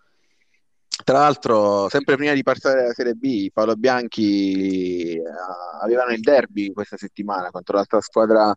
Tra 1.05 1.19
l'altro, 1.19 1.89
sempre 1.91 2.17
prima 2.17 2.33
di 2.33 2.43
partire 2.43 2.75
dalla 2.75 2.93
Serie 2.95 3.13
B, 3.13 3.51
Paolo 3.53 3.77
Bianchi 3.77 5.19
uh, 5.19 5.83
avevano 5.85 6.11
il 6.11 6.21
derby 6.21 6.73
questa 6.73 6.97
settimana 6.97 7.51
contro 7.51 7.77
l'altra 7.77 8.01
squadra 8.01 8.55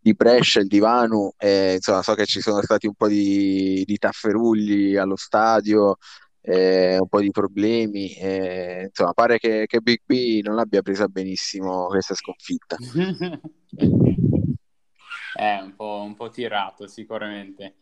di 0.00 0.14
Brescia, 0.14 0.60
il 0.60 0.68
Divanu, 0.68 1.34
e 1.36 1.74
insomma 1.74 2.02
so 2.02 2.14
che 2.14 2.24
ci 2.24 2.40
sono 2.40 2.62
stati 2.62 2.86
un 2.86 2.94
po' 2.94 3.08
di, 3.08 3.84
di 3.84 3.98
tafferugli 3.98 4.96
allo 4.96 5.16
stadio, 5.16 5.96
eh, 6.42 6.98
un 6.98 7.08
po' 7.08 7.20
di 7.20 7.30
problemi. 7.30 8.12
Eh, 8.14 8.86
insomma, 8.88 9.12
pare 9.12 9.38
che, 9.38 9.66
che, 9.66 9.80
Big 9.80 10.00
B 10.04 10.40
non 10.42 10.56
l'abbia 10.56 10.82
presa 10.82 11.06
benissimo 11.06 11.86
questa 11.86 12.14
sconfitta. 12.14 12.76
È 15.34 15.60
un 15.62 15.74
po', 15.74 16.02
un 16.04 16.14
po', 16.14 16.28
tirato, 16.28 16.86
sicuramente. 16.86 17.76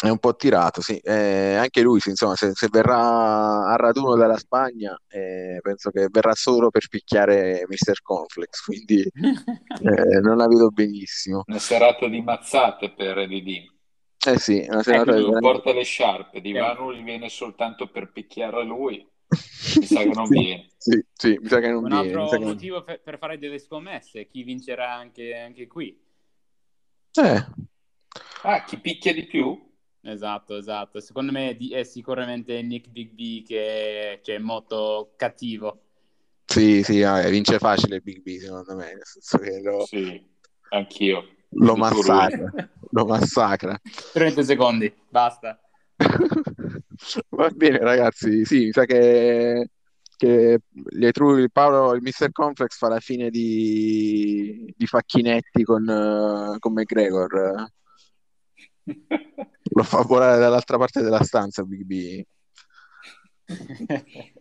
È 0.00 0.08
un 0.08 0.18
po' 0.18 0.36
tirato, 0.36 0.80
sì. 0.80 0.96
Eh, 0.98 1.56
anche 1.56 1.82
lui, 1.82 2.00
insomma, 2.06 2.34
se, 2.36 2.52
se, 2.54 2.68
verrà 2.70 3.66
a 3.66 3.76
raduno 3.76 4.14
dalla 4.14 4.38
Spagna, 4.38 4.96
eh, 5.08 5.58
penso 5.60 5.90
che 5.90 6.06
verrà 6.08 6.34
solo 6.34 6.70
per 6.70 6.86
picchiare 6.88 7.66
Mr. 7.68 8.00
Conflex, 8.00 8.60
quindi 8.62 9.02
eh, 9.02 10.20
non 10.20 10.36
la 10.36 10.46
vedo 10.46 10.70
benissimo. 10.70 11.42
Una 11.46 11.58
serata 11.58 12.06
di 12.06 12.22
mazzate 12.22 12.92
per 12.92 13.26
Didi. 13.26 13.77
Eh 14.26 14.38
sì, 14.38 14.66
una 14.68 14.82
serata 14.82 15.16
ecco, 15.16 15.30
non 15.30 15.40
porta 15.40 15.72
le 15.72 15.84
sciarpe, 15.84 16.40
di 16.40 16.52
Vanu 16.52 16.92
gli 16.92 17.02
viene 17.02 17.28
soltanto 17.28 17.88
per 17.88 18.10
picchiare 18.10 18.64
lui. 18.64 19.06
Mi 19.76 19.84
sa 19.84 20.02
che 20.02 20.08
non 20.08 20.26
sì, 20.26 20.38
viene. 20.38 20.66
Sì, 20.76 21.04
sì, 21.12 21.38
mi 21.40 21.48
sa 21.48 21.60
che 21.60 21.68
non 21.68 21.84
Un 21.84 21.88
viene. 21.90 22.06
altro 22.06 22.28
che 22.28 22.44
motivo 22.44 22.76
non... 22.76 22.84
per, 22.84 23.02
per, 23.02 23.18
fare 23.18 23.38
delle 23.38 23.58
scommesse, 23.58 24.26
chi 24.26 24.42
vincerà 24.42 24.92
anche, 24.92 25.36
anche 25.36 25.66
qui. 25.66 26.00
Eh. 27.12 27.46
Ah, 28.42 28.64
chi 28.64 28.78
picchia 28.78 29.12
di 29.12 29.26
più? 29.26 29.70
Esatto, 30.00 30.56
esatto. 30.56 31.00
Secondo 31.00 31.30
me 31.30 31.56
è 31.56 31.82
sicuramente 31.82 32.60
Nick 32.62 32.88
Big 32.88 33.10
B 33.10 33.44
che 33.44 34.20
cioè, 34.22 34.36
è 34.36 34.38
molto 34.38 35.12
cattivo. 35.16 35.82
Sì, 36.46 36.82
sì, 36.82 37.04
vince 37.28 37.58
facile 37.58 38.00
Big 38.00 38.22
B 38.22 38.38
secondo 38.38 38.74
me, 38.74 38.94
nel 38.94 39.04
senso 39.04 39.38
che 39.38 39.60
lo... 39.60 39.84
Sì 39.84 40.36
Anch'io. 40.70 41.36
Lo 41.50 41.76
massacra, 41.76 42.50
lo 42.90 43.06
massacra. 43.06 43.78
30 44.12 44.42
secondi, 44.42 44.92
basta. 45.08 45.58
Va 47.30 47.48
bene, 47.50 47.78
ragazzi. 47.78 48.44
Sì, 48.44 48.66
mi 48.66 48.72
sa 48.72 48.84
che, 48.84 49.70
che 50.16 50.60
il 50.72 51.50
Paolo, 51.50 51.94
il 51.94 52.02
Mr. 52.02 52.30
Complex 52.32 52.76
fa 52.76 52.88
la 52.88 53.00
fine 53.00 53.30
di, 53.30 54.72
di 54.76 54.86
Facchinetti 54.86 55.62
con, 55.62 55.88
eh, 55.88 56.58
con 56.58 56.72
McGregor. 56.72 57.70
Lo 59.70 59.82
fa 59.82 60.02
volare 60.02 60.38
dall'altra 60.38 60.76
parte 60.76 61.02
della 61.02 61.22
stanza, 61.22 61.62
Big 61.62 61.82
B. 61.82 62.22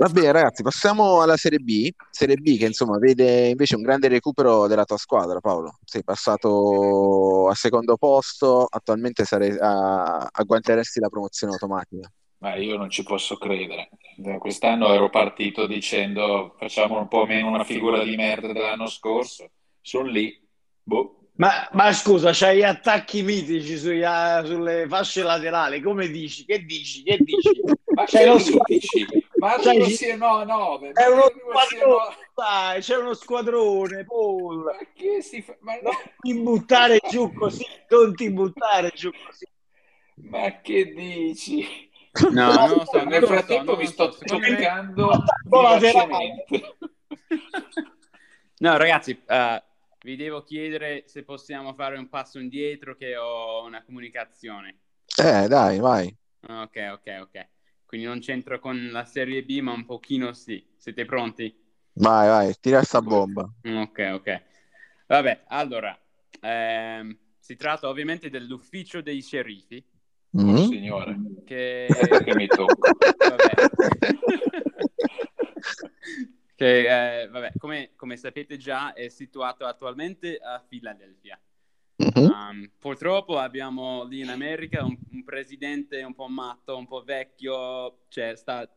Va 0.00 0.08
bene, 0.08 0.32
ragazzi, 0.32 0.62
passiamo 0.62 1.20
alla 1.20 1.36
Serie 1.36 1.58
B. 1.58 1.90
Serie 2.10 2.36
B 2.36 2.56
che 2.56 2.64
insomma 2.64 2.96
vede 2.96 3.48
invece 3.48 3.76
un 3.76 3.82
grande 3.82 4.08
recupero 4.08 4.66
della 4.66 4.86
tua 4.86 4.96
squadra, 4.96 5.40
Paolo. 5.40 5.76
Sei 5.84 6.02
passato 6.02 7.48
al 7.48 7.54
secondo 7.54 7.98
posto, 7.98 8.64
attualmente 8.64 9.26
sarei, 9.26 9.54
a- 9.60 10.26
agguanteresti 10.32 11.00
la 11.00 11.10
promozione 11.10 11.52
automatica. 11.52 12.10
Ma 12.38 12.54
io 12.54 12.78
non 12.78 12.88
ci 12.88 13.02
posso 13.02 13.36
credere. 13.36 13.90
Quest'anno 14.38 14.90
ero 14.94 15.10
partito 15.10 15.66
dicendo 15.66 16.54
facciamo 16.58 16.98
un 16.98 17.06
po' 17.06 17.26
meno 17.26 17.48
una 17.48 17.64
figura 17.64 18.02
di 18.02 18.16
merda 18.16 18.54
dell'anno 18.54 18.86
scorso. 18.86 19.50
Sono 19.82 20.08
lì. 20.08 20.34
Boh. 20.82 21.16
Ma, 21.34 21.68
ma 21.72 21.92
scusa, 21.92 22.30
c'hai 22.32 22.58
gli 22.58 22.62
attacchi 22.62 23.22
mitici 23.22 24.02
ah, 24.02 24.42
sulle 24.46 24.86
fasce 24.88 25.22
laterali, 25.22 25.82
come 25.82 26.08
dici? 26.08 26.46
Che 26.46 26.64
dici? 26.64 27.02
Che 27.02 27.18
dici? 27.18 27.60
Ma 27.94 28.04
C'è 28.04 28.20
che 28.20 28.26
lo 28.26 28.36
dici? 28.66 29.06
Ma 29.40 29.56
C'hai- 29.56 29.68
arrivo 29.70 29.88
sia 29.88 30.16
no, 30.16 30.44
no, 30.44 30.78
È 30.92 31.06
uno 31.06 31.20
no. 31.22 31.30
squadrone, 31.30 32.14
dai, 32.34 32.80
c'è 32.82 32.96
uno 32.98 33.14
squadrone, 33.14 34.04
Paul. 34.04 34.64
Ma 34.64 34.76
che 34.94 35.22
si 35.22 35.40
fa? 35.40 35.56
Ma, 35.60 35.78
Non 35.80 35.94
ti 36.20 36.34
buttare 36.42 37.00
giù 37.08 37.32
così, 37.32 37.66
non 37.88 38.14
ti 38.14 38.30
buttare 38.30 38.90
giù 38.94 39.10
così. 39.10 39.46
ma 40.28 40.60
che 40.60 40.92
dici? 40.92 41.88
No, 42.32 42.52
non 42.52 42.70
lo 42.70 42.84
so, 42.84 43.02
Nel 43.04 43.22
so, 43.22 43.28
frattempo 43.28 43.76
mi 43.76 43.86
sto 43.86 44.10
toccando. 44.10 45.10
No, 48.58 48.76
ragazzi, 48.76 49.18
eh, 49.26 49.62
vi 50.02 50.16
devo 50.16 50.42
chiedere 50.42 51.04
se 51.06 51.24
possiamo 51.24 51.72
fare 51.72 51.96
un 51.96 52.10
passo 52.10 52.38
indietro 52.38 52.94
che 52.94 53.16
ho 53.16 53.64
una 53.64 53.82
comunicazione. 53.82 54.80
Eh, 55.16 55.48
dai, 55.48 55.78
vai. 55.78 56.14
Ok, 56.46 56.88
ok, 56.92 57.18
ok. 57.22 57.48
Quindi 57.90 58.06
non 58.06 58.20
c'entro 58.20 58.60
con 58.60 58.90
la 58.92 59.04
Serie 59.04 59.42
B, 59.42 59.58
ma 59.58 59.72
un 59.72 59.84
pochino 59.84 60.32
sì. 60.32 60.64
Siete 60.76 61.04
pronti? 61.04 61.52
Vai, 61.94 62.28
vai, 62.28 62.54
tira 62.60 62.84
sta 62.84 63.02
bomba. 63.02 63.52
Ok, 63.64 64.10
ok. 64.12 64.42
Vabbè, 65.08 65.46
allora, 65.48 65.98
ehm, 66.40 67.18
si 67.36 67.56
tratta 67.56 67.88
ovviamente 67.88 68.30
dell'ufficio 68.30 69.00
dei 69.00 69.20
sceriffi, 69.20 69.84
Mm? 70.38 70.54
Signore, 70.54 71.18
che... 71.44 71.88
che 72.24 72.34
mi 72.36 72.46
tocca. 72.46 72.92
vabbè. 73.28 73.54
che, 76.54 77.22
eh, 77.22 77.28
vabbè, 77.28 77.54
come, 77.58 77.90
come 77.96 78.16
sapete 78.16 78.56
già, 78.56 78.92
è 78.92 79.08
situato 79.08 79.66
attualmente 79.66 80.36
a 80.36 80.64
Filadelfia. 80.64 81.36
Um, 82.14 82.70
purtroppo 82.78 83.38
abbiamo 83.38 84.04
lì 84.04 84.20
in 84.20 84.30
America 84.30 84.84
un, 84.84 84.96
un 85.12 85.24
presidente 85.24 86.02
un 86.02 86.14
po' 86.14 86.28
matto, 86.28 86.76
un 86.76 86.86
po' 86.86 87.02
vecchio, 87.02 88.04
cioè 88.08 88.34
sta, 88.36 88.68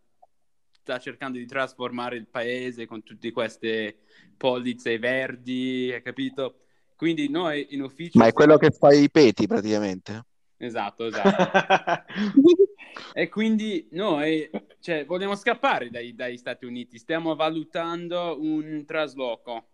sta 0.72 1.00
cercando 1.00 1.38
di 1.38 1.46
trasformare 1.46 2.18
il 2.18 2.28
paese 2.28 2.86
con 2.86 3.02
tutte 3.02 3.32
queste 3.32 4.00
polizze 4.36 5.00
verdi, 5.00 5.92
hai 5.94 6.02
capito? 6.02 6.58
Quindi 6.96 7.30
noi 7.30 7.68
in 7.72 7.82
ufficio... 7.82 8.20
Ma 8.20 8.28
è 8.28 8.34
quello 8.34 8.58
che 8.58 8.72
fa 8.72 8.94
i 8.94 9.10
peti 9.10 9.48
praticamente. 9.48 10.26
Esatto, 10.58 11.06
esatto. 11.06 12.04
E 13.12 13.28
quindi 13.28 13.88
noi 13.92 14.50
cioè, 14.80 15.06
vogliamo 15.06 15.36
scappare 15.36 15.90
dai, 15.90 16.14
dagli 16.14 16.38
Stati 16.38 16.66
Uniti, 16.66 16.98
stiamo 16.98 17.36
valutando 17.36 18.38
un 18.40 18.84
trasloco. 18.86 19.68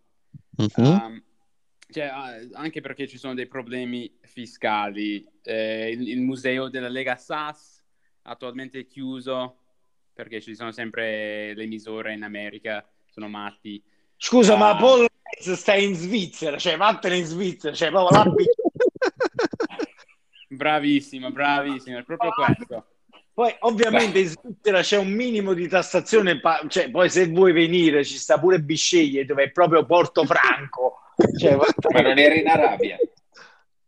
Mhm. 0.57 0.85
Um, 0.85 1.23
cioè, 1.91 2.03
ah, 2.05 2.35
anche 2.53 2.81
perché 2.81 3.07
ci 3.07 3.17
sono 3.17 3.33
dei 3.33 3.47
problemi 3.47 4.11
fiscali. 4.21 5.25
Eh, 5.43 5.89
il, 5.91 6.07
il 6.09 6.21
museo 6.21 6.69
della 6.69 6.87
Lega 6.89 7.15
SAS 7.15 7.83
attualmente 8.23 8.79
è 8.79 8.85
chiuso 8.87 9.57
perché 10.13 10.41
ci 10.41 10.53
sono 10.55 10.71
sempre 10.71 11.53
le 11.55 11.65
misure 11.65 12.13
in 12.13 12.23
America, 12.23 12.87
sono 13.09 13.27
matti. 13.27 13.81
Scusa, 14.17 14.53
Ah. 14.53 14.57
ma 14.57 14.75
Paul 14.75 15.07
sta 15.39 15.73
in 15.75 15.95
Svizzera, 15.95 16.57
cioè 16.57 16.75
vattene 16.77 17.17
in 17.17 17.25
Svizzera, 17.25 17.73
cioè 17.73 17.89
proprio 17.89 18.17
là 18.17 18.25
Bravissimo, 20.49 21.31
bravissimo, 21.31 21.99
è 21.99 22.03
proprio 22.03 22.31
questo. 22.31 22.85
Poi 23.33 23.55
ovviamente 23.59 24.19
in 24.19 24.27
Svizzera 24.27 24.81
c'è 24.81 24.97
un 24.97 25.11
minimo 25.11 25.53
di 25.53 25.67
tassazione, 25.69 26.41
cioè 26.67 26.89
poi 26.91 27.09
se 27.09 27.27
vuoi 27.29 27.53
venire 27.53 28.03
ci 28.03 28.17
sta 28.17 28.37
pure 28.37 28.59
Bisceglie 28.59 29.23
dove 29.25 29.43
è 29.43 29.51
proprio 29.51 29.85
Portofranco. 29.85 30.97
Cioè, 31.37 31.55
Ma 31.93 32.01
non 32.01 32.17
eri 32.17 32.39
in 32.39 32.47
Arabia? 32.47 32.97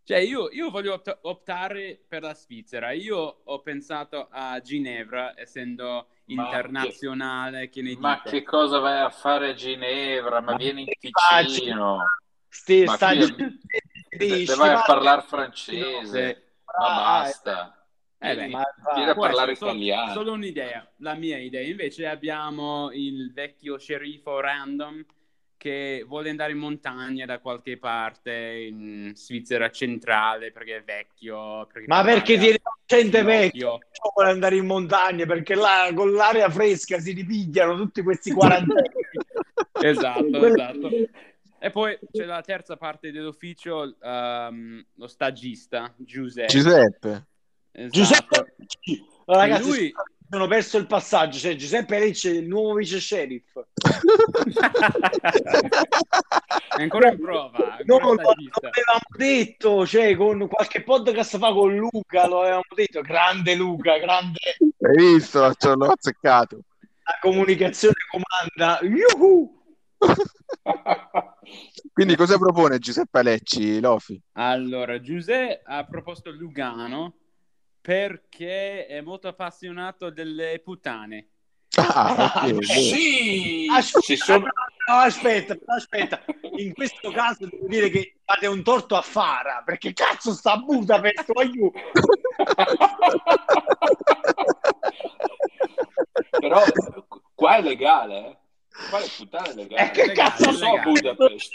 Cioè, 0.04 0.18
io, 0.18 0.50
io 0.50 0.70
voglio 0.70 0.94
opt- 0.94 1.20
optare 1.22 2.00
per 2.08 2.24
la 2.24 2.34
Svizzera. 2.34 2.92
Io 2.92 3.18
ho 3.44 3.62
pensato 3.62 4.28
a 4.30 4.60
Ginevra, 4.60 5.40
essendo 5.40 6.08
Ma 6.26 6.44
internazionale, 6.44 7.70
che, 7.70 7.82
ne 7.82 7.96
Ma 7.98 8.22
che 8.22 8.44
cosa 8.44 8.80
vai 8.80 9.00
a 9.00 9.10
fare 9.10 9.50
a 9.50 9.54
Ginevra? 9.54 10.42
Ma 10.42 10.56
vieni 10.56 10.82
in. 10.82 10.88
Ticino. 11.00 12.00
Sti- 12.50 12.84
Ma 12.86 12.96
sta- 12.96 13.16
qui- 13.16 13.36
di- 13.36 13.60
De- 14.18 14.46
vai 14.56 14.70
a 14.72 14.78
sti- 14.78 14.86
parlare 14.86 15.22
francese. 15.22 16.44
Ma 16.66 16.88
basta. 16.96 17.86
Eh 18.18 18.36
beh, 18.36 18.48
ma- 18.50 18.64
Vieni 18.94 19.10
a 19.10 19.16
parlare 19.16 19.52
essere 19.52 19.56
solo- 19.56 19.72
italiano. 19.72 20.12
Solo 20.14 20.32
un'idea, 20.34 20.92
la 20.98 21.14
mia 21.16 21.38
idea. 21.38 21.62
Invece 21.62 22.06
abbiamo 22.08 22.92
il 22.92 23.32
vecchio 23.34 23.78
sceriffo 23.78 24.40
random 24.40 25.04
che 25.62 26.04
vuole 26.08 26.32
andare 26.32 26.54
in 26.54 26.58
montagna 26.58 27.28
da 27.28 27.38
qualche 27.38 27.78
parte 27.78 28.66
in 28.68 29.12
Svizzera 29.14 29.70
centrale 29.70 30.52
perché 30.52 30.78
è 30.78 30.84
vecchio. 30.84 31.68
Perché 31.72 31.86
Ma 31.88 32.04
perché 32.04 32.40
tiene 32.40 32.60
gente 32.84 33.22
vecchio 33.22 33.78
vuole 34.16 34.32
andare 34.32 34.56
in 34.56 34.66
montagna 34.66 35.28
perché 35.28 35.54
là 35.54 35.92
con 35.94 36.14
l'aria 36.14 36.50
fresca 36.50 36.98
si 36.98 37.12
ripigliano 37.12 37.76
tutti 37.76 38.02
questi 38.02 38.32
quarantenni. 38.32 38.90
Esatto, 39.84 40.46
esatto. 40.46 40.90
E 41.60 41.70
poi 41.72 41.98
c'è 42.12 42.26
la 42.26 42.42
terza 42.42 42.76
parte 42.76 43.12
dell'ufficio, 43.12 43.96
ehm, 44.00 44.86
lo 44.96 45.08
stagista, 45.08 45.92
Giuseppe. 45.98 46.52
Giuseppe. 46.52 47.26
Esatto. 47.72 47.90
Giuseppe 47.92 48.56
ragazzi, 49.26 49.68
lui- 49.68 49.94
sono 50.32 50.48
perso 50.48 50.78
il 50.78 50.88
passaggio, 50.88 51.40
cioè 51.40 51.58
Giuseppe 51.58 52.00
Lecce 52.00 52.32
è 52.32 52.36
il 52.36 52.48
nuovo 52.48 52.76
vice 52.76 53.02
sheriff. 53.02 53.52
è 56.70 56.82
ancora 56.82 57.12
in 57.12 57.20
prova, 57.20 57.76
è 57.76 57.84
No, 57.84 57.96
ancora 57.96 58.24
lo, 58.24 58.30
avevamo 58.30 59.02
detto, 59.18 59.86
cioè 59.86 60.16
con 60.16 60.48
qualche 60.48 60.84
podcast 60.84 61.38
fa 61.38 61.52
con 61.52 61.76
Luca, 61.76 62.28
lo 62.28 62.40
avevamo 62.44 62.64
detto, 62.74 63.02
grande 63.02 63.56
Luca, 63.56 63.98
grande 63.98 64.40
Hai 64.80 64.96
visto? 64.96 65.54
Ce 65.54 65.76
l'ho 65.76 65.92
azzeccato. 65.92 66.60
la 67.04 67.18
comunicazione 67.20 67.96
comanda. 68.10 68.80
Yuhu! 68.84 69.62
Quindi 71.92 72.16
cosa 72.16 72.38
propone 72.38 72.80
Giuseppe 72.80 73.20
Alecci, 73.20 73.82
Lofi? 73.82 74.18
Allora, 74.34 75.02
Giuseppe 75.02 75.62
ha 75.66 75.84
proposto 75.84 76.32
Lugano 76.32 77.16
perché 77.82 78.86
è 78.86 79.02
molto 79.02 79.28
appassionato 79.28 80.12
delle 80.12 80.62
puttane. 80.64 81.28
Ah, 81.78 82.44
ok. 82.46 82.64
Sì, 82.66 83.66
Aspetta, 83.72 84.02
ci 84.02 84.16
sono... 84.18 84.44
no, 84.88 84.96
aspetta, 84.96 85.58
aspetta. 85.66 86.22
In 86.58 86.74
questo 86.74 87.12
caso 87.12 87.48
devo 87.48 87.66
dire 87.68 87.90
che 87.90 88.18
fate 88.26 88.46
un 88.48 88.62
torto 88.62 88.96
a 88.96 89.02
Fara, 89.02 89.64
perché 89.66 89.94
cazzo 89.94 90.34
sta 90.34 90.54
a 90.54 90.58
Budapest, 90.58 91.32
aiuto. 91.34 91.80
Però 96.40 96.62
qua 97.34 97.56
è 97.56 97.62
legale, 97.62 98.18
eh. 98.28 98.38
Qua 98.90 99.00
le 99.00 99.08
puttane 99.16 99.50
è 99.50 99.54
legale. 99.54 99.84
Eh, 99.88 99.92
che 99.92 100.06
legale, 100.08 100.30
cazzo 100.30 100.52
so 100.52 100.66
a 100.66 100.72
legale. 100.72 100.92
Budapest. 100.92 101.52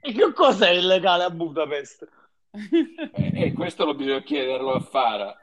Che 0.00 0.32
cos'è 0.34 0.70
illegale 0.70 1.24
a 1.24 1.30
Budapest? 1.30 2.08
E 2.50 3.30
Eh, 3.34 3.52
questo 3.52 3.84
lo 3.84 3.94
bisogna 3.94 4.22
chiederlo 4.22 4.72
a 4.72 4.80
Fara. 4.80 5.36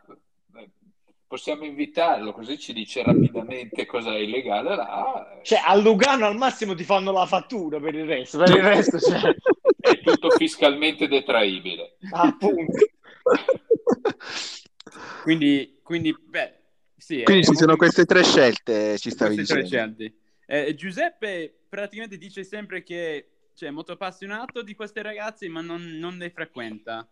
Eh, 1.36 1.38
Possiamo 1.38 1.66
invitarlo, 1.66 2.32
così 2.32 2.58
ci 2.58 2.72
dice 2.72 3.04
rapidamente 3.04 3.86
cosa 3.86 4.14
è 4.14 4.20
illegale 4.20 4.76
là. 4.76 5.40
Cioè, 5.44 5.62
a 5.66 5.76
Lugano 5.76 6.26
al 6.26 6.38
massimo 6.38 6.74
ti 6.74 6.84
fanno 6.86 7.12
la 7.12 7.26
fattura 7.26 7.78
per 7.80 7.94
il 7.94 8.06
resto, 8.06 8.38
per 8.38 8.56
il 8.56 8.64
resto, 8.64 8.98
cioè, 9.00 9.36
È 9.80 10.00
tutto 10.02 10.30
fiscalmente 10.32 11.08
detraibile. 11.08 11.98
appunto. 12.12 12.86
quindi, 15.24 15.80
quindi, 15.84 16.16
beh, 16.18 16.54
sì. 16.96 17.22
Quindi 17.24 17.44
è 17.44 17.46
ci 17.50 17.56
sono 17.56 17.76
molto- 17.76 17.78
queste 17.78 18.06
tre 18.06 18.24
scelte, 18.24 18.98
ci 18.98 19.10
stavi 19.10 19.36
queste 19.36 19.54
tre 19.54 19.64
dicendo. 19.64 19.96
scelte. 19.98 20.18
Eh, 20.48 20.76
Giuseppe 20.76 21.54
praticamente 21.68 22.18
dice 22.18 22.44
sempre 22.44 22.82
che 22.84 23.30
cioè, 23.56 23.72
molto 23.72 23.94
appassionato 23.94 24.62
di 24.62 24.74
questi 24.76 25.02
ragazzi, 25.02 25.48
ma 25.50 25.62
non, 25.62 25.82
non 25.98 26.18
li 26.18 26.30
frequenta. 26.30 27.08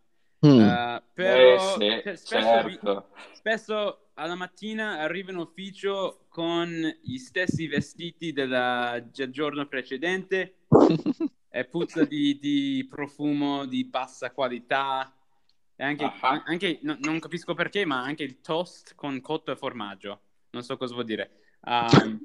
Mm. 0.45 0.59
Uh, 0.59 1.01
però 1.13 1.53
Eh, 1.53 1.59
sì, 1.59 1.79
cioè, 1.79 2.15
spesso, 2.15 2.25
certo. 2.27 3.07
spesso 3.31 3.97
alla 4.15 4.35
mattina 4.35 4.99
arriva 4.99 5.31
in 5.31 5.37
ufficio 5.37 6.25
con 6.27 6.69
gli 7.01 7.17
stessi 7.17 7.67
vestiti 7.67 8.33
della- 8.33 9.01
del 9.13 9.31
giorno 9.31 9.65
precedente 9.67 10.55
e 11.49 11.65
puzza 11.65 12.03
di, 12.03 12.37
di 12.39 12.85
profumo 12.89 13.65
di 13.65 13.85
bassa 13.85 14.31
qualità. 14.31 15.15
E 15.75 15.83
anche, 15.83 16.03
Ah. 16.19 16.43
anche- 16.45 16.79
no- 16.81 16.97
non 16.99 17.19
capisco 17.19 17.53
perché, 17.53 17.85
ma 17.85 18.01
anche 18.03 18.23
il 18.23 18.41
toast 18.41 18.95
con 18.95 19.21
cotto 19.21 19.51
e 19.51 19.55
formaggio. 19.55 20.19
Non 20.51 20.61
so 20.63 20.75
cosa 20.77 20.93
vuol 20.93 21.05
dire. 21.05 21.31
Um, 21.65 22.19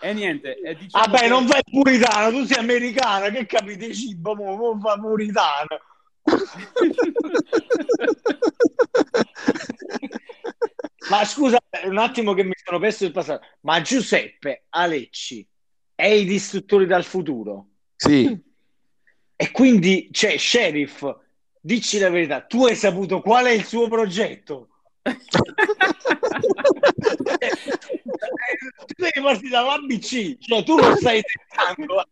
e 0.00 0.12
niente. 0.14 0.56
e 0.60 0.74
diciamo 0.76 1.04
Vabbè, 1.04 1.18
che- 1.18 1.28
non 1.28 1.46
fai 1.46 1.60
il 1.64 1.72
puritano, 1.80 2.30
tu 2.30 2.44
sei 2.44 2.58
americana, 2.58 3.28
che 3.30 3.44
capite 3.46 3.92
cibo, 3.92 4.34
mo, 4.34 4.56
mo 4.56 4.78
fa 4.80 4.96
puritano. 4.98 5.66
Ma 11.10 11.24
scusa, 11.24 11.58
un 11.84 11.98
attimo 11.98 12.32
che 12.32 12.44
mi 12.44 12.52
sono 12.62 12.78
perso 12.78 13.04
il 13.04 13.12
passato. 13.12 13.44
Ma 13.60 13.80
Giuseppe 13.80 14.64
Alecci 14.70 15.46
è 15.94 16.06
i 16.06 16.24
distruttori 16.24 16.86
dal 16.86 17.04
futuro. 17.04 17.66
Sì, 17.96 18.36
E 19.36 19.50
quindi, 19.50 20.08
cioè, 20.12 20.36
sheriff, 20.38 21.04
dici 21.60 21.98
la 21.98 22.10
verità, 22.10 22.42
tu 22.42 22.66
hai 22.66 22.76
saputo 22.76 23.20
qual 23.20 23.46
è 23.46 23.50
il 23.50 23.64
suo 23.64 23.88
progetto? 23.88 24.68
tu 25.02 25.12
devi 28.96 29.20
partire 29.20 29.48
dall'ABC, 29.48 30.38
cioè 30.38 30.62
tu 30.62 30.78
lo 30.78 30.94
stai 30.96 31.22
tentando, 31.22 31.98
ha 31.98 32.08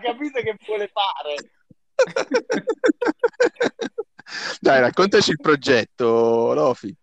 capito 0.00 0.40
che 0.40 0.56
vuole 0.64 0.88
fare. 0.88 1.34
Dai, 4.60 4.80
raccontaci 4.80 5.30
il 5.30 5.40
progetto, 5.40 6.52
Lofi. 6.52 6.94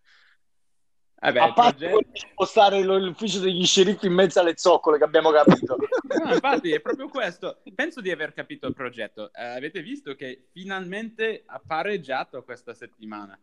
Vabbè, 1.18 1.39
a 1.39 1.48
il 1.48 1.54
parte 1.54 1.89
progetto- 1.89 2.28
spostare 2.32 2.84
l'ufficio 2.84 3.39
degli 3.39 3.66
sceriffi 3.66 4.06
in 4.06 4.14
mezzo 4.14 4.39
alle 4.39 4.54
zoccole 4.56 4.98
che 4.98 5.04
abbiamo 5.04 5.32
capito. 5.32 5.78
No, 6.16 6.34
infatti 6.34 6.72
è 6.72 6.80
proprio 6.80 7.10
questo. 7.10 7.62
Penso 7.76 8.00
di 8.00 8.10
aver 8.10 8.34
capito 8.34 8.68
il 8.68 8.74
progetto. 8.74 9.32
Eh, 9.34 9.43
avete 9.43 9.82
visto 9.82 10.16
che 10.16 10.48
finalmente 10.52 11.43
ha 11.46 11.62
pareggiato 11.66 12.41
questa 12.43 12.74
settimana. 12.74 13.38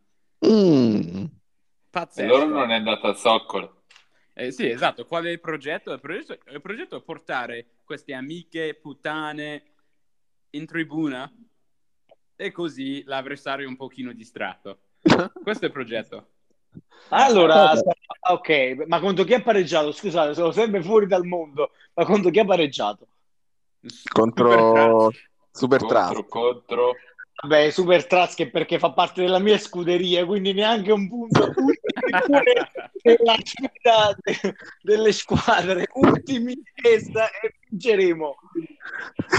Mm. 0.47 1.25
E 1.25 1.29
Pazzesco. 1.91 2.27
loro 2.27 2.47
non 2.47 2.71
è 2.71 2.75
andata 2.75 3.09
a 3.09 3.15
zoccolo. 3.15 3.83
Eh, 4.33 4.51
sì, 4.53 4.69
esatto. 4.69 5.05
Qual 5.05 5.25
è 5.25 5.31
il 5.31 5.41
progetto? 5.41 5.93
Il 5.93 6.01
progetto, 6.01 6.39
il 6.51 6.63
progetto 6.63 6.97
è 6.97 7.03
portare 7.03 7.67
queste 7.85 8.15
amiche 8.15 8.75
puttane 8.75 9.72
in 10.53 10.67
tribuna 10.67 11.31
e 12.37 12.51
così 12.51 13.03
l'avversario 13.05 13.67
è 13.67 13.69
un 13.69 13.77
pochino 13.77 14.13
distratto. 14.13 14.79
Questo 15.43 15.65
è 15.65 15.69
il 15.69 15.73
progetto. 15.73 16.27
Allora, 17.09 17.73
ok, 18.31 18.85
ma 18.87 19.01
contro 19.01 19.25
chi 19.25 19.35
ha 19.35 19.43
pareggiato? 19.43 19.93
Scusate, 19.93 20.35
sono 20.35 20.53
sempre 20.53 20.83
fuori 20.83 21.07
dal 21.07 21.25
mondo, 21.27 21.73
ma 21.95 22.05
contro 22.05 22.31
chi 22.31 22.39
ha 22.39 22.45
pareggiato? 22.45 23.07
Contro 24.11 25.11
Super 25.51 25.81
Contro, 25.81 26.25
contro. 26.27 26.93
Vabbè, 27.43 27.71
Super 27.71 28.07
Trust 28.07 28.37
che 28.37 28.51
perché 28.51 28.79
fa 28.79 28.93
parte 28.93 29.21
della 29.21 29.41
mia 29.41 29.59
scuderia, 29.59 30.25
quindi 30.25 30.53
neanche 30.53 30.93
un 30.93 31.09
punto. 31.09 31.53
Nella 33.03 33.35
sfida 33.43 34.17
de- 34.23 34.55
delle 34.81 35.11
squadre, 35.11 35.89
ultimi 35.95 36.53
e, 36.73 37.01
sta- 37.01 37.29
e 37.41 37.55
vinceremo. 37.69 38.37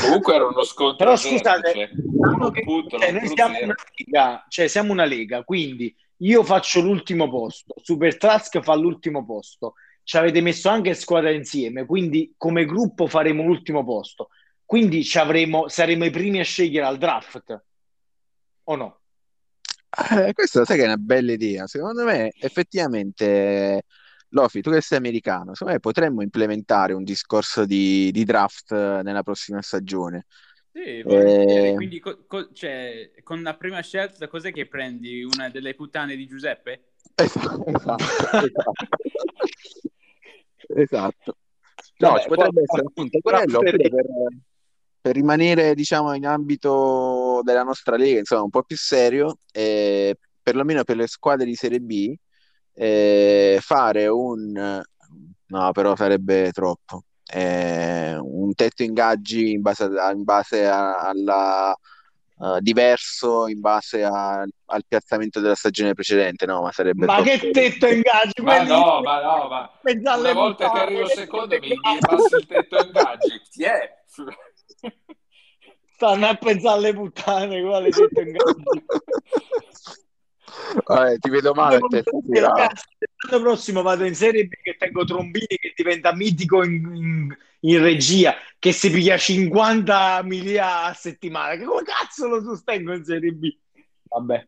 Comunque 0.01 0.35
era 0.35 0.47
uno 0.47 0.63
scontro 0.63 0.97
Però 0.97 1.15
scusate, 1.15 1.61
vertice. 1.61 1.91
uno 2.17 2.51
che- 2.51 2.63
punto, 2.63 2.99
cioè, 2.99 3.11
noi 3.11 3.27
siamo 3.29 3.57
una 3.61 3.75
lega, 3.95 4.45
cioè 4.49 4.67
siamo 4.67 4.91
una 4.91 5.05
lega, 5.05 5.43
quindi 5.43 5.95
io 6.17 6.43
faccio 6.43 6.81
l'ultimo 6.81 7.29
posto, 7.29 7.73
Super 7.81 8.17
Trask 8.17 8.59
fa 8.61 8.75
l'ultimo 8.75 9.23
posto, 9.23 9.75
ci 10.03 10.17
avete 10.17 10.41
messo 10.41 10.67
anche 10.67 10.93
squadra 10.93 11.31
insieme, 11.31 11.85
quindi 11.85 12.33
come 12.35 12.65
gruppo 12.65 13.07
faremo 13.07 13.43
l'ultimo 13.43 13.85
posto, 13.85 14.27
quindi 14.65 15.05
ci 15.05 15.17
avremo, 15.19 15.69
saremo 15.69 16.03
i 16.03 16.09
primi 16.09 16.41
a 16.41 16.43
scegliere 16.43 16.85
al 16.85 16.97
draft, 16.97 17.63
o 18.65 18.75
no? 18.75 18.99
Eh, 20.11 20.33
questa 20.33 20.65
sai 20.65 20.77
che 20.77 20.83
è 20.83 20.87
una 20.87 20.97
bella 20.97 21.31
idea. 21.33 21.67
Secondo 21.67 22.03
me, 22.03 22.31
effettivamente, 22.39 23.83
Lofi, 24.29 24.61
tu 24.61 24.71
che 24.71 24.81
sei 24.81 24.97
americano, 24.97 25.53
secondo 25.53 25.73
me 25.73 25.79
potremmo 25.79 26.21
implementare 26.23 26.93
un 26.93 27.03
discorso 27.03 27.65
di, 27.65 28.09
di 28.11 28.23
draft 28.23 28.71
nella 28.71 29.21
prossima 29.21 29.61
stagione. 29.61 30.25
Sì. 30.71 30.99
Eh. 31.01 31.73
Quindi 31.75 31.99
co- 31.99 32.25
co- 32.25 32.51
cioè, 32.51 33.11
con 33.21 33.43
la 33.43 33.55
prima 33.55 33.81
scelta 33.81 34.27
cos'è 34.27 34.51
che 34.51 34.65
prendi? 34.65 35.23
Una 35.23 35.49
delle 35.49 35.75
puttane 35.75 36.15
di 36.15 36.25
Giuseppe? 36.25 36.93
Esatto, 37.13 37.65
esatto, 37.67 38.03
esatto. 40.75 41.37
No, 41.97 42.09
Vabbè, 42.09 42.21
ci 42.21 42.27
potrebbe 42.27 42.53
poi- 42.53 42.63
essere 42.63 42.87
appunto 42.87 43.19
quello 43.19 43.59
per, 43.59 43.75
per 45.03 45.15
rimanere, 45.15 45.75
diciamo, 45.75 46.13
in 46.13 46.25
ambito 46.25 47.41
della 47.43 47.63
nostra 47.63 47.97
lega, 47.97 48.19
insomma, 48.19 48.43
un 48.43 48.49
po' 48.49 48.63
più 48.63 48.77
serio, 48.77 49.39
eh, 49.51 50.17
perlomeno 50.41 50.85
per 50.85 50.95
le 50.95 51.07
squadre 51.07 51.45
di 51.45 51.55
Serie 51.55 51.81
B, 51.81 52.15
eh, 52.73 53.57
fare 53.61 54.07
un... 54.07 54.81
No, 55.45 55.71
però 55.73 55.93
sarebbe 55.97 56.51
troppo. 56.53 57.03
Eh, 57.25 58.15
un 58.17 58.53
tetto 58.55 58.83
ingaggi 58.83 59.51
in 59.51 59.61
base, 59.61 59.83
a- 59.83 60.11
in 60.11 60.23
base 60.23 60.65
a- 60.65 60.99
alla... 61.01 61.75
eh, 62.39 62.59
diverso 62.61 63.47
in 63.47 63.59
base 63.59 64.05
a- 64.05 64.39
al 64.39 64.83
piazzamento 64.87 65.41
della 65.41 65.55
stagione 65.55 65.93
precedente, 65.93 66.45
no, 66.45 66.61
ma 66.61 66.71
sarebbe 66.71 67.07
Ma 67.07 67.15
troppo... 67.15 67.29
che 67.29 67.49
tetto 67.51 67.87
ingaggi? 67.87 68.41
Ma 68.41 68.55
quelli- 68.55 68.69
no, 68.69 69.01
ma 69.01 69.21
no, 69.21 69.47
ma 69.49 69.69
una 70.17 70.33
volta 70.33 70.71
che 70.71 70.79
arrivo 70.79 71.05
che 71.07 71.13
secondo 71.13 71.59
mi, 71.59 71.67
mi 71.67 71.77
abbassi 71.83 72.35
il 72.35 72.45
tetto 72.47 72.77
ingaggi. 72.77 73.41
Chi 73.51 73.63
è? 73.63 74.01
Stanno 75.95 76.27
a 76.27 76.35
pensare 76.35 76.77
alle 76.77 76.93
puttane, 76.93 77.61
quale 77.63 77.89
tetto 77.89 78.19
ingaggi. 78.21 78.85
Vabbè, 80.85 81.17
ti 81.19 81.29
vedo 81.29 81.53
male 81.53 81.79
l'anno 81.79 83.41
prossimo 83.41 83.81
vado 83.81 84.03
in 84.05 84.15
Serie 84.15 84.45
B 84.45 84.51
che 84.61 84.75
tengo 84.77 85.05
Trombini 85.05 85.45
che 85.47 85.73
diventa 85.75 86.13
mitico 86.13 86.63
in, 86.63 86.73
in- 86.93 87.37
in 87.61 87.81
regia 87.81 88.35
che 88.59 88.73
si 88.73 88.91
piglia 88.91 89.17
50 89.17 90.21
miliardi 90.23 90.89
a 90.89 90.93
settimana 90.93 91.55
che 91.55 91.63
come 91.63 91.83
cazzo 91.83 92.27
lo 92.27 92.41
sostengo 92.41 92.93
in 92.93 93.05
Serie 93.05 93.31
B 93.31 93.55
vabbè 94.09 94.45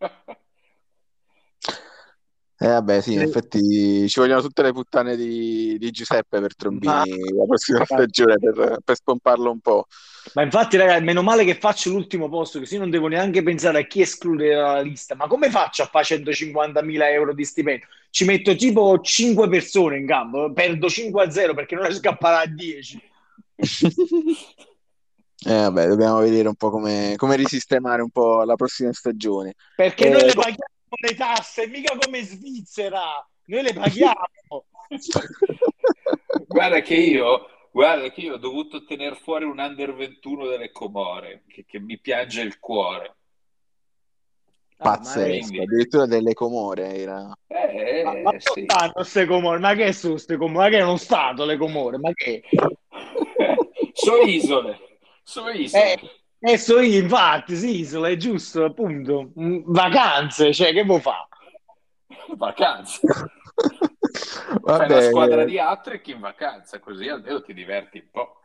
Eh, 2.57 2.67
vabbè, 2.67 3.01
sì, 3.01 3.13
in 3.13 3.19
Sì. 3.19 3.25
effetti 3.25 4.07
ci 4.09 4.19
vogliono 4.19 4.41
tutte 4.41 4.61
le 4.61 4.71
puttane 4.71 5.15
di, 5.15 5.77
di 5.77 5.91
Giuseppe 5.91 6.39
per 6.39 6.55
Trombini 6.55 6.93
Ma- 6.93 7.03
la 7.37 7.45
prossima 7.45 7.83
stagione 7.85 8.35
per, 8.37 8.79
per 8.83 8.95
spomparlo 8.95 9.51
un 9.51 9.59
po'. 9.59 9.85
Ma 10.33 10.41
infatti 10.41 10.77
ragazzi 10.77 11.03
meno 11.03 11.21
male 11.21 11.45
che 11.45 11.55
faccio 11.55 11.89
l'ultimo 11.91 12.29
posto 12.29 12.59
così 12.59 12.77
non 12.77 12.89
devo 12.89 13.07
neanche 13.07 13.43
pensare 13.43 13.79
a 13.79 13.85
chi 13.85 14.01
escludere 14.01 14.55
dalla 14.55 14.81
lista. 14.81 15.15
Ma 15.15 15.27
come 15.27 15.49
faccio 15.49 15.83
a 15.83 15.87
fare 15.87 16.05
150 16.05 16.81
mila 16.81 17.09
euro 17.09 17.33
di 17.33 17.45
stipendio? 17.45 17.87
Ci 18.09 18.25
metto 18.25 18.55
tipo 18.55 18.99
5 18.99 19.47
persone 19.49 19.97
in 19.97 20.07
campo 20.07 20.51
perdo 20.51 20.89
5 20.89 21.23
a 21.23 21.29
0 21.29 21.53
perché 21.53 21.75
non 21.75 21.85
riesco 21.85 22.09
a 22.09 22.15
parare 22.15 22.49
a 22.49 22.53
10 22.53 23.01
Eh, 25.47 25.53
vabbè, 25.53 25.87
dobbiamo 25.87 26.19
vedere 26.19 26.47
un 26.47 26.55
po' 26.55 26.71
come, 26.71 27.13
come 27.17 27.35
risistemare 27.35 28.01
un 28.01 28.09
po' 28.09 28.43
la 28.43 28.55
prossima 28.55 28.91
stagione. 28.93 29.53
perché 29.75 30.07
Eh, 30.07 30.09
noi 30.09 30.23
le 30.23 30.33
paghiamo 30.33 30.73
le 30.97 31.15
tasse 31.15 31.67
mica 31.67 31.95
come 31.97 32.23
Svizzera. 32.23 33.27
Noi 33.45 33.61
le 33.61 33.73
paghiamo. 33.73 34.65
Guarda 36.47 36.81
che 36.81 36.95
io, 36.95 37.47
guarda 37.75 38.09
che 38.09 38.21
io 38.21 38.35
ho 38.35 38.37
dovuto 38.37 38.85
tenere 38.85 39.15
fuori 39.15 39.43
un 39.43 39.59
under 39.59 39.93
21 39.93 40.47
delle 40.47 40.71
Comore, 40.71 41.43
che, 41.45 41.65
che 41.67 41.77
mi 41.77 41.99
piange 41.99 42.39
il 42.41 42.57
cuore. 42.57 43.15
Ah, 44.77 44.91
Pazzesco, 44.91 45.47
quindi- 45.47 45.59
addirittura 45.59 46.05
delle 46.05 46.33
Comore 46.33 46.95
era. 46.95 47.37
Eh, 47.47 48.01
Ma, 48.03 48.13
ma 48.21 48.33
sì. 48.37 48.63
stanno 48.63 48.91
queste 48.93 49.25
comore? 49.25 49.59
Ma 49.59 49.73
che 49.73 49.91
sono 49.91 50.13
queste 50.13 50.37
comore? 50.37 50.63
Ma 50.63 50.69
che 50.69 50.77
è 50.77 50.83
uno 50.83 50.95
stato 50.97 51.43
le 51.43 51.57
comore? 51.57 51.97
Ma 51.97 52.13
che? 52.13 52.43
Sono 53.91 54.23
isole, 54.23 54.99
sono 55.23 55.49
isole. 55.51 55.93
Eh, 55.93 56.51
eh, 56.51 56.57
so 56.57 56.81
io, 56.81 57.01
infatti, 57.01 57.55
sì, 57.55 57.79
isola, 57.79 58.09
è 58.09 58.17
giusto, 58.17 58.65
appunto. 58.65 59.31
Mm, 59.39 59.61
Vacanze, 59.67 60.53
cioè, 60.53 60.73
che 60.73 60.83
vuoi 60.83 60.99
fare? 60.99 61.27
Vacanze. 62.35 62.99
Fai 64.15 64.89
una 64.89 65.01
squadra 65.01 65.43
di 65.43 65.59
hat-trick 65.59 66.07
in 66.07 66.19
vacanza, 66.19 66.79
così 66.79 67.07
almeno 67.07 67.41
ti 67.41 67.53
diverti 67.53 67.99
un 67.99 68.07
po'. 68.11 68.39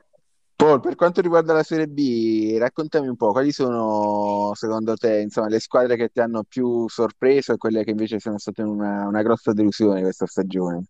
Paul, 0.60 0.80
per 0.80 0.94
quanto 0.94 1.22
riguarda 1.22 1.54
la 1.54 1.62
Serie 1.62 1.86
B, 1.86 2.56
raccontami 2.58 3.08
un 3.08 3.16
po', 3.16 3.32
quali 3.32 3.50
sono 3.50 4.50
secondo 4.54 4.94
te, 4.94 5.20
insomma, 5.20 5.48
le 5.48 5.58
squadre 5.58 5.96
che 5.96 6.10
ti 6.10 6.20
hanno 6.20 6.44
più 6.46 6.86
sorpreso 6.86 7.54
e 7.54 7.56
quelle 7.56 7.82
che 7.82 7.92
invece 7.92 8.18
sono 8.18 8.36
state 8.36 8.60
una, 8.60 9.06
una 9.06 9.22
grossa 9.22 9.54
delusione 9.54 10.02
questa 10.02 10.26
stagione? 10.26 10.84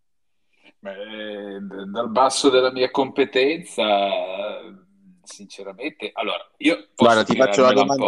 Beh, 0.81 1.61
dal 1.89 2.11
basso 2.11 2.51
della 2.51 2.73
mia 2.73 2.91
competenza, 2.91 3.87
sinceramente, 5.23 6.11
allora 6.15 6.39
io 6.57 6.75
posso 6.77 6.93
Guarda, 6.97 7.23
ti 7.23 7.37
faccio 7.37 7.63
la 7.63 7.73
domanda. 7.73 8.07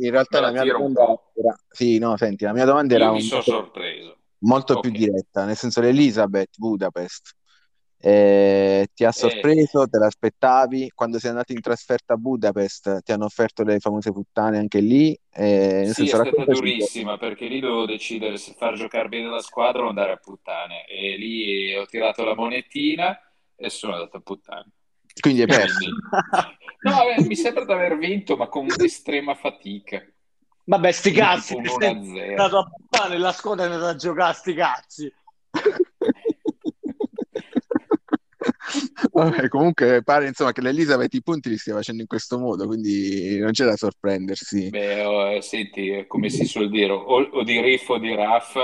in 0.00 0.10
realtà 0.10 0.40
la 0.40 0.50
la 0.50 0.62
mia 0.64 0.72
domanda 0.72 1.02
era... 1.34 1.56
Sì, 1.68 1.98
no, 1.98 2.16
senti, 2.16 2.44
la 2.44 2.52
mia 2.52 2.64
domanda 2.64 2.94
era 2.94 3.10
un 3.10 3.20
sono 3.20 3.42
po' 3.42 3.80
molto 4.44 4.76
più 4.76 4.90
Ok. 4.90 4.92
diretta, 4.92 5.44
nel 5.44 5.56
senso 5.56 5.80
l'Elizabeth 5.80 6.56
Budapest. 6.58 7.32
eh, 7.98 8.86
ti 8.94 9.04
ha 9.04 9.12
Eh, 9.12 9.12
sorpreso? 9.12 9.86
Te 9.88 9.98
l'aspettavi? 9.98 10.90
Quando 10.94 11.18
sei 11.18 11.30
andato 11.30 11.52
in 11.52 11.60
trasferta 11.62 12.14
a 12.14 12.16
Budapest 12.16 13.02
ti 13.02 13.12
hanno 13.12 13.24
offerto 13.26 13.62
le 13.64 13.78
famose 13.80 14.12
puttane 14.12 14.58
anche 14.58 14.80
lì? 14.80 15.18
Eh, 15.30 15.90
sì, 15.92 16.08
è 16.08 16.14
senso, 16.14 16.16
stata 16.16 16.44
un 16.44 16.74
po'. 16.76 16.90
durissima 16.90 17.16
perché 17.18 17.46
lì 17.46 17.60
dovevo 17.60 17.86
decidere 17.86 18.36
se 18.36 18.54
far 18.54 18.74
giocare 18.74 19.08
bene 19.08 19.28
la 19.28 19.40
squadra 19.40 19.84
o 19.84 19.88
andare 19.88 20.12
a 20.12 20.16
puttane. 20.16 20.86
E 20.86 21.16
lì 21.16 21.74
ho 21.74 21.86
tirato 21.86 22.24
la 22.24 22.34
monetina 22.34 23.18
e 23.56 23.70
sono 23.70 23.94
andato 23.94 24.16
a 24.18 24.20
puttane. 24.20 24.70
Quindi 25.20 25.40
hai 25.42 25.46
perso. 25.48 25.90
Quindi, 25.90 26.02
no, 26.80 27.08
eh, 27.10 27.20
mi 27.22 27.36
sembra 27.36 27.64
di 27.64 27.72
aver 27.72 27.96
vinto, 27.98 28.36
ma 28.36 28.48
con 28.48 28.74
estrema 28.78 29.34
fatica. 29.34 30.04
Vabbè, 30.66 30.92
sti 30.92 31.10
cazzi, 31.12 31.54
un 31.54 31.64
sei 31.66 31.94
1-0. 31.94 32.28
andato 32.30 32.58
a 32.58 32.70
pane 32.88 33.18
la 33.18 33.32
squadra 33.32 33.64
è 33.66 33.68
andata 33.68 33.88
a 33.90 33.96
giocare 33.96 34.34
sti 34.34 34.54
cazzi. 34.54 35.12
Vabbè, 39.12 39.48
comunque 39.48 40.02
pare 40.02 40.26
insomma 40.26 40.52
che 40.52 40.60
l'Elizabeth 40.60 41.14
i 41.14 41.22
punti 41.22 41.48
li 41.48 41.56
stia 41.58 41.74
facendo 41.74 42.02
in 42.02 42.08
questo 42.08 42.38
modo, 42.38 42.66
quindi 42.66 43.38
non 43.38 43.52
c'è 43.52 43.64
da 43.64 43.76
sorprendersi. 43.76 44.70
Beh, 44.70 45.04
oh, 45.04 45.28
eh, 45.30 45.40
senti, 45.42 45.88
eh, 45.90 46.06
come 46.06 46.28
si 46.30 46.44
suol 46.44 46.68
dire, 46.70 46.92
o, 46.92 47.22
o 47.22 47.42
di 47.44 47.60
riff 47.60 47.88
o 47.90 47.98
di 47.98 48.14
raff, 48.14 48.56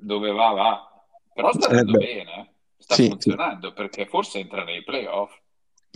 dove 0.00 0.30
va, 0.32 0.50
va. 0.52 1.04
Però 1.34 1.52
sta 1.52 1.66
Eh, 1.68 1.78
andando 1.78 1.98
beh. 1.98 2.04
bene, 2.04 2.20
eh. 2.40 2.50
sta 2.78 2.94
Sì, 2.94 3.02
sì. 3.02 3.08
funzionando, 3.10 3.72
perché 3.72 4.06
forse 4.06 4.38
entra 4.38 4.64
nei 4.64 4.82
playoff. 4.82 5.34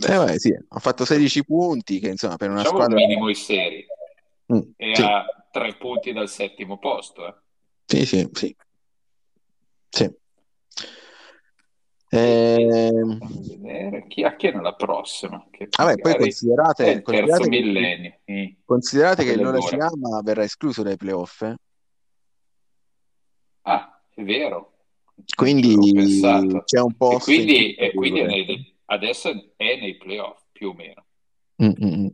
Eh, 0.07 0.15
vabbè, 0.15 0.37
sì, 0.37 0.53
ha 0.67 0.79
fatto 0.79 1.05
16 1.05 1.43
punti, 1.43 1.99
che 1.99 2.09
insomma 2.09 2.35
per 2.35 2.49
una 2.51 2.59
Diciamo 2.61 2.77
un 2.77 2.83
squadra... 2.83 3.05
minimo 3.05 3.29
i 3.29 3.35
seri, 3.35 3.85
Mm, 4.53 4.59
e 4.77 4.95
sì, 4.95 5.01
a 5.01 5.25
tre 5.51 5.75
punti 5.75 6.13
dal 6.13 6.29
settimo 6.29 6.77
posto. 6.77 7.27
eh. 7.27 7.35
sì, 7.85 8.05
sì, 8.05 8.29
sì. 8.31 8.55
Sì. 9.89 10.15
Vedere 12.09 14.05
chi, 14.07 14.23
a 14.23 14.35
chi 14.35 14.47
è 14.47 14.53
nella 14.53 14.73
prossima, 14.73 15.45
che 15.51 15.67
Vabbè, 15.77 15.97
poi 15.97 16.11
magari 16.11 16.15
è 16.15 16.19
considerate, 16.19 16.91
il 16.91 17.01
considerate 17.01 17.49
che. 17.49 18.21
Mm. 18.31 18.45
considerate 18.65 19.23
che 19.23 19.33
Quello 19.33 19.43
l'ora 19.51 19.57
è 19.57 19.61
ci 19.61 19.75
l'ora. 19.75 19.87
ama 19.87 20.21
verrà 20.21 20.43
escluso 20.43 20.83
dai 20.83 20.95
playoff, 20.97 21.41
eh. 21.41 21.55
Ah, 23.63 24.01
è 24.13 24.23
vero, 24.23 24.73
Quindi 25.35 26.21
c'è 26.63 26.79
un 26.79 26.91
E 26.91 26.95
posto 26.95 27.31
in 27.31 27.45
quindi, 27.45 27.73
e 27.75 27.93
quindi 27.93 28.19
è 28.21 28.25
nei- 28.25 28.75
adesso 28.85 29.29
è 29.57 29.79
nei 29.79 29.97
playoff, 29.97 30.43
più 30.53 30.69
o 30.69 30.73
meno. 30.73 31.05
Mm, 31.61 31.71
mm, 31.83 31.93
mm. 32.05 32.07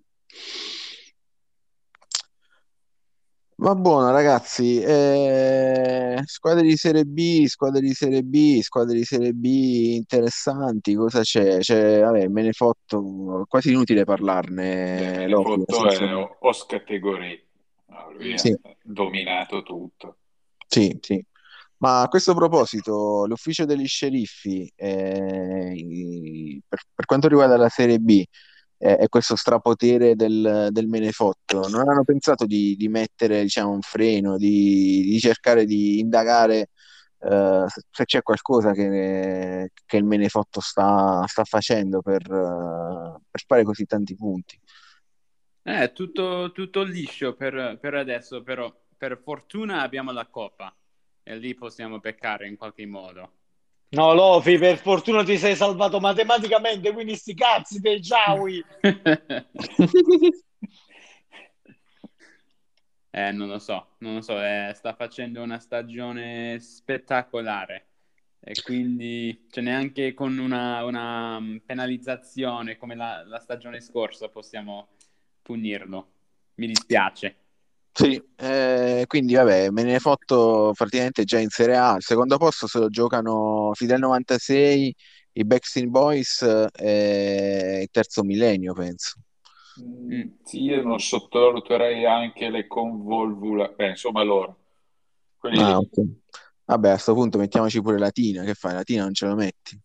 Va 3.64 3.76
buono, 3.76 4.12
ragazzi. 4.12 4.82
Eh, 4.82 6.22
squadre 6.26 6.64
di 6.64 6.76
Serie 6.76 7.06
B, 7.06 7.46
squadre 7.46 7.80
di 7.80 7.94
Serie 7.94 8.22
B, 8.22 8.60
squadre 8.60 8.98
di 8.98 9.06
Serie 9.06 9.32
B 9.32 9.46
interessanti. 9.96 10.94
Cosa 10.96 11.22
c'è? 11.22 11.60
C'è, 11.60 12.02
vabbè, 12.02 12.28
me 12.28 12.42
ne 12.42 12.52
fotto, 12.52 13.46
quasi 13.48 13.70
inutile 13.72 14.04
parlarne, 14.04 15.16
nel 15.28 15.32
fotto 15.32 15.88
è 15.88 15.96
senso- 15.96 16.14
o- 16.14 16.38
os 16.42 16.66
categoria. 16.66 17.40
No, 17.86 18.12
lui 18.18 18.38
Sì. 18.38 18.50
ha 18.52 18.76
dominato 18.84 19.64
tutto. 19.64 20.18
Sì, 20.68 20.98
sì. 21.00 21.26
Ma 21.78 22.02
a 22.02 22.10
questo 22.10 22.34
proposito, 22.34 23.26
l'ufficio 23.26 23.64
degli 23.64 23.88
sceriffi, 23.88 24.70
eh, 24.76 26.62
per, 26.68 26.82
per 26.94 27.06
quanto 27.06 27.30
riguarda 27.30 27.56
la 27.56 27.70
Serie 27.70 28.00
B, 28.00 28.26
eh, 28.84 28.98
e 29.00 29.08
questo 29.08 29.38
strapotere 29.38 30.14
del, 30.14 30.68
del 30.72 30.88
menefotto, 30.88 31.70
non 31.70 31.88
hanno 31.88 32.04
pensato 32.04 32.46
di, 32.46 32.76
di 32.76 32.90
mettere, 32.90 33.42
diciamo, 33.42 33.72
un 33.72 33.82
freno, 33.82 34.36
di, 34.36 35.04
di 35.04 35.20
cercare 35.20 35.64
di 35.64 36.00
indagare 36.00 36.72
eh, 37.20 37.64
se 37.90 38.04
c'è 38.04 38.22
qualcosa 38.22 38.74
che, 38.74 39.72
che 39.86 39.98
il 39.98 40.04
menefotto 40.04 40.60
sta, 40.60 41.24
sta 41.28 41.46
facendo 41.46 42.02
per, 42.02 42.24
per 42.24 43.44
fare 43.48 43.64
così 43.64 43.86
tanti 43.86 44.16
punti? 44.16 44.60
Eh, 45.64 45.94
tutto, 45.94 46.52
tutto 46.52 46.84
liscio 46.84 47.36
per, 47.36 47.78
per 47.80 47.94
adesso, 47.94 48.44
però 48.44 48.70
per 48.98 49.18
fortuna 49.24 49.82
abbiamo 49.82 50.12
la 50.12 50.28
coppa 50.28 50.76
e 51.24 51.38
lì 51.38 51.56
possiamo 51.56 52.02
peccare 52.02 52.50
in 52.50 52.58
qualche 52.58 52.86
modo. 52.86 53.32
No, 53.94 54.12
Lofi, 54.16 54.58
per 54.58 54.78
fortuna 54.78 55.24
ti 55.24 55.38
sei 55.38 55.56
salvato 55.56 56.00
matematicamente, 56.00 56.92
quindi 56.92 57.16
sti 57.16 57.36
cazzi 57.36 57.80
dei 57.80 58.00
Giaui. 58.00 58.64
Eh, 63.16 63.32
non 63.32 63.48
lo 63.48 63.60
so, 63.60 63.90
non 64.00 64.16
lo 64.16 64.22
so, 64.22 64.42
eh, 64.42 64.72
sta 64.74 64.96
facendo 64.96 65.44
una 65.44 65.60
stagione 65.60 66.58
spettacolare 66.60 67.90
e 68.40 68.54
quindi 68.64 69.46
cioè, 69.52 69.64
neanche 69.64 70.16
con 70.16 70.36
una, 70.40 70.84
una 70.84 71.40
mm, 71.40 71.58
penalizzazione 71.58 72.76
come 72.76 72.96
la, 72.96 73.24
la 73.24 73.38
stagione 73.38 73.82
scorsa 73.82 74.30
possiamo 74.30 74.88
punirlo. 75.44 76.08
Mi 76.56 76.66
dispiace. 76.66 77.43
Sì, 77.96 78.20
eh, 78.38 79.04
quindi 79.08 79.36
vabbè, 79.36 79.70
me 79.70 79.84
ne 79.84 80.00
fotto 80.00 80.72
praticamente 80.76 81.24
già 81.26 81.38
in 81.40 81.50
Serie 81.50 81.76
A. 81.78 81.92
Al 81.94 82.02
secondo 82.02 82.38
posto 82.38 82.66
se 82.68 82.80
lo 82.80 82.90
giocano 82.90 83.72
Fidel 83.76 84.00
96, 84.00 84.96
i 85.34 85.46
Backstreet 85.46 85.88
Boys 85.90 86.42
e 86.74 87.80
il 87.84 87.90
terzo 87.92 88.24
millennio, 88.24 88.74
penso. 88.74 89.20
Mm, 89.80 90.38
Sì, 90.44 90.62
io 90.64 90.82
non 90.84 91.00
sottovaluterei 91.00 92.06
anche 92.06 92.50
le 92.50 92.66
convolvula, 92.68 93.68
beh, 93.70 93.90
insomma 93.90 94.24
loro. 94.24 94.58
Quelli 95.38 95.64
Ah, 95.64 95.78
lì. 95.78 95.80
ok. 95.80 96.02
Vabbè, 96.66 96.88
a 96.90 96.92
questo 96.94 97.14
punto 97.14 97.38
mettiamoci 97.38 97.82
pure 97.82 97.98
Latina. 98.00 98.44
Che 98.44 98.54
fai? 98.54 98.74
Latina 98.74 99.04
non 99.04 99.14
ce 99.14 99.26
lo 99.28 99.36
metti? 99.36 99.80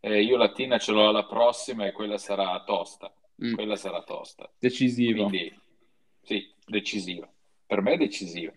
Eh, 0.00 0.22
io 0.22 0.36
Latina 0.36 0.78
ce 0.78 0.92
l'ho 0.92 1.08
alla 1.08 1.24
prossima 1.26 1.86
e 1.86 1.92
quella 1.92 2.18
sarà 2.18 2.62
tosta. 2.64 3.12
Mm, 3.38 3.54
Quella 3.54 3.76
sarà 3.76 4.02
tosta. 4.02 4.50
decisivo. 4.58 5.24
Quindi 5.24 5.52
sì, 6.22 6.52
decisiva. 6.66 7.28
Per 7.68 7.82
me 7.82 7.92
è 7.92 7.96
decisiva. 7.98 8.50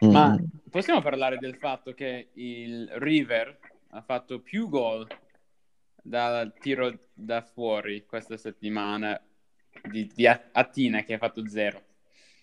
Ma 0.00 0.30
Mm. 0.30 0.44
possiamo 0.70 1.02
parlare 1.02 1.36
del 1.38 1.56
fatto 1.56 1.92
che 1.92 2.30
il 2.34 2.88
River 2.94 3.58
ha 3.90 4.00
fatto 4.00 4.40
più 4.40 4.70
gol 4.70 5.06
dal 6.02 6.54
tiro 6.58 6.98
da 7.12 7.42
fuori 7.42 8.06
questa 8.06 8.38
settimana 8.38 9.20
di, 9.82 10.10
di 10.14 10.26
Attina 10.26 11.02
che 11.02 11.12
ha 11.14 11.18
fatto 11.18 11.46
zero. 11.46 11.82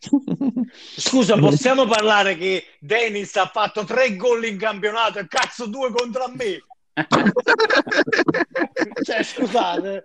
Scusa, 0.71 1.39
possiamo 1.39 1.87
parlare 1.87 2.37
che 2.37 2.63
Dennis 2.79 3.35
ha 3.37 3.47
fatto 3.47 3.83
tre 3.83 4.15
gol 4.15 4.45
in 4.45 4.59
campionato 4.59 5.17
e 5.17 5.27
cazzo 5.27 5.65
due 5.65 5.91
contro 5.91 6.27
me? 6.35 6.63
Cioè, 9.03 9.23
scusate. 9.23 10.03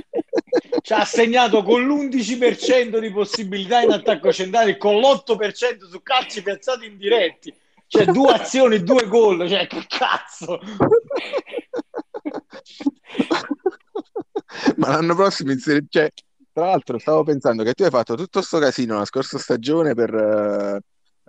Ci 0.82 0.92
ha 0.92 1.04
segnato 1.04 1.62
con 1.62 1.82
l'11% 1.82 2.98
di 2.98 3.10
possibilità 3.10 3.82
in 3.82 3.90
attacco 3.90 4.32
centrale 4.32 4.76
con 4.76 4.98
l'8% 4.98 5.88
su 5.88 6.02
calci 6.02 6.42
piazzati 6.42 6.86
indiretti. 6.86 7.54
Cioè, 7.86 8.04
due 8.06 8.32
azioni, 8.32 8.82
due 8.82 9.06
gol. 9.06 9.48
Cioè, 9.48 9.66
che 9.66 9.84
cazzo? 9.88 10.60
Ma 14.76 14.88
l'anno 14.88 15.14
prossimo 15.14 15.52
in 15.52 15.58
Serie 15.58 15.86
cioè, 15.88 16.10
tra 16.52 16.66
l'altro 16.66 16.98
stavo 16.98 17.22
pensando 17.22 17.62
che 17.62 17.74
tu 17.74 17.84
hai 17.84 17.90
fatto 17.90 18.14
tutto 18.14 18.42
sto 18.42 18.58
casino 18.58 18.98
la 18.98 19.04
scorsa 19.04 19.38
stagione 19.38 19.94
per 19.94 20.82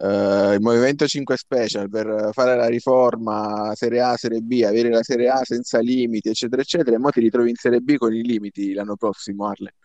eh, 0.04 0.54
il 0.56 0.62
Movimento 0.62 1.08
5 1.08 1.38
Special, 1.38 1.88
per 1.89 2.30
fare 2.32 2.56
la 2.56 2.68
riforma 2.68 3.72
Serie 3.76 4.02
A, 4.02 4.18
Serie 4.18 4.41
B, 4.41 4.64
avere 4.66 4.89
la 4.89 5.04
Serie 5.04 5.30
A 5.30 5.43
senza 5.43 5.80
limiti, 5.80 6.30
eccetera, 6.30 6.62
eccetera, 6.62 6.95
e 6.95 6.99
ora 6.99 7.12
ti 7.12 7.20
ritrovi 7.20 7.49
in 7.49 7.56
Serie 7.56 7.82
B 7.82 7.97
con 7.97 8.14
i 8.14 8.24
limiti 8.24 8.74
l'anno 8.74 8.95
prossimo, 8.95 9.47
Arle. 9.47 9.76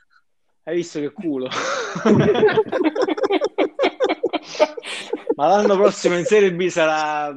Hai 0.62 0.76
visto 0.76 1.00
che 1.00 1.12
culo? 1.12 1.48
Ma 5.36 5.48
l'anno 5.48 5.76
prossimo 5.76 6.16
in 6.16 6.24
Serie 6.24 6.54
B 6.54 6.66
sarà... 6.68 7.30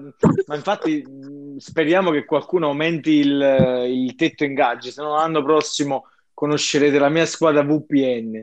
Ma 0.47 0.55
infatti 0.55 1.03
mh, 1.05 1.57
speriamo 1.57 2.11
che 2.11 2.23
qualcuno 2.23 2.67
aumenti 2.67 3.11
il, 3.11 3.85
il 3.89 4.15
tetto 4.15 4.45
ingaggi, 4.45 4.89
se 4.89 5.01
no 5.01 5.15
l'anno 5.15 5.43
prossimo 5.43 6.05
conoscerete 6.33 6.97
la 6.97 7.09
mia 7.09 7.25
squadra 7.25 7.61
VPN. 7.61 8.41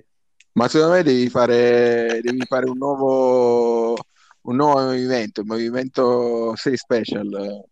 Ma 0.53 0.69
secondo 0.69 0.95
me 0.95 1.03
devi 1.03 1.31
fare, 1.31 2.21
devi 2.23 2.45
fare 2.47 2.69
un 2.69 2.77
nuovo, 2.77 3.97
un 4.47 4.57
nuovo 4.57 4.81
movimento, 4.81 5.41
il 5.41 5.47
Movimento 5.47 6.55
6 6.57 6.77
Special. 6.77 7.65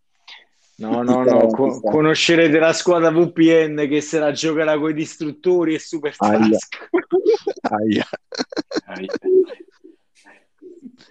No, 0.76 1.02
no, 1.02 1.22
no, 1.22 1.46
co- 1.48 1.80
conoscerete 1.80 2.58
la 2.58 2.72
squadra 2.72 3.10
VPN 3.10 3.86
che 3.88 4.00
se 4.00 4.18
la 4.18 4.32
giocherà 4.32 4.76
con 4.76 4.90
i 4.90 4.94
distruttori 4.94 5.74
e 5.74 5.78
Super 5.78 6.14
Aia. 6.16 6.58
Aia. 7.70 8.04
Dai. 8.86 9.06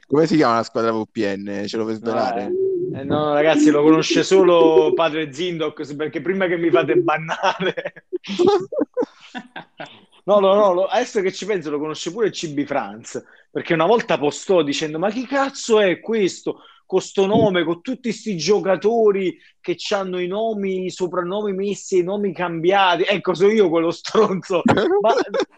Come 0.06 0.28
si 0.28 0.36
chiama 0.36 0.56
la 0.56 0.64
squadra 0.64 0.92
VPN? 0.92 1.64
Ce 1.66 1.78
lo 1.78 1.84
puoi 1.84 1.96
svelare? 1.96 2.44
Eh, 2.44 3.00
Eh, 3.00 3.04
no, 3.04 3.34
ragazzi, 3.34 3.72
lo 3.72 3.82
conosce 3.82 4.22
solo 4.24 4.92
padre 4.94 5.34
Zindox 5.34 5.96
perché 5.96 6.22
prima 6.22 6.46
che 6.48 6.58
mi 6.58 6.70
fate 6.70 6.96
bannare. 6.98 8.06
No, 10.26 10.40
no, 10.40 10.54
no, 10.56 10.74
lo- 10.74 10.86
adesso 10.86 11.22
che 11.22 11.34
ci 11.34 11.46
penso 11.46 11.70
lo 11.70 11.80
conosce 11.80 12.12
pure 12.12 12.30
CB 12.32 12.64
Franz, 12.66 13.22
perché 13.52 13.74
una 13.74 13.86
volta 13.86 14.18
postò 14.18 14.62
dicendo 14.64 14.98
ma 14.98 15.10
chi 15.12 15.26
cazzo 15.26 15.80
è 15.82 16.00
questo? 16.00 16.60
Con 16.86 17.02
sto 17.02 17.26
nome, 17.26 17.64
con 17.64 17.82
tutti 17.82 18.10
questi 18.10 18.38
giocatori 18.38 19.38
che 19.60 19.76
hanno 19.90 20.20
i 20.20 20.28
nomi, 20.28 20.86
i 20.86 20.90
soprannomi 20.92 21.54
messi 21.54 21.98
i 22.00 22.04
nomi 22.04 22.34
cambiati. 22.34 23.04
Ecco, 23.04 23.34
sono 23.34 23.52
io 23.52 23.70
quello 23.70 23.92
stronzo. 23.92 24.62
Ma 25.02 25.14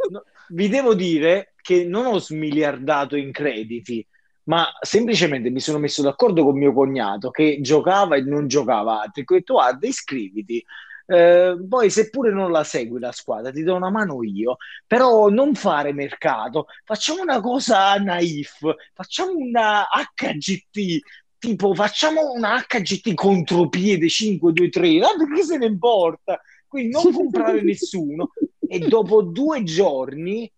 no, 0.09 0.23
vi 0.49 0.67
devo 0.69 0.93
dire 0.95 1.53
che 1.61 1.83
non 1.85 2.05
ho 2.05 2.19
smiliardato 2.19 3.15
in 3.15 3.31
crediti, 3.31 4.05
ma 4.43 4.67
semplicemente 4.81 5.49
mi 5.49 5.59
sono 5.59 5.77
messo 5.79 6.01
d'accordo 6.01 6.43
con 6.43 6.57
mio 6.57 6.73
cognato 6.73 7.29
che 7.31 7.59
giocava 7.61 8.15
e 8.15 8.21
non 8.21 8.47
giocava 8.47 9.01
altri. 9.01 9.23
Ho 9.27 9.33
detto, 9.33 9.53
guarda, 9.53 9.87
iscriviti. 9.87 10.63
Eh, 11.07 11.57
poi, 11.69 11.89
seppure 11.89 12.31
non 12.31 12.51
la 12.51 12.63
segui 12.63 12.99
la 12.99 13.11
squadra, 13.11 13.51
ti 13.51 13.61
do 13.61 13.75
una 13.75 13.91
mano 13.91 14.23
io, 14.23 14.57
però 14.87 15.29
non 15.29 15.53
fare 15.53 15.93
mercato. 15.93 16.65
Facciamo 16.83 17.21
una 17.21 17.39
cosa 17.41 17.95
naif, 17.95 18.61
facciamo 18.93 19.31
una 19.35 19.85
HGT, 19.87 20.99
tipo 21.37 21.75
facciamo 21.75 22.31
una 22.31 22.65
HGT 22.67 23.13
contropiede 23.13 24.07
5-2-3, 24.07 25.01
tanto 25.01 25.25
che 25.33 25.43
se 25.43 25.57
ne 25.57 25.67
importa? 25.67 26.41
Quindi 26.67 26.91
non 26.91 27.11
comprare 27.11 27.61
nessuno. 27.61 28.31
E 28.67 28.79
dopo 28.79 29.21
due 29.21 29.63
giorni, 29.63 30.51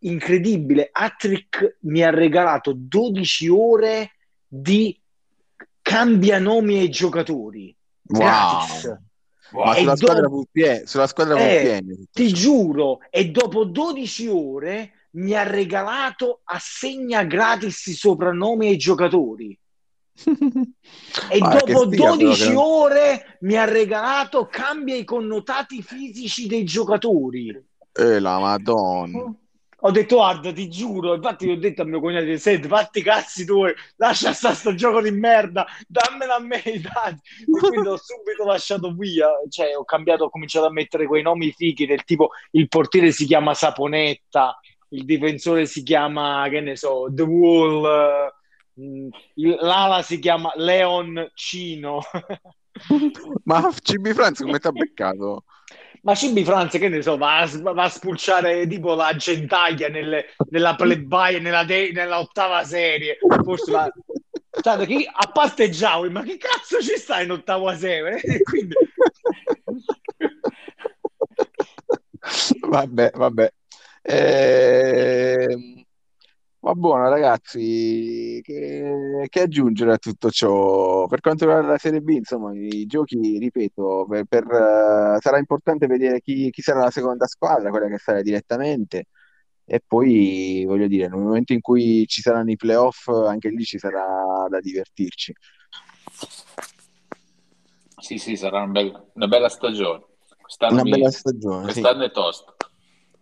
incredibile, 0.00 0.88
Attrick 0.90 1.78
mi 1.80 2.02
ha 2.02 2.10
regalato 2.10 2.72
12 2.74 3.48
ore 3.48 4.12
di 4.46 4.98
cambianomi 5.82 6.78
ai 6.78 6.88
giocatori. 6.88 7.76
Gratis. 8.00 9.04
Ma 9.52 9.74
E 9.74 9.80
sulla 9.80 9.90
do- 9.92 9.96
squadra 9.96 10.28
VPN, 10.28 10.86
sulla 10.86 11.06
squadra 11.06 11.36
Eh, 11.38 11.80
VPN, 11.80 12.04
Ti 12.12 12.32
giuro, 12.32 12.98
e 13.10 13.30
dopo 13.30 13.64
12 13.64 14.26
ore 14.28 14.92
mi 15.12 15.32
ha 15.34 15.44
regalato 15.44 16.40
assegna 16.44 17.22
gratis 17.24 17.86
i 17.86 17.94
soprannomi 17.94 18.68
ai 18.68 18.76
giocatori. 18.76 19.58
E 21.28 21.38
Ah, 21.40 21.48
che 21.62 21.72
dopo 21.72 21.88
però, 21.88 22.14
12 22.16 22.44
che 22.44 22.52
non- 22.52 22.62
ore 22.64 23.38
mi 23.40 23.56
ha 23.56 23.64
regalato 23.64 24.46
cambia 24.46 24.94
i 24.94 25.04
connotati 25.04 25.82
fisici 25.82 26.46
dei 26.46 26.62
giocatori. 26.64 27.48
Eh, 27.92 28.20
la 28.20 28.38
madonna. 28.38 29.34
Ho 29.86 29.92
detto, 29.92 30.16
guarda, 30.16 30.52
ti 30.52 30.68
giuro, 30.68 31.14
infatti 31.14 31.48
ho 31.48 31.56
detto 31.56 31.82
a 31.82 31.84
mio 31.84 32.00
cognato, 32.00 32.36
senti, 32.38 32.66
fatti 32.66 33.02
cazzi 33.02 33.44
tuoi, 33.44 33.72
lascia 33.98 34.32
stare 34.32 34.56
sto 34.56 34.74
gioco 34.74 35.00
di 35.00 35.12
merda, 35.12 35.64
dammela 35.86 36.34
a 36.34 36.40
me 36.40 36.56
i. 36.66 36.74
E 36.74 37.68
quindi 37.68 37.86
ho 37.86 37.96
subito 37.96 38.44
lasciato 38.44 38.92
via, 38.94 39.28
cioè 39.48 39.76
ho 39.76 39.84
cambiato, 39.84 40.24
ho 40.24 40.30
cominciato 40.30 40.66
a 40.66 40.72
mettere 40.72 41.06
quei 41.06 41.22
nomi 41.22 41.52
fighi 41.52 41.86
del 41.86 42.02
tipo, 42.02 42.30
il 42.50 42.66
portiere 42.66 43.12
si 43.12 43.26
chiama 43.26 43.54
Saponetta, 43.54 44.58
il 44.88 45.04
difensore 45.04 45.66
si 45.66 45.84
chiama, 45.84 46.48
che 46.50 46.60
ne 46.60 46.74
so, 46.74 47.06
The 47.08 47.22
Wall, 47.22 48.32
il- 48.74 49.56
l'ala 49.60 50.02
si 50.02 50.18
chiama 50.18 50.50
Leon 50.56 51.30
Cino. 51.34 52.00
Ma 53.44 53.70
CB 53.72 54.12
Franz 54.14 54.40
come 54.40 54.58
ti 54.58 54.66
ha 54.66 54.72
beccato? 54.72 55.44
Ma 56.06 56.14
Cibi 56.14 56.44
Franz, 56.44 56.78
che 56.78 56.88
ne 56.88 57.02
so, 57.02 57.16
va 57.16 57.38
a, 57.40 57.48
va 57.60 57.82
a 57.82 57.88
spulciare 57.88 58.64
tipo 58.68 58.94
la 58.94 59.16
gentaglia 59.16 59.88
nelle- 59.88 60.26
nella 60.50 60.76
plebbaia, 60.76 61.40
nella, 61.40 61.64
nella 61.64 62.20
ottava 62.20 62.62
serie. 62.62 63.18
Forse 63.42 63.72
va... 63.72 63.90
Tanto 64.62 64.84
chi- 64.84 65.04
a 65.10 65.30
parte 65.32 65.68
Giaui, 65.68 66.08
ma 66.10 66.22
che 66.22 66.36
cazzo 66.38 66.80
ci 66.80 66.96
sta 66.96 67.20
in 67.22 67.32
ottava 67.32 67.74
serie? 67.76 68.20
Quindi... 68.42 68.74
Vabbè, 72.68 73.10
vabbè. 73.14 73.52
Ehm, 74.02 75.75
va 76.66 76.74
buono, 76.74 77.08
ragazzi. 77.08 78.40
Che, 78.42 79.26
che 79.28 79.40
aggiungere 79.40 79.92
a 79.92 79.98
tutto 79.98 80.30
ciò? 80.30 81.06
Per 81.06 81.20
quanto 81.20 81.44
riguarda 81.44 81.70
la 81.70 81.78
Serie 81.78 82.00
B, 82.00 82.08
insomma, 82.08 82.52
i 82.54 82.86
giochi, 82.86 83.38
ripeto, 83.38 84.06
per, 84.08 84.24
per, 84.24 84.44
eh, 84.44 85.18
sarà 85.20 85.38
importante 85.38 85.86
vedere 85.86 86.20
chi, 86.20 86.50
chi 86.50 86.62
sarà 86.62 86.80
la 86.80 86.90
seconda 86.90 87.26
squadra, 87.26 87.70
quella 87.70 87.86
che 87.88 87.98
sarà 87.98 88.20
direttamente. 88.20 89.06
E 89.64 89.80
poi, 89.84 90.64
voglio 90.66 90.88
dire, 90.88 91.08
nel 91.08 91.18
momento 91.20 91.52
in 91.52 91.60
cui 91.60 92.04
ci 92.06 92.20
saranno 92.20 92.50
i 92.50 92.56
playoff, 92.56 93.08
anche 93.08 93.48
lì 93.48 93.62
ci 93.64 93.78
sarà 93.78 94.46
da 94.48 94.60
divertirci. 94.60 95.32
Sì, 97.98 98.18
sì, 98.18 98.36
sarà 98.36 98.62
una 98.62 98.72
bella, 98.72 99.04
una 99.14 99.26
bella 99.26 99.48
stagione. 99.48 100.04
Quest'anno, 100.40 100.74
Una 100.74 100.82
mi- 100.82 100.90
bella 100.90 101.10
stagione, 101.10 101.72
sì. 101.72 101.80
quest'anno 101.80 102.04
è 102.04 102.10
tosto. 102.10 102.54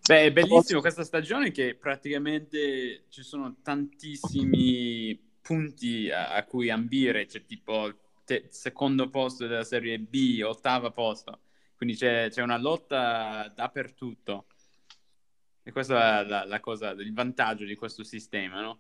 Beh, 0.07 0.27
è 0.27 0.33
bellissimo 0.33 0.81
questa 0.81 1.03
stagione 1.03 1.51
che 1.51 1.77
praticamente 1.77 3.07
ci 3.09 3.23
sono 3.23 3.57
tantissimi 3.63 5.19
punti 5.41 6.11
a, 6.11 6.35
a 6.35 6.45
cui 6.45 6.69
ambire, 6.69 7.25
c'è 7.25 7.47
tipo 7.47 7.91
te- 8.25 8.49
secondo 8.51 9.09
posto 9.09 9.47
della 9.47 9.65
Serie 9.65 9.99
B, 9.99 10.43
ottava 10.45 10.91
posto, 10.91 11.41
quindi 11.77 11.97
c'è, 11.97 12.29
c'è 12.29 12.43
una 12.43 12.59
lotta 12.59 13.51
dappertutto. 13.55 14.47
E 15.63 15.73
questo 15.73 15.95
è 15.97 16.23
la, 16.25 16.45
la 16.45 16.61
cosa, 16.61 16.91
il 16.91 17.15
vantaggio 17.15 17.65
di 17.65 17.75
questo 17.75 18.05
sistema, 18.05 18.61
no? 18.61 18.79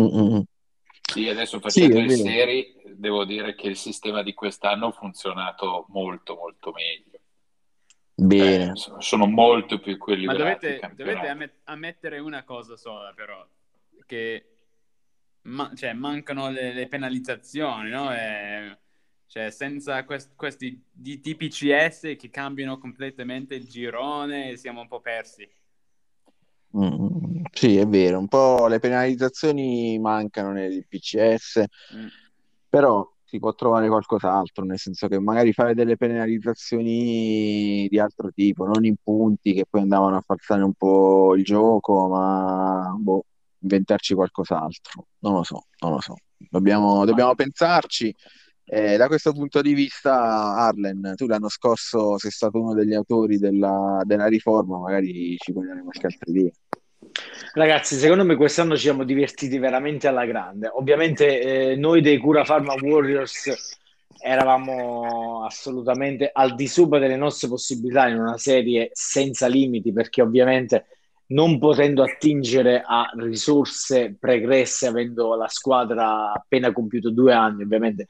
Mm, 0.00 0.36
mm. 0.36 0.40
Sì, 1.12 1.28
adesso 1.28 1.58
Sì, 1.68 1.82
facendo 1.82 1.98
è 1.98 2.04
i 2.04 2.08
vero. 2.08 2.22
seri, 2.22 2.74
devo 2.96 3.24
dire 3.26 3.54
che 3.54 3.66
il 3.66 3.76
sistema 3.76 4.22
di 4.22 4.32
quest'anno 4.32 4.86
ha 4.86 4.92
funzionato 4.92 5.84
molto, 5.88 6.36
molto 6.36 6.72
meglio. 6.72 7.09
Bene. 8.20 8.72
Eh, 8.72 8.76
sono- 8.98 9.26
molto 9.26 9.78
più 9.78 9.92
Ma 9.92 9.96
equilibrati 9.96 10.66
i 10.66 10.78
dovete, 10.78 10.92
dovete 10.94 11.26
amme- 11.28 11.52
ammettere 11.64 12.18
una 12.18 12.44
cosa 12.44 12.76
sola, 12.76 13.12
però, 13.14 13.46
che 14.06 14.44
ma- 15.42 15.72
cioè, 15.74 15.92
mancano 15.94 16.50
le, 16.50 16.72
le 16.74 16.86
penalizzazioni, 16.86 17.88
no? 17.90 18.12
E, 18.14 18.78
cioè, 19.26 19.50
senza 19.50 20.04
quest- 20.04 20.34
questi 20.36 20.82
di 20.90 21.20
TPCS 21.20 22.16
che 22.18 22.28
cambiano 22.30 22.78
completamente 22.78 23.54
il 23.54 23.66
girone, 23.68 24.56
siamo 24.56 24.80
un 24.82 24.88
po' 24.88 25.00
persi. 25.00 25.48
Mm, 26.76 27.42
sì, 27.52 27.76
è 27.78 27.86
vero, 27.86 28.18
un 28.18 28.28
po' 28.28 28.66
le 28.68 28.78
penalizzazioni 28.78 29.98
mancano 29.98 30.52
nel 30.52 30.86
PCS, 30.86 31.64
Mm. 31.96 32.06
però 32.68 33.08
si 33.30 33.38
può 33.38 33.54
trovare 33.54 33.86
qualcos'altro, 33.86 34.64
nel 34.64 34.78
senso 34.78 35.06
che 35.06 35.20
magari 35.20 35.52
fare 35.52 35.72
delle 35.74 35.96
penalizzazioni 35.96 37.86
di 37.88 37.98
altro 38.00 38.32
tipo, 38.34 38.66
non 38.66 38.84
in 38.84 38.96
punti 39.00 39.52
che 39.52 39.66
poi 39.70 39.82
andavano 39.82 40.16
a 40.16 40.20
falsare 40.20 40.62
un 40.64 40.72
po' 40.74 41.36
il 41.36 41.44
gioco, 41.44 42.08
ma 42.08 42.92
boh, 42.98 43.24
inventarci 43.60 44.14
qualcos'altro. 44.14 45.06
Non 45.20 45.34
lo 45.34 45.44
so, 45.44 45.66
non 45.78 45.92
lo 45.92 46.00
so. 46.00 46.16
Dobbiamo, 46.36 47.04
dobbiamo 47.04 47.36
pensarci. 47.36 48.12
Eh, 48.64 48.96
da 48.96 49.06
questo 49.06 49.32
punto 49.32 49.60
di 49.60 49.74
vista, 49.74 50.56
Arlen, 50.56 51.12
tu 51.14 51.28
l'anno 51.28 51.48
scorso 51.48 52.18
sei 52.18 52.32
stato 52.32 52.60
uno 52.60 52.74
degli 52.74 52.94
autori 52.94 53.38
della, 53.38 54.00
della 54.04 54.26
riforma, 54.26 54.78
magari 54.78 55.36
ci 55.38 55.52
dare 55.52 55.82
qualche 55.82 56.06
altra 56.06 56.30
idea. 56.32 56.50
Ragazzi, 57.52 57.96
secondo 57.96 58.24
me 58.24 58.36
quest'anno 58.36 58.76
ci 58.76 58.82
siamo 58.82 59.04
divertiti 59.04 59.58
veramente 59.58 60.06
alla 60.06 60.24
grande. 60.26 60.68
Ovviamente 60.68 61.70
eh, 61.70 61.76
noi 61.76 62.00
dei 62.00 62.18
Cura 62.18 62.44
Pharma 62.44 62.74
Warriors 62.80 63.78
eravamo 64.22 65.44
assolutamente 65.44 66.30
al 66.32 66.54
di 66.54 66.68
sopra 66.68 66.98
delle 66.98 67.16
nostre 67.16 67.48
possibilità 67.48 68.06
in 68.06 68.18
una 68.18 68.36
serie 68.36 68.90
senza 68.92 69.46
limiti, 69.46 69.92
perché 69.92 70.22
ovviamente 70.22 70.86
non 71.28 71.58
potendo 71.58 72.02
attingere 72.02 72.82
a 72.84 73.10
risorse 73.16 74.16
pregresse, 74.18 74.86
avendo 74.86 75.34
la 75.34 75.48
squadra 75.48 76.32
appena 76.32 76.72
compiuto 76.72 77.10
due 77.10 77.32
anni, 77.32 77.62
ovviamente, 77.62 78.06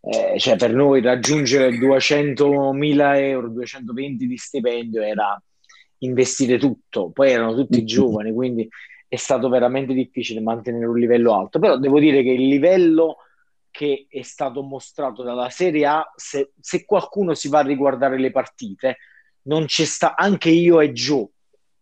eh, 0.00 0.38
cioè 0.38 0.56
per 0.56 0.72
noi 0.72 1.02
raggiungere 1.02 1.70
200.000 1.70 3.16
euro, 3.18 3.48
220 3.48 4.26
di 4.26 4.36
stipendio 4.36 5.02
era 5.02 5.40
investire 6.02 6.58
tutto, 6.58 7.10
poi 7.10 7.30
erano 7.30 7.54
tutti 7.54 7.84
giovani, 7.84 8.32
quindi 8.32 8.68
è 9.08 9.16
stato 9.16 9.48
veramente 9.48 9.92
difficile 9.92 10.40
mantenere 10.40 10.86
un 10.86 10.98
livello 10.98 11.34
alto, 11.34 11.58
però 11.58 11.76
devo 11.78 11.98
dire 11.98 12.22
che 12.22 12.30
il 12.30 12.48
livello 12.48 13.18
che 13.70 14.06
è 14.08 14.22
stato 14.22 14.62
mostrato 14.62 15.22
dalla 15.22 15.48
Serie 15.50 15.86
A, 15.86 16.12
se, 16.14 16.52
se 16.60 16.84
qualcuno 16.84 17.34
si 17.34 17.48
va 17.48 17.60
a 17.60 17.62
riguardare 17.62 18.18
le 18.18 18.30
partite, 18.30 18.98
non 19.42 19.64
c'è 19.66 19.84
sta 19.84 20.14
anche 20.16 20.50
io 20.50 20.80
e 20.80 20.92
Joe, 20.92 21.26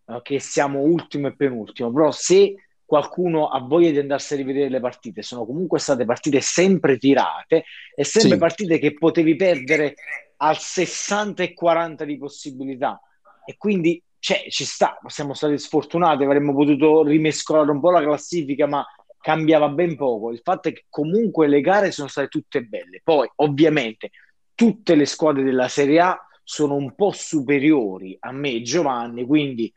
eh, 0.06 0.20
che 0.22 0.38
siamo 0.40 0.80
ultimo 0.80 1.28
e 1.28 1.34
penultimo, 1.36 1.92
però 1.92 2.10
se 2.10 2.54
qualcuno 2.84 3.48
ha 3.48 3.60
voglia 3.60 3.90
di 3.90 3.98
andarsi 3.98 4.34
a 4.34 4.36
rivedere 4.36 4.68
le 4.68 4.80
partite, 4.80 5.22
sono 5.22 5.46
comunque 5.46 5.78
state 5.78 6.04
partite 6.04 6.40
sempre 6.40 6.98
tirate 6.98 7.64
e 7.94 8.04
sempre 8.04 8.32
Sì. 8.32 8.38
partite 8.38 8.78
che 8.78 8.94
potevi 8.94 9.36
perdere 9.36 9.94
al 10.38 10.58
60 10.58 11.42
e 11.44 11.54
40 11.54 12.04
di 12.04 12.18
possibilità. 12.18 13.00
E 13.44 13.56
quindi 13.56 14.02
cioè, 14.20 14.44
ci 14.50 14.64
sta, 14.66 14.98
siamo 15.06 15.32
stati 15.32 15.58
sfortunati, 15.58 16.24
avremmo 16.24 16.54
potuto 16.54 17.02
rimescolare 17.02 17.70
un 17.70 17.80
po' 17.80 17.90
la 17.90 18.02
classifica, 18.02 18.66
ma 18.66 18.86
cambiava 19.18 19.68
ben 19.70 19.96
poco. 19.96 20.30
Il 20.30 20.40
fatto 20.42 20.68
è 20.68 20.72
che 20.72 20.84
comunque 20.90 21.48
le 21.48 21.62
gare 21.62 21.90
sono 21.90 22.06
state 22.06 22.28
tutte 22.28 22.62
belle. 22.62 23.00
Poi, 23.02 23.28
ovviamente, 23.36 24.10
tutte 24.54 24.94
le 24.94 25.06
squadre 25.06 25.42
della 25.42 25.68
Serie 25.68 26.00
A 26.00 26.26
sono 26.44 26.74
un 26.74 26.94
po' 26.94 27.12
superiori 27.12 28.16
a 28.20 28.30
me 28.32 28.50
e 28.50 28.62
Giovanni, 28.62 29.24
quindi 29.24 29.72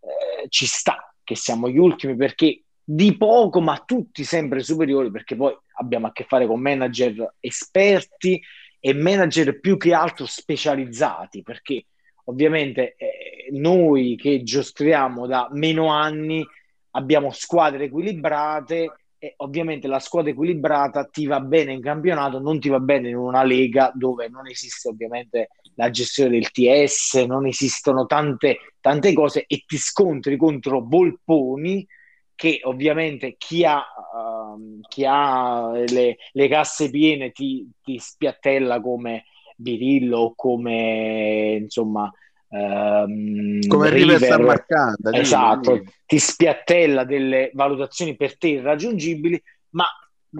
eh, 0.00 0.48
ci 0.48 0.66
sta 0.66 1.14
che 1.24 1.34
siamo 1.34 1.68
gli 1.68 1.78
ultimi 1.78 2.16
perché 2.16 2.64
di 2.84 3.16
poco, 3.16 3.60
ma 3.60 3.82
tutti 3.86 4.24
sempre 4.24 4.62
superiori, 4.62 5.10
perché 5.10 5.36
poi 5.36 5.56
abbiamo 5.78 6.08
a 6.08 6.12
che 6.12 6.24
fare 6.24 6.46
con 6.46 6.60
manager 6.60 7.36
esperti 7.40 8.42
e 8.78 8.92
manager 8.92 9.58
più 9.58 9.76
che 9.78 9.94
altro 9.94 10.26
specializzati, 10.26 11.42
perché 11.42 11.86
ovviamente 12.24 12.94
eh, 12.96 13.48
noi 13.50 14.16
che 14.16 14.42
giostriamo 14.42 15.26
da 15.26 15.48
meno 15.52 15.88
anni 15.88 16.46
abbiamo 16.92 17.30
squadre 17.30 17.84
equilibrate 17.84 18.92
e 19.18 19.34
ovviamente 19.38 19.86
la 19.86 19.98
squadra 19.98 20.30
equilibrata 20.30 21.04
ti 21.04 21.26
va 21.26 21.40
bene 21.40 21.72
in 21.72 21.82
campionato, 21.82 22.38
non 22.38 22.58
ti 22.58 22.70
va 22.70 22.80
bene 22.80 23.10
in 23.10 23.16
una 23.16 23.42
lega 23.44 23.92
dove 23.94 24.28
non 24.28 24.48
esiste 24.48 24.88
ovviamente 24.88 25.48
la 25.74 25.90
gestione 25.90 26.30
del 26.30 26.50
TS, 26.50 27.24
non 27.26 27.46
esistono 27.46 28.06
tante, 28.06 28.74
tante 28.80 29.12
cose 29.12 29.44
e 29.46 29.64
ti 29.66 29.76
scontri 29.76 30.36
contro 30.36 30.80
volponi 30.80 31.86
che 32.34 32.60
ovviamente 32.62 33.34
chi 33.36 33.66
ha, 33.66 33.76
uh, 33.78 34.80
chi 34.88 35.04
ha 35.06 35.70
le, 35.72 36.16
le, 36.32 36.48
casse 36.48 36.88
piene 36.88 37.32
ti, 37.32 37.70
ti 37.82 37.98
spiattella 37.98 38.80
come 38.80 39.24
Birillo 39.60 40.32
come 40.34 41.58
insomma 41.60 42.10
Um, 42.52 43.64
come 43.68 43.90
River, 43.90 44.18
River 44.18 44.40
Marcanda, 44.40 45.12
esatto, 45.12 45.74
lì. 45.74 45.88
ti 46.04 46.18
spiattella 46.18 47.04
delle 47.04 47.52
valutazioni 47.54 48.16
per 48.16 48.36
te 48.38 48.48
irraggiungibili, 48.48 49.40
ma 49.70 49.84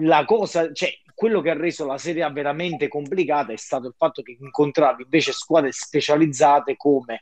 la 0.01 0.25
cosa, 0.25 0.73
cioè 0.73 0.89
quello 1.15 1.39
che 1.39 1.51
ha 1.51 1.57
reso 1.57 1.85
la 1.85 1.97
Serie 1.97 2.23
A 2.23 2.29
veramente 2.29 2.89
complicata 2.89 3.53
è 3.53 3.57
stato 3.57 3.87
il 3.87 3.93
fatto 3.97 4.21
che 4.21 4.35
incontravi 4.37 5.03
invece 5.03 5.31
squadre 5.31 5.71
specializzate 5.71 6.75
come 6.75 7.21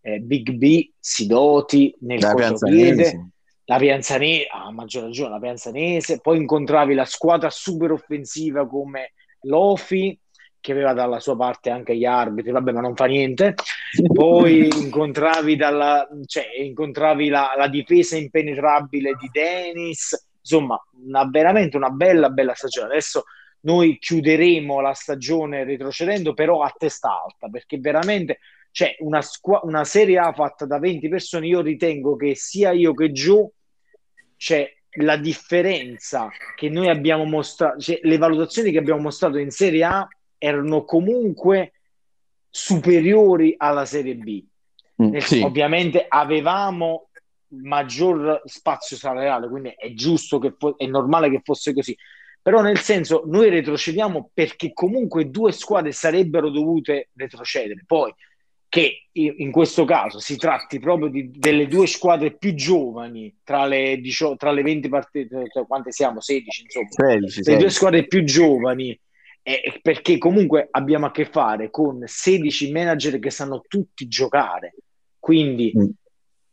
eh, 0.00 0.20
Big 0.20 0.52
B, 0.52 0.90
Sidoti, 0.98 1.94
nel 2.00 2.20
la 2.20 2.32
contropiede, 2.32 3.32
la 3.64 3.76
Pianzanese, 3.76 4.46
a 4.50 4.64
ah, 4.64 4.72
maggior 4.72 5.02
ragione 5.02 5.30
la 5.30 5.38
Pianzanese, 5.38 6.20
poi 6.20 6.38
incontravi 6.38 6.94
la 6.94 7.04
squadra 7.04 7.50
super 7.50 7.92
offensiva 7.92 8.66
come 8.66 9.12
Lofi, 9.42 10.18
che 10.60 10.72
aveva 10.72 10.92
dalla 10.92 11.20
sua 11.20 11.36
parte 11.36 11.70
anche 11.70 11.96
gli 11.96 12.04
arbitri, 12.04 12.50
vabbè, 12.52 12.72
ma 12.72 12.80
non 12.80 12.94
fa 12.94 13.06
niente. 13.06 13.54
Poi 14.12 14.68
incontravi, 14.82 15.56
dalla, 15.56 16.06
cioè, 16.26 16.44
incontravi 16.58 17.28
la, 17.28 17.54
la, 17.56 17.68
difesa 17.68 18.16
impenetrabile 18.16 19.14
di 19.18 19.28
Dennis, 19.32 20.28
insomma, 20.40 20.78
una, 21.04 21.28
veramente 21.28 21.76
una 21.76 21.90
bella, 21.90 22.28
bella 22.28 22.54
stagione. 22.54 22.88
Adesso 22.88 23.24
noi 23.62 23.98
chiuderemo 23.98 24.80
la 24.80 24.92
stagione 24.92 25.64
retrocedendo, 25.64 26.34
però 26.34 26.62
a 26.62 26.74
testa 26.76 27.22
alta, 27.22 27.48
perché 27.48 27.78
veramente 27.78 28.38
c'è 28.70 28.96
una, 29.00 29.20
squ- 29.20 29.64
una 29.64 29.84
Serie 29.84 30.18
A 30.18 30.32
fatta 30.32 30.66
da 30.66 30.78
20 30.78 31.08
persone. 31.08 31.46
Io 31.46 31.60
ritengo 31.60 32.16
che 32.16 32.34
sia 32.34 32.70
io 32.72 32.94
che 32.94 33.10
Joe 33.10 33.48
c'è 34.36 34.70
la 34.94 35.16
differenza 35.16 36.28
che 36.56 36.68
noi 36.68 36.88
abbiamo 36.88 37.24
mostrato, 37.24 37.78
cioè 37.78 38.00
le 38.02 38.18
valutazioni 38.18 38.72
che 38.72 38.78
abbiamo 38.78 39.00
mostrato 39.02 39.38
in 39.38 39.50
Serie 39.50 39.84
A 39.84 40.08
erano 40.42 40.84
comunque 40.84 41.72
superiori 42.48 43.54
alla 43.58 43.84
Serie 43.84 44.16
B. 44.16 44.42
Mm, 45.02 45.16
sì. 45.18 45.40
Ovviamente 45.42 46.06
avevamo 46.08 47.10
maggior 47.48 48.40
spazio 48.46 48.96
salariale, 48.96 49.48
quindi 49.48 49.74
è 49.76 49.92
giusto 49.92 50.38
che 50.38 50.54
fo- 50.58 50.76
è 50.78 50.86
normale 50.86 51.30
che 51.30 51.42
fosse 51.44 51.74
così. 51.74 51.96
Però 52.42 52.62
nel 52.62 52.78
senso 52.78 53.24
noi 53.26 53.50
retrocediamo 53.50 54.30
perché 54.32 54.72
comunque 54.72 55.28
due 55.28 55.52
squadre 55.52 55.92
sarebbero 55.92 56.48
dovute 56.48 57.10
retrocedere. 57.14 57.84
Poi 57.86 58.14
che 58.66 59.08
in 59.12 59.50
questo 59.50 59.84
caso 59.84 60.20
si 60.20 60.36
tratti 60.36 60.78
proprio 60.78 61.08
di, 61.08 61.30
delle 61.34 61.66
due 61.66 61.88
squadre 61.88 62.36
più 62.36 62.54
giovani 62.54 63.40
tra 63.42 63.66
le, 63.66 63.98
18, 64.00 64.36
tra 64.36 64.52
le 64.52 64.62
20 64.62 64.88
partite, 64.88 65.44
cioè 65.52 65.66
quante 65.66 65.90
siamo? 65.90 66.20
16 66.20 66.62
insomma, 66.62 66.88
16, 66.88 67.50
le 67.50 67.56
due 67.56 67.70
squadre 67.70 68.06
più 68.06 68.22
giovani 68.22 68.98
eh, 69.42 69.78
perché 69.82 70.18
comunque 70.18 70.68
abbiamo 70.70 71.06
a 71.06 71.10
che 71.10 71.24
fare 71.24 71.70
con 71.70 72.02
16 72.04 72.72
manager 72.72 73.18
che 73.18 73.30
sanno 73.30 73.62
tutti 73.66 74.06
giocare, 74.08 74.74
quindi 75.18 75.72
mm. 75.76 75.88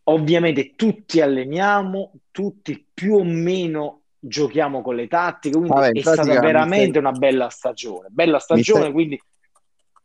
ovviamente 0.06 0.76
tutti 0.76 1.22
alleniamo, 1.22 2.14
tutti 2.32 2.86
più 2.94 3.16
o 3.16 3.24
meno 3.24 4.02
giochiamo 4.20 4.82
con 4.82 4.96
le 4.96 5.08
tattiche, 5.08 5.58
quindi 5.58 5.74
Vabbè, 5.74 5.92
è 5.92 6.02
stata 6.02 6.40
veramente 6.40 7.00
stai... 7.00 7.02
una 7.02 7.12
bella 7.12 7.50
stagione, 7.50 8.08
bella 8.10 8.40
stagione, 8.40 8.82
stai... 8.82 8.94
quindi 8.94 9.22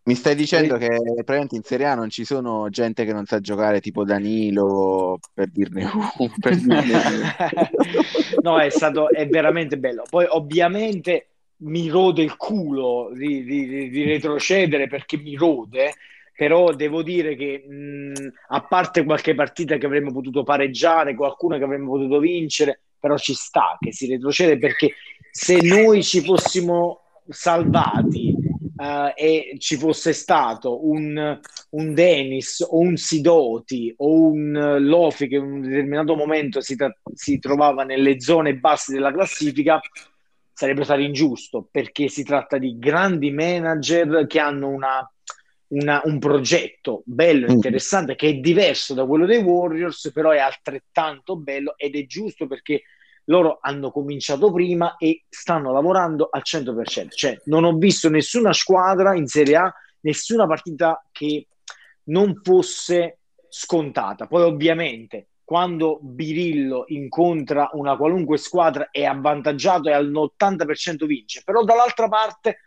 mi 0.04 0.16
stai 0.16 0.34
dicendo 0.34 0.78
che 0.78 0.88
praticamente 0.88 1.54
in 1.54 1.62
Serie 1.62 1.86
A 1.86 1.94
non 1.94 2.10
ci 2.10 2.24
sono 2.24 2.68
gente 2.70 3.04
che 3.04 3.12
non 3.12 3.24
sa 3.24 3.38
giocare 3.38 3.80
tipo 3.80 4.04
Danilo, 4.04 5.20
per 5.32 5.48
dirne 5.48 5.84
uno. 6.18 6.34
Per 6.40 6.56
dirne 6.56 7.36
no, 8.42 8.58
è 8.58 8.68
stato 8.70 9.10
è 9.10 9.28
veramente 9.28 9.78
bello. 9.78 10.02
Poi 10.10 10.26
ovviamente 10.28 11.31
mi 11.62 11.88
rode 11.88 12.22
il 12.22 12.36
culo 12.36 13.10
di, 13.14 13.44
di, 13.44 13.88
di 13.90 14.04
retrocedere 14.04 14.86
perché 14.88 15.16
mi 15.16 15.34
rode, 15.34 15.94
però 16.36 16.72
devo 16.72 17.02
dire 17.02 17.36
che 17.36 17.64
mh, 17.66 18.32
a 18.48 18.62
parte 18.62 19.04
qualche 19.04 19.34
partita 19.34 19.76
che 19.76 19.86
avremmo 19.86 20.12
potuto 20.12 20.42
pareggiare, 20.42 21.14
qualcuna 21.14 21.58
che 21.58 21.64
avremmo 21.64 21.92
potuto 21.92 22.18
vincere, 22.18 22.80
però 22.98 23.16
ci 23.16 23.34
sta 23.34 23.76
che 23.80 23.92
si 23.92 24.06
retrocede 24.06 24.58
perché 24.58 24.94
se 25.30 25.60
noi 25.60 26.02
ci 26.02 26.20
fossimo 26.20 27.00
salvati 27.28 28.34
uh, 28.76 29.12
e 29.14 29.54
ci 29.58 29.76
fosse 29.76 30.12
stato 30.12 30.86
un, 30.86 31.40
un 31.70 31.94
Dennis 31.94 32.66
o 32.68 32.78
un 32.78 32.96
Sidoti 32.96 33.94
o 33.98 34.26
un 34.26 34.76
Lofi 34.80 35.28
che 35.28 35.36
in 35.36 35.42
un 35.44 35.60
determinato 35.62 36.14
momento 36.14 36.60
si, 36.60 36.76
tra- 36.76 36.94
si 37.14 37.38
trovava 37.38 37.84
nelle 37.84 38.20
zone 38.20 38.54
basse 38.56 38.92
della 38.92 39.12
classifica, 39.12 39.80
sarebbe 40.52 40.84
stato 40.84 41.00
ingiusto 41.00 41.66
perché 41.70 42.08
si 42.08 42.22
tratta 42.24 42.58
di 42.58 42.78
grandi 42.78 43.30
manager 43.30 44.26
che 44.26 44.38
hanno 44.38 44.68
una, 44.68 45.10
una, 45.68 46.00
un 46.04 46.18
progetto 46.18 47.02
bello, 47.04 47.46
mm. 47.46 47.50
interessante, 47.50 48.14
che 48.14 48.28
è 48.28 48.34
diverso 48.34 48.94
da 48.94 49.06
quello 49.06 49.26
dei 49.26 49.42
Warriors, 49.42 50.10
però 50.12 50.30
è 50.30 50.38
altrettanto 50.38 51.36
bello 51.36 51.74
ed 51.76 51.96
è 51.96 52.06
giusto 52.06 52.46
perché 52.46 52.82
loro 53.26 53.58
hanno 53.60 53.90
cominciato 53.90 54.52
prima 54.52 54.96
e 54.96 55.24
stanno 55.28 55.72
lavorando 55.72 56.28
al 56.30 56.42
100%. 56.44 57.08
Cioè, 57.10 57.40
non 57.44 57.64
ho 57.64 57.76
visto 57.76 58.08
nessuna 58.08 58.52
squadra 58.52 59.14
in 59.14 59.26
Serie 59.26 59.56
A, 59.56 59.74
nessuna 60.00 60.46
partita 60.46 61.04
che 61.12 61.46
non 62.04 62.40
fosse 62.42 63.18
scontata. 63.48 64.26
Poi 64.26 64.42
ovviamente 64.42 65.28
quando 65.52 65.98
Birillo 66.00 66.84
incontra 66.86 67.68
una 67.74 67.94
qualunque 67.98 68.38
squadra 68.38 68.88
è 68.90 69.04
avvantaggiato 69.04 69.90
e 69.90 69.92
all'80% 69.92 71.04
vince, 71.04 71.42
però 71.44 71.62
dall'altra 71.62 72.08
parte 72.08 72.60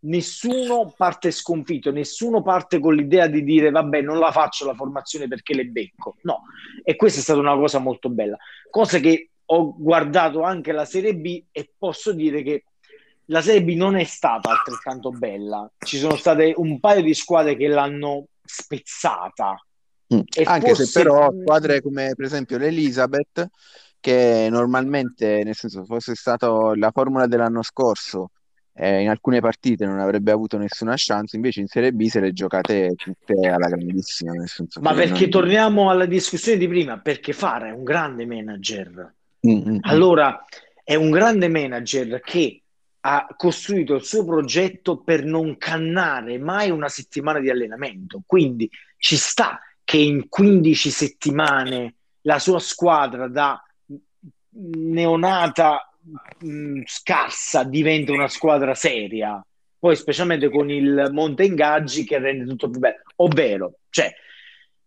nessuno 0.00 0.92
parte 0.96 1.30
sconfitto, 1.30 1.92
nessuno 1.92 2.42
parte 2.42 2.80
con 2.80 2.96
l'idea 2.96 3.28
di 3.28 3.44
dire 3.44 3.70
vabbè 3.70 4.00
non 4.00 4.18
la 4.18 4.32
faccio 4.32 4.66
la 4.66 4.74
formazione 4.74 5.28
perché 5.28 5.54
le 5.54 5.66
becco, 5.66 6.16
no, 6.22 6.42
e 6.82 6.96
questa 6.96 7.20
è 7.20 7.22
stata 7.22 7.38
una 7.38 7.54
cosa 7.54 7.78
molto 7.78 8.08
bella, 8.08 8.36
cosa 8.70 8.98
che 8.98 9.30
ho 9.44 9.76
guardato 9.78 10.42
anche 10.42 10.72
la 10.72 10.84
Serie 10.84 11.14
B 11.14 11.44
e 11.52 11.70
posso 11.78 12.12
dire 12.12 12.42
che 12.42 12.64
la 13.26 13.40
Serie 13.40 13.62
B 13.62 13.76
non 13.76 13.94
è 13.94 14.02
stata 14.02 14.50
altrettanto 14.50 15.10
bella, 15.10 15.70
ci 15.78 15.96
sono 15.96 16.16
state 16.16 16.54
un 16.56 16.80
paio 16.80 17.02
di 17.02 17.14
squadre 17.14 17.54
che 17.54 17.68
l'hanno 17.68 18.26
spezzata, 18.44 19.64
Mm. 20.14 20.20
Anche 20.44 20.68
forse... 20.68 20.84
se 20.86 21.02
però 21.02 21.32
squadre 21.40 21.80
come 21.80 22.12
per 22.14 22.26
esempio 22.26 22.58
l'Elizabeth, 22.58 23.48
che 24.00 24.48
normalmente, 24.50 25.42
nel 25.44 25.54
senso, 25.54 25.84
fosse 25.84 26.14
stata 26.14 26.48
la 26.74 26.90
formula 26.90 27.26
dell'anno 27.26 27.62
scorso, 27.62 28.30
eh, 28.74 29.02
in 29.02 29.08
alcune 29.08 29.40
partite 29.40 29.84
non 29.84 30.00
avrebbe 30.00 30.32
avuto 30.32 30.56
nessuna 30.58 30.94
chance, 30.96 31.36
invece 31.36 31.60
in 31.60 31.66
Serie 31.66 31.92
B 31.92 32.06
se 32.06 32.20
le 32.20 32.32
giocate 32.32 32.94
tutte 32.96 33.46
alla 33.46 33.68
grandissima. 33.68 34.32
Nel 34.32 34.48
senso 34.48 34.80
Ma 34.80 34.94
perché 34.94 35.20
non... 35.20 35.30
torniamo 35.30 35.90
alla 35.90 36.06
discussione 36.06 36.58
di 36.58 36.68
prima, 36.68 36.98
perché 36.98 37.32
Fara 37.32 37.68
è 37.68 37.72
un 37.72 37.84
grande 37.84 38.26
manager. 38.26 39.14
Mm-hmm. 39.46 39.78
Allora, 39.82 40.44
è 40.82 40.94
un 40.94 41.10
grande 41.10 41.48
manager 41.48 42.20
che 42.20 42.62
ha 43.04 43.26
costruito 43.36 43.94
il 43.94 44.04
suo 44.04 44.24
progetto 44.24 44.98
per 44.98 45.24
non 45.24 45.56
cannare 45.58 46.38
mai 46.38 46.70
una 46.70 46.88
settimana 46.88 47.40
di 47.40 47.50
allenamento, 47.50 48.22
quindi 48.24 48.70
ci 48.96 49.16
sta 49.16 49.60
che 49.84 49.96
in 49.98 50.28
15 50.28 50.90
settimane 50.90 51.94
la 52.22 52.38
sua 52.38 52.58
squadra 52.58 53.28
da 53.28 53.62
neonata 54.54 55.92
mh, 56.40 56.82
scarsa 56.84 57.64
diventa 57.64 58.12
una 58.12 58.28
squadra 58.28 58.74
seria, 58.74 59.44
poi 59.78 59.96
specialmente 59.96 60.48
con 60.48 60.70
il 60.70 61.08
monte 61.12 61.44
ingaggi 61.44 62.04
che 62.04 62.18
rende 62.18 62.44
tutto 62.44 62.70
più 62.70 62.78
bello, 62.78 63.02
ovvero, 63.16 63.74
cioè, 63.90 64.12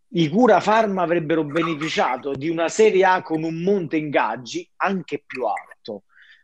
i 0.08 0.30
Cura 0.30 0.62
Farma 0.62 1.02
avrebbero 1.02 1.44
beneficiato 1.44 2.32
di 2.34 2.48
una 2.48 2.70
Serie 2.70 3.04
A 3.04 3.22
con 3.22 3.44
un 3.44 3.62
monte 3.62 3.98
ingaggi 3.98 4.68
anche 4.78 5.22
più 5.26 5.44
alto, 5.46 6.04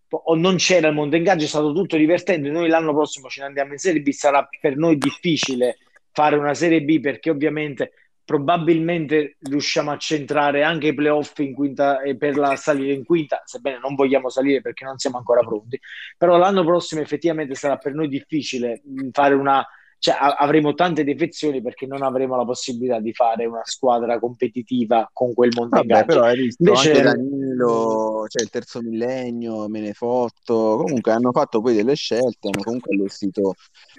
o 0.09 0.35
non 0.35 0.57
c'era 0.57 0.89
il 0.89 0.93
monte 0.93 1.15
ingaggio, 1.15 1.45
è 1.45 1.47
stato 1.47 1.71
tutto 1.71 1.95
divertente. 1.95 2.49
Noi 2.49 2.67
l'anno 2.67 2.93
prossimo 2.93 3.29
ce 3.29 3.41
ne 3.41 3.47
andiamo 3.47 3.71
in 3.71 3.77
Serie 3.77 4.01
B, 4.01 4.09
sarà 4.09 4.47
per 4.59 4.75
noi 4.75 4.97
difficile 4.97 5.77
fare 6.11 6.35
una 6.35 6.53
Serie 6.53 6.81
B 6.81 6.99
perché 6.99 7.29
ovviamente 7.29 7.93
probabilmente 8.31 9.35
riusciamo 9.41 9.91
a 9.91 9.97
centrare 9.97 10.63
anche 10.63 10.87
i 10.87 10.93
playoff 10.93 11.37
in 11.39 11.53
quinta 11.53 12.01
e 12.01 12.15
per 12.15 12.37
la 12.37 12.55
salire 12.55 12.93
in 12.93 13.03
quinta, 13.03 13.41
sebbene 13.43 13.77
non 13.77 13.93
vogliamo 13.93 14.29
salire 14.29 14.61
perché 14.61 14.85
non 14.85 14.97
siamo 14.97 15.17
ancora 15.17 15.41
pronti. 15.41 15.77
Però 16.17 16.37
l'anno 16.37 16.63
prossimo 16.63 17.01
effettivamente 17.01 17.55
sarà 17.55 17.75
per 17.75 17.93
noi 17.93 18.07
difficile 18.07 18.81
fare 19.11 19.33
una 19.33 19.67
cioè, 20.01 20.15
avremo 20.19 20.73
tante 20.73 21.03
defezioni 21.03 21.61
perché 21.61 21.85
non 21.85 22.01
avremo 22.01 22.35
la 22.35 22.43
possibilità 22.43 22.99
di 22.99 23.13
fare 23.13 23.45
una 23.45 23.61
squadra 23.63 24.17
competitiva 24.17 25.07
con 25.13 25.31
quel 25.35 25.51
Montegaggio. 25.55 26.05
però 26.07 26.23
hai 26.23 26.37
visto 26.39 26.63
Invece... 26.63 26.89
anche 26.89 27.03
Danilo, 27.03 28.25
cioè 28.27 28.41
il 28.41 28.49
terzo 28.49 28.81
millennio, 28.81 29.67
Menefotto, 29.67 30.77
comunque 30.83 31.11
hanno 31.11 31.31
fatto 31.31 31.61
poi 31.61 31.75
delle 31.75 31.93
scelte, 31.93 32.49
hanno 32.51 32.63
comunque 32.63 32.95
allestito 32.95 33.53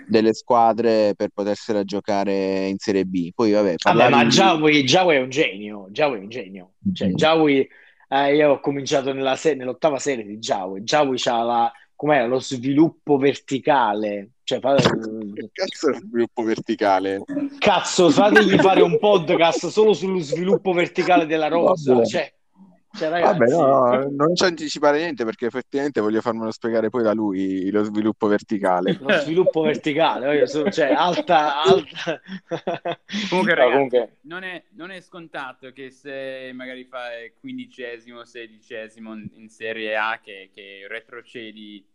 delle 0.08 0.34
squadre 0.34 1.14
per 1.14 1.28
potersela 1.32 1.84
giocare 1.84 2.66
in 2.66 2.78
Serie 2.78 3.04
B. 3.04 3.30
Poi 3.32 3.52
vabbè, 3.52 3.74
vabbè 3.80 4.08
ma 4.08 4.26
Giaui 4.26 4.82
è 4.82 5.20
un 5.20 5.30
genio, 5.30 5.86
Giaui 5.92 6.18
è 6.18 6.20
un 6.20 6.28
genio. 6.28 6.72
Cioè, 6.92 7.06
mm-hmm. 7.06 7.16
Giaui, 7.16 7.68
eh, 8.08 8.34
io 8.34 8.50
ho 8.50 8.58
cominciato 8.60 9.12
nella 9.12 9.36
se- 9.36 9.54
nell'ottava 9.54 10.00
serie 10.00 10.24
di 10.24 10.40
Giaui, 10.40 10.82
Giaui 10.82 11.16
ha 11.26 11.42
la 11.44 11.72
com'era 12.02 12.26
lo 12.26 12.40
sviluppo 12.40 13.16
verticale. 13.16 14.30
Cioè, 14.42 14.58
fate... 14.58 14.82
che 15.34 15.50
cazzo 15.52 15.88
è 15.88 15.92
lo 15.92 15.98
sviluppo 16.00 16.42
verticale? 16.42 17.22
Cazzo, 17.60 18.10
fategli 18.10 18.56
fare 18.56 18.82
un 18.82 18.98
podcast 18.98 19.68
solo 19.68 19.92
sullo 19.92 20.18
sviluppo 20.18 20.72
verticale 20.72 21.26
della 21.26 21.46
rosa. 21.46 22.04
Cioè, 22.04 22.34
cioè, 22.94 23.08
ragazzi... 23.08 23.38
Vabbè, 23.38 23.50
no, 23.52 24.08
non 24.10 24.34
ci 24.34 24.42
anticipare 24.42 24.98
niente 24.98 25.24
perché 25.24 25.46
effettivamente 25.46 26.00
voglio 26.00 26.20
farmelo 26.20 26.50
spiegare 26.50 26.90
poi 26.90 27.04
da 27.04 27.12
lui 27.12 27.70
lo 27.70 27.84
sviluppo 27.84 28.26
verticale. 28.26 28.98
Lo 29.00 29.12
sviluppo 29.18 29.60
verticale, 29.62 30.44
cioè, 30.48 30.92
alta, 30.92 31.62
alta. 31.62 32.20
Comunque, 33.30 33.54
ragazzi, 33.54 33.72
comunque... 33.72 34.16
Non, 34.22 34.42
è, 34.42 34.64
non, 34.70 34.90
è, 34.90 35.00
scontato 35.00 35.70
che 35.70 35.90
se 35.90 36.50
magari 36.52 36.82
fai 36.82 37.32
quindicesimo, 37.38 38.24
sedicesimo 38.24 39.14
in 39.14 39.48
Serie 39.48 39.96
A 39.96 40.18
che, 40.20 40.50
che 40.52 40.86
retrocedi 40.88 41.90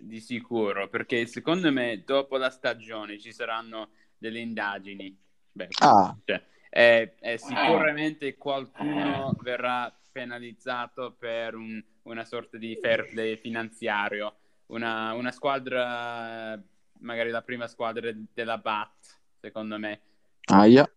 di 0.00 0.20
sicuro, 0.20 0.88
perché 0.88 1.26
secondo 1.26 1.70
me 1.70 2.02
dopo 2.04 2.36
la 2.36 2.50
stagione 2.50 3.18
ci 3.18 3.32
saranno 3.32 3.90
delle 4.16 4.40
indagini. 4.40 5.16
Beh, 5.52 5.68
ah. 5.80 6.16
cioè, 6.24 6.42
è, 6.68 7.14
è 7.18 7.36
sicuramente 7.36 8.36
qualcuno 8.36 9.34
verrà 9.42 9.92
penalizzato 10.12 11.14
per 11.18 11.54
un, 11.54 11.82
una 12.02 12.24
sorta 12.24 12.56
di 12.56 12.78
fair 12.80 13.08
play 13.08 13.36
finanziario. 13.36 14.36
Una, 14.66 15.12
una, 15.14 15.32
squadra, 15.32 16.60
magari 17.00 17.30
la 17.30 17.42
prima 17.42 17.66
squadra 17.66 18.10
della 18.32 18.58
BAT, 18.58 19.20
secondo 19.40 19.78
me. 19.78 20.00
Aia. 20.44 20.90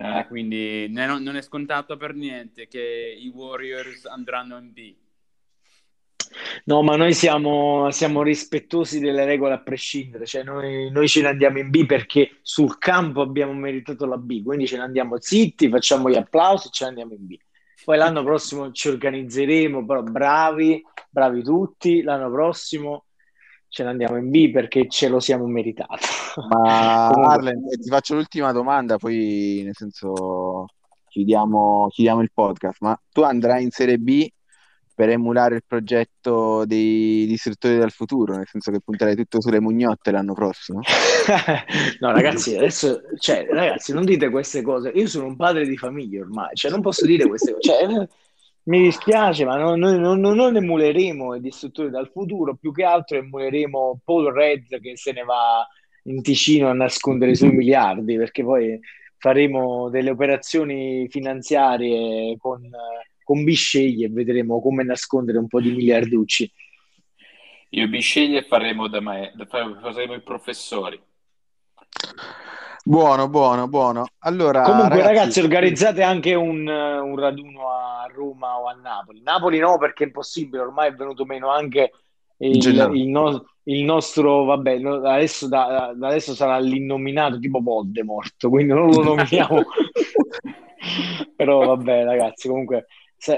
Eh, 0.00 0.26
quindi 0.28 0.86
non, 0.90 1.22
non 1.22 1.34
è 1.34 1.42
scontato 1.42 1.96
per 1.96 2.14
niente 2.14 2.68
che 2.68 3.16
i 3.18 3.28
Warriors 3.28 4.06
andranno 4.06 4.58
in 4.58 4.72
B. 4.72 4.94
No, 6.64 6.82
ma 6.82 6.96
noi 6.96 7.14
siamo, 7.14 7.90
siamo, 7.90 8.22
rispettosi 8.22 9.00
delle 9.00 9.24
regole 9.24 9.54
a 9.54 9.60
prescindere, 9.60 10.26
cioè 10.26 10.42
noi, 10.42 10.90
noi, 10.90 11.08
ce 11.08 11.22
ne 11.22 11.28
andiamo 11.28 11.58
in 11.58 11.70
B 11.70 11.86
perché 11.86 12.38
sul 12.42 12.78
campo 12.78 13.20
abbiamo 13.20 13.52
meritato 13.52 14.06
la 14.06 14.16
B, 14.16 14.42
quindi 14.42 14.66
ce 14.66 14.76
ne 14.76 14.82
andiamo 14.82 15.16
zitti, 15.18 15.68
facciamo 15.68 16.10
gli 16.10 16.16
applausi 16.16 16.68
e 16.68 16.70
ce 16.70 16.84
ne 16.84 16.90
andiamo 16.90 17.12
in 17.12 17.26
B. 17.26 17.36
Poi 17.84 17.96
l'anno 17.96 18.22
prossimo 18.22 18.70
ci 18.72 18.88
organizzeremo, 18.88 19.84
però 19.86 20.02
bravi, 20.02 20.82
bravi 21.08 21.42
tutti, 21.42 22.02
l'anno 22.02 22.30
prossimo 22.30 23.04
ce 23.68 23.82
ne 23.82 23.90
andiamo 23.90 24.16
in 24.16 24.30
B 24.30 24.50
perché 24.50 24.88
ce 24.88 25.08
lo 25.08 25.20
siamo 25.20 25.46
meritato. 25.46 26.06
Ma. 26.50 27.08
Arlen, 27.10 27.66
ti 27.80 27.88
faccio 27.88 28.14
l'ultima 28.14 28.52
domanda, 28.52 28.96
poi 28.98 29.62
nel 29.64 29.74
senso 29.74 30.66
chiudiamo, 31.08 31.88
chiudiamo 31.90 32.20
il 32.20 32.30
podcast, 32.32 32.78
ma 32.80 33.00
tu 33.10 33.22
andrai 33.22 33.62
in 33.62 33.70
Serie 33.70 33.98
B 33.98 34.28
per 34.98 35.10
emulare 35.10 35.54
il 35.54 35.62
progetto 35.64 36.64
dei 36.64 37.24
distruttori 37.26 37.78
del 37.78 37.92
futuro, 37.92 38.34
nel 38.34 38.48
senso 38.48 38.72
che 38.72 38.80
punterai 38.80 39.14
tutto 39.14 39.40
sulle 39.40 39.60
mugnotte 39.60 40.10
l'anno 40.10 40.32
prossimo? 40.32 40.80
no, 42.00 42.10
ragazzi, 42.10 42.56
adesso, 42.56 43.02
cioè, 43.16 43.46
ragazzi, 43.48 43.92
non 43.92 44.04
dite 44.04 44.28
queste 44.28 44.60
cose. 44.60 44.88
Io 44.88 45.06
sono 45.06 45.26
un 45.26 45.36
padre 45.36 45.68
di 45.68 45.76
famiglia 45.76 46.22
ormai, 46.22 46.52
cioè, 46.54 46.72
non 46.72 46.80
posso 46.80 47.06
dire 47.06 47.28
queste 47.28 47.52
cose. 47.52 47.68
Cioè, 47.68 48.08
mi 48.64 48.82
dispiace, 48.82 49.44
ma 49.44 49.56
noi 49.56 49.78
non, 49.78 50.18
non, 50.18 50.34
non, 50.34 50.56
emuleremo 50.56 51.36
i 51.36 51.40
distruttori 51.40 51.90
dal 51.90 52.10
futuro, 52.10 52.56
più 52.56 52.72
che 52.72 52.82
altro 52.82 53.18
emuleremo 53.18 54.00
Paul 54.04 54.32
Red 54.32 54.80
che 54.80 54.96
se 54.96 55.12
ne 55.12 55.22
va 55.22 55.64
in 56.06 56.22
Ticino 56.22 56.70
a 56.70 56.72
nascondere 56.72 57.30
i 57.30 57.36
suoi 57.36 57.52
miliardi, 57.52 58.16
perché 58.16 58.42
poi 58.42 58.76
faremo 59.16 59.90
delle 59.90 60.10
operazioni 60.10 61.06
finanziarie 61.08 62.36
con 62.36 62.68
con 63.28 63.44
Bisceglie 63.44 64.06
e 64.06 64.08
vedremo 64.08 64.58
come 64.58 64.82
nascondere 64.82 65.36
un 65.36 65.48
po' 65.48 65.60
di 65.60 65.70
miliarducci. 65.70 66.50
Io 67.72 67.84
e 67.84 67.88
Bisceglie 67.88 68.42
faremo, 68.44 68.88
da 68.88 69.00
me, 69.00 69.34
faremo 69.46 70.14
i 70.14 70.22
professori. 70.22 70.98
Buono, 72.82 73.28
buono, 73.28 73.68
buono. 73.68 74.06
Allora, 74.20 74.62
Comunque, 74.62 75.02
ragazzi, 75.02 75.12
ragazzi 75.12 75.40
organizzate 75.40 76.02
anche 76.02 76.32
un, 76.32 76.66
un, 76.66 77.18
raduno 77.18 77.68
a 77.68 78.10
Roma 78.10 78.60
o 78.60 78.66
a 78.66 78.72
Napoli. 78.72 79.20
Napoli 79.20 79.58
no, 79.58 79.76
perché 79.76 80.04
è 80.04 80.06
impossibile, 80.06 80.62
ormai 80.62 80.88
è 80.88 80.94
venuto 80.94 81.26
meno 81.26 81.50
anche 81.50 81.92
il, 82.38 82.66
il, 82.94 83.08
no, 83.08 83.44
il 83.64 83.84
nostro, 83.84 84.44
vabbè, 84.44 84.80
adesso, 84.82 85.48
da, 85.48 85.92
da 85.94 86.08
adesso 86.08 86.34
sarà 86.34 86.58
l'innominato 86.58 87.38
tipo 87.38 87.60
Voldemort, 87.60 88.48
quindi 88.48 88.72
non 88.72 88.88
lo 88.88 89.02
nominiamo. 89.02 89.64
Però 91.36 91.66
vabbè, 91.66 92.04
ragazzi, 92.04 92.48
comunque 92.48 92.86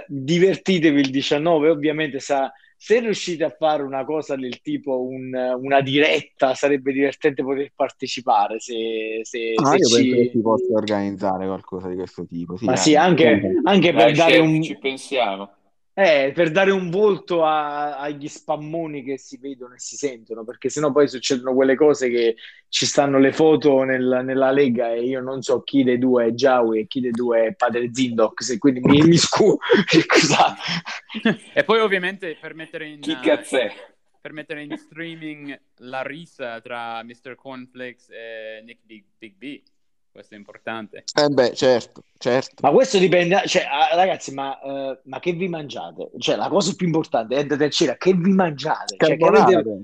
divertitevi 0.07 1.01
il 1.01 1.11
19, 1.11 1.71
ovviamente 1.71 2.21
sa, 2.21 2.53
se 2.77 3.01
riuscite 3.01 3.45
a 3.45 3.51
fare 3.51 3.83
una 3.83 4.05
cosa 4.05 4.37
del 4.37 4.63
tipo 4.63 5.03
un, 5.03 5.35
una 5.61 5.83
diretta 5.83 6.55
sarebbe 6.55 6.93
divertente 6.93 7.43
poter 7.43 7.73
partecipare 7.75 8.59
se, 8.59 9.21
se, 9.23 9.53
ah, 9.55 9.71
se 9.73 9.77
io 9.77 9.87
ci... 9.87 9.95
penso 9.95 10.17
che 10.17 10.31
si 10.33 10.41
possa 10.41 10.73
organizzare 10.73 11.45
qualcosa 11.45 11.89
di 11.89 11.97
questo 11.97 12.25
tipo 12.25 12.57
sì, 12.57 12.65
ma 12.65 12.77
sì 12.77 12.97
anche, 12.97 13.61
anche 13.65 13.93
per 13.93 14.13
dare 14.13 14.39
un 14.39 14.63
ci 14.63 14.79
pensiamo 14.79 15.51
eh, 15.95 16.33
per 16.35 16.51
dare 16.51 16.71
un 16.71 16.89
volto 16.89 17.45
a, 17.45 17.99
agli 17.99 18.29
spammoni 18.29 19.03
che 19.03 19.19
si 19.19 19.39
vedono 19.39 19.75
e 19.75 19.79
si 19.79 19.97
sentono, 19.97 20.45
perché 20.45 20.69
sennò 20.69 20.93
poi 20.93 21.09
succedono 21.09 21.55
quelle 21.55 21.75
cose 21.75 22.09
che 22.09 22.37
ci 22.69 22.87
stanno 22.87 23.19
le 23.19 23.33
foto 23.33 23.83
nel, 23.83 24.23
nella 24.25 24.51
Lega 24.53 24.93
e 24.93 25.03
io 25.03 25.21
non 25.21 25.43
so 25.43 25.63
chi 25.63 25.83
dei 25.83 25.99
due 25.99 26.27
è 26.27 26.31
Jawi 26.31 26.81
e 26.81 26.87
chi 26.87 27.01
dei 27.01 27.11
due 27.11 27.47
è 27.47 27.55
Padre 27.55 27.91
Zindox, 27.93 28.51
e 28.51 28.59
quindi 28.59 28.81
mi, 28.81 29.03
mi 29.03 29.17
scuso. 29.19 29.59
e 31.55 31.65
poi 31.65 31.81
ovviamente 31.81 32.37
per 32.41 32.55
mettere 32.55 32.87
in... 32.87 33.01
Chi 33.01 33.19
cazzo 33.21 33.59
è? 33.59 33.73
Per 34.21 34.33
mettere 34.33 34.63
in 34.63 34.77
streaming 34.77 35.59
la 35.79 36.03
risa 36.03 36.61
tra 36.61 37.03
Mr. 37.03 37.35
Cornflakes 37.37 38.11
e 38.11 38.63
Nick 38.63 38.81
Big, 38.85 39.05
Big 39.19 39.35
B 39.37 39.63
questo 40.11 40.35
è 40.35 40.37
importante. 40.37 41.05
Eh 41.15 41.29
beh, 41.29 41.55
certo, 41.55 42.03
certo. 42.19 42.57
Ma 42.61 42.71
questo 42.71 42.99
dipende, 42.99 43.43
cioè, 43.47 43.63
ah, 43.63 43.95
ragazzi, 43.95 44.35
ma, 44.35 44.59
uh, 44.63 44.99
ma, 45.05 45.19
che 45.21 45.33
vi 45.33 45.49
mangiate? 45.49 46.11
Cioè, 46.19 46.37
la 46.37 46.49
cosa 46.49 46.75
più 46.75 46.87
importante 46.87 47.37
è 47.37 47.41
andate 47.41 47.65
a 47.65 47.71
cena, 47.71 47.97
che 47.97 48.13
vi 48.13 48.33
mangiate? 48.33 48.97
Cioè, 48.99 49.17
che 49.17 49.25
avete... 49.25 49.83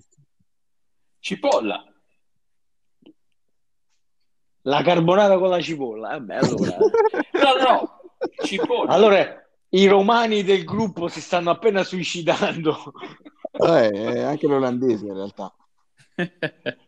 Cipolla. 1.20 1.84
La 4.62 4.82
carbonara 4.82 5.38
con 5.38 5.48
la 5.48 5.60
cipolla, 5.60 6.08
vabbè, 6.08 6.34
eh 6.34 6.38
allora... 6.38 6.76
no, 6.76 7.62
no, 7.62 8.00
cipolla. 8.44 8.92
Allora, 8.92 9.48
i 9.70 9.86
romani 9.86 10.42
del 10.42 10.64
gruppo 10.64 11.06
si 11.08 11.20
stanno 11.20 11.50
appena 11.50 11.84
suicidando. 11.84 12.92
Eh, 13.52 14.22
anche 14.22 14.46
l'olandese 14.46 15.06
in 15.06 15.14
realtà. 15.14 15.54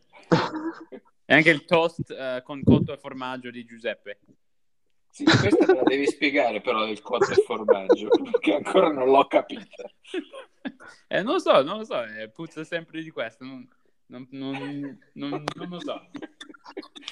E 1.31 1.35
anche 1.35 1.51
il 1.51 1.67
toast 1.67 2.09
uh, 2.09 2.43
con 2.43 2.63
cotto 2.63 2.95
e 2.95 2.97
formaggio 2.97 3.51
di 3.51 3.63
Giuseppe. 3.67 4.21
Sì, 5.11 5.25
questa 5.25 5.67
te 5.67 5.75
la 5.75 5.83
devi 5.83 6.07
spiegare 6.07 6.63
però 6.63 6.87
del 6.87 7.03
cotto 7.03 7.31
e 7.33 7.43
formaggio, 7.45 8.09
perché 8.31 8.55
ancora 8.55 8.91
non 8.91 9.11
l'ho 9.11 9.27
capita. 9.27 9.67
Eh, 11.07 11.23
non 11.23 11.35
lo 11.35 11.39
so, 11.39 11.63
non 11.63 11.79
lo 11.79 11.85
so, 11.85 12.03
eh, 12.03 12.29
puzza 12.29 12.65
sempre 12.65 13.03
di 13.03 13.11
questo, 13.11 13.45
non, 13.45 13.67
non, 14.07 14.27
non, 14.31 14.99
non, 15.15 15.45
lo 15.69 15.81
so. 15.81 16.09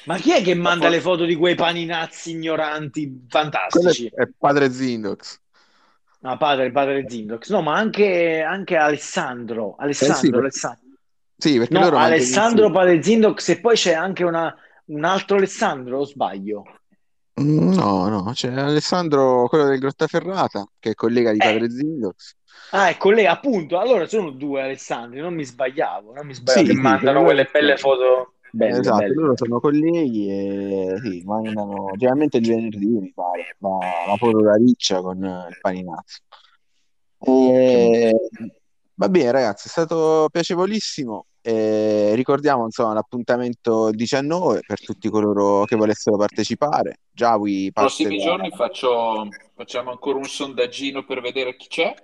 Ma 0.04 0.16
chi 0.16 0.32
è 0.32 0.42
che 0.42 0.54
manda 0.54 0.88
le 0.88 1.00
foto 1.00 1.24
di 1.24 1.34
quei 1.34 1.54
paninazzi 1.54 2.32
ignoranti 2.32 3.24
fantastici? 3.28 4.06
È, 4.08 4.22
è 4.22 4.28
padre 4.36 4.70
Zindox. 4.70 5.40
Ah, 6.22 6.36
padre, 6.36 6.70
padre 6.70 7.08
Zindox. 7.08 7.50
No, 7.50 7.62
ma 7.62 7.76
anche, 7.76 8.42
anche 8.42 8.76
Alessandro. 8.76 9.76
Alessandro, 9.78 10.16
eh 10.16 10.20
sì, 10.20 10.34
Alessandro. 10.34 10.85
Sì, 11.36 11.58
perché 11.58 11.74
no, 11.74 11.80
loro 11.80 11.96
Alessandro 11.98 12.70
Palezindox 12.70 13.48
e 13.48 13.60
poi 13.60 13.74
c'è 13.74 13.92
anche 13.92 14.24
una, 14.24 14.54
un 14.86 15.04
altro 15.04 15.36
Alessandro, 15.36 15.98
o 15.98 16.04
sbaglio? 16.04 16.64
No, 17.34 18.08
no, 18.08 18.30
c'è 18.32 18.50
Alessandro, 18.50 19.46
quello 19.48 19.66
del 19.66 19.78
Grottaferrata, 19.78 20.66
che 20.78 20.90
è 20.90 20.94
collega 20.94 21.32
di 21.32 21.38
eh. 21.38 21.44
Padre 21.44 21.70
Zindox. 21.70 22.34
Ah, 22.70 22.88
ecco 22.88 23.10
lei 23.10 23.26
appunto. 23.26 23.78
Allora 23.78 24.06
sono 24.06 24.30
due 24.30 24.62
Alessandri, 24.62 25.20
non 25.20 25.34
mi 25.34 25.44
sbagliavo, 25.44 26.14
non 26.14 26.26
mi 26.26 26.32
sbagliavo. 26.34 26.66
Sì, 26.66 26.74
sì, 26.74 26.80
mandano 26.80 27.22
quelle 27.22 27.48
belle 27.52 27.76
foto. 27.76 28.32
Belle, 28.50 28.78
Esatto, 28.78 28.96
belle. 28.96 29.14
loro 29.14 29.36
sono 29.36 29.60
colleghi 29.60 30.30
e 30.30 30.94
sì, 31.02 31.22
mandano 31.26 31.90
generalmente 31.96 32.38
il 32.38 32.46
venerdì, 32.46 32.86
mi 32.86 33.12
pare, 33.14 33.56
la, 33.58 33.78
la 34.06 34.16
foto 34.16 34.40
da 34.40 34.54
riccia 34.54 35.02
con 35.02 35.18
il 35.18 35.58
paninazzo. 35.60 36.20
E, 37.18 38.16
va 38.96 39.08
bene, 39.08 39.30
ragazzi, 39.30 39.68
è 39.68 39.70
stato 39.70 40.28
piacevolissimo. 40.30 41.26
E 41.40 42.12
ricordiamo 42.16 42.64
insomma 42.64 42.92
l'appuntamento 42.92 43.88
il 43.88 43.94
19 43.94 44.62
per 44.66 44.82
tutti 44.82 45.08
coloro 45.08 45.64
che 45.64 45.76
volessero 45.76 46.16
partecipare. 46.16 46.98
Giawi 47.12 47.70
parte 47.72 47.88
prossimi 47.88 48.18
giorni 48.18 48.50
faccio, 48.50 49.28
facciamo 49.54 49.92
ancora 49.92 50.18
un 50.18 50.24
sondaggino 50.24 51.04
per 51.04 51.20
vedere 51.20 51.54
chi 51.54 51.68
c'è. 51.68 51.94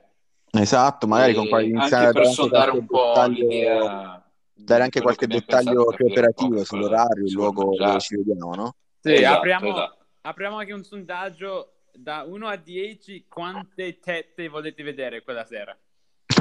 Esatto, 0.52 1.08
magari 1.08 1.34
con 1.34 1.46
e 1.46 1.48
qualche 1.48 1.68
iniziare 1.68 2.12
per 2.12 2.12
dare 2.12 2.26
anche 2.26 2.34
sondare 2.34 2.70
qualche 2.70 2.78
un 2.78 2.86
po' 2.86 3.08
dettaglio, 3.08 3.46
l'idea 3.48 4.22
dare 4.54 4.82
anche 4.82 5.00
qualche 5.00 5.26
dettaglio 5.26 5.84
più 5.86 6.06
operativo 6.06 6.64
sull'orario, 6.64 7.24
il 7.24 7.32
luogo 7.32 7.74
dove 7.76 7.98
ci 7.98 8.16
vediamo, 8.16 8.54
no? 8.54 8.74
Sì, 9.00 9.14
Esatto, 9.14 9.36
apriamo, 9.38 9.68
esatto. 9.68 9.96
apriamo 10.20 10.56
anche 10.58 10.72
un 10.72 10.84
sondaggio 10.84 11.72
da 11.92 12.24
1 12.26 12.46
a 12.46 12.56
10 12.56 13.26
quante 13.28 13.98
tette 13.98 14.48
volete 14.48 14.82
vedere 14.82 15.22
quella 15.22 15.44
sera. 15.44 15.76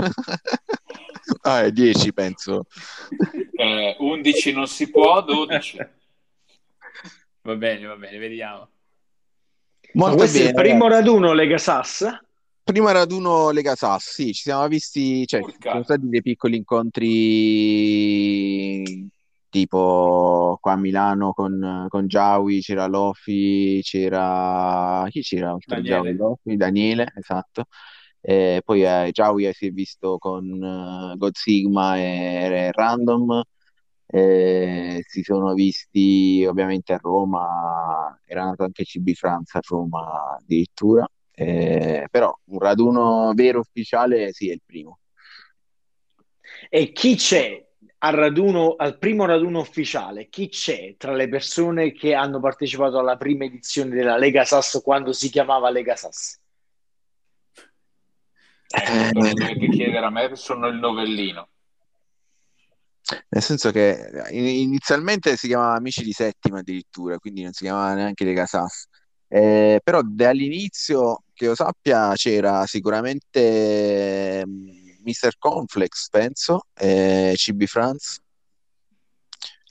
Ah, 1.43 1.63
è 1.63 1.71
10 1.71 2.13
penso. 2.13 2.65
Eh, 3.55 3.95
11 3.97 4.51
non 4.53 4.67
si 4.67 4.89
può, 4.89 5.21
12. 5.21 5.77
Va 7.43 7.55
bene, 7.55 7.85
va 7.85 7.95
bene, 7.95 8.17
vediamo. 8.17 8.67
Molto 9.93 10.17
questo 10.17 10.37
è 10.37 10.41
bene, 10.41 10.49
il 10.49 10.55
primo 10.55 10.87
ragazzi. 10.87 11.05
raduno 11.05 11.33
Lega 11.33 11.57
Sass? 11.57 12.05
Prima 12.63 12.91
raduno 12.91 13.49
Lega 13.51 13.75
Sass, 13.75 14.11
sì, 14.11 14.33
ci 14.33 14.41
siamo 14.43 14.67
visti, 14.67 15.25
cioè, 15.25 15.41
ci 15.41 15.47
Urca. 15.47 15.71
sono 15.71 15.83
stati 15.83 16.09
dei 16.09 16.21
piccoli 16.21 16.57
incontri 16.57 16.99
tipo 19.49 20.57
qua 20.61 20.73
a 20.73 20.77
Milano 20.77 21.33
con, 21.33 21.85
con 21.89 22.07
Giawi, 22.07 22.61
c'era 22.61 22.87
Lofi, 22.87 23.81
c'era 23.83 25.05
chi 25.09 25.21
c'era 25.21 25.55
Daniele. 25.65 25.87
Giawi? 25.89 26.15
Lofi, 26.15 26.55
Daniele, 26.55 27.11
esatto. 27.15 27.65
E 28.21 28.61
poi 28.63 28.83
eh, 28.83 29.09
Giawi 29.11 29.51
si 29.53 29.67
è 29.67 29.71
visto 29.71 30.17
con 30.17 30.45
eh, 31.13 31.17
God 31.17 31.35
Sigma 31.35 31.97
e, 31.97 32.01
e 32.67 32.71
Random. 32.71 33.41
Eh, 34.05 35.03
si 35.07 35.23
sono 35.23 35.53
visti 35.53 36.45
ovviamente 36.47 36.93
a 36.93 36.97
Roma, 37.01 38.19
era 38.25 38.43
nato 38.43 38.63
anche 38.63 38.83
CB 38.83 39.13
Franza 39.13 39.59
a 39.59 39.61
Roma 39.65 40.37
addirittura. 40.37 41.07
Eh, 41.33 42.07
però 42.11 42.37
un 42.45 42.59
raduno 42.59 43.31
vero 43.33 43.59
ufficiale 43.59 44.31
sì, 44.33 44.49
è 44.49 44.53
il 44.53 44.61
primo. 44.65 44.99
E 46.69 46.91
chi 46.91 47.15
c'è 47.15 47.65
al 47.99 48.13
raduno, 48.13 48.75
al 48.75 48.97
primo 48.97 49.25
raduno 49.25 49.59
ufficiale? 49.59 50.27
Chi 50.29 50.49
c'è 50.49 50.95
tra 50.97 51.13
le 51.13 51.29
persone 51.29 51.91
che 51.93 52.13
hanno 52.13 52.39
partecipato 52.39 52.99
alla 52.99 53.17
prima 53.17 53.45
edizione 53.45 53.95
della 53.95 54.17
Lega 54.17 54.43
Sass 54.43 54.81
quando 54.81 55.13
si 55.13 55.29
chiamava 55.29 55.69
Lega 55.69 55.95
Sass? 55.95 56.40
Eh, 58.73 59.11
lo 59.13 59.21
dovete 59.33 59.69
chiedere 59.69 60.05
a 60.05 60.09
me, 60.09 60.35
sono 60.35 60.67
il 60.67 60.77
novellino. 60.77 61.49
Nel 63.29 63.41
senso 63.41 63.71
che 63.71 64.09
in- 64.31 64.45
inizialmente 64.45 65.35
si 65.35 65.47
chiamava 65.47 65.75
Amici 65.75 66.03
di 66.03 66.13
Settima 66.13 66.59
addirittura, 66.59 67.17
quindi 67.17 67.43
non 67.43 67.51
si 67.51 67.63
chiamava 67.63 67.93
neanche 67.93 68.23
Lega 68.23 68.45
Sass. 68.45 68.85
Eh, 69.27 69.79
però 69.83 70.01
dall'inizio, 70.03 71.23
che 71.33 71.45
io 71.45 71.55
sappia, 71.55 72.13
c'era 72.13 72.65
sicuramente 72.65 74.43
Mr. 74.45 75.35
Conflex, 75.37 76.09
penso, 76.09 76.67
e 76.73 77.33
CB 77.35 77.63
France. 77.65 78.19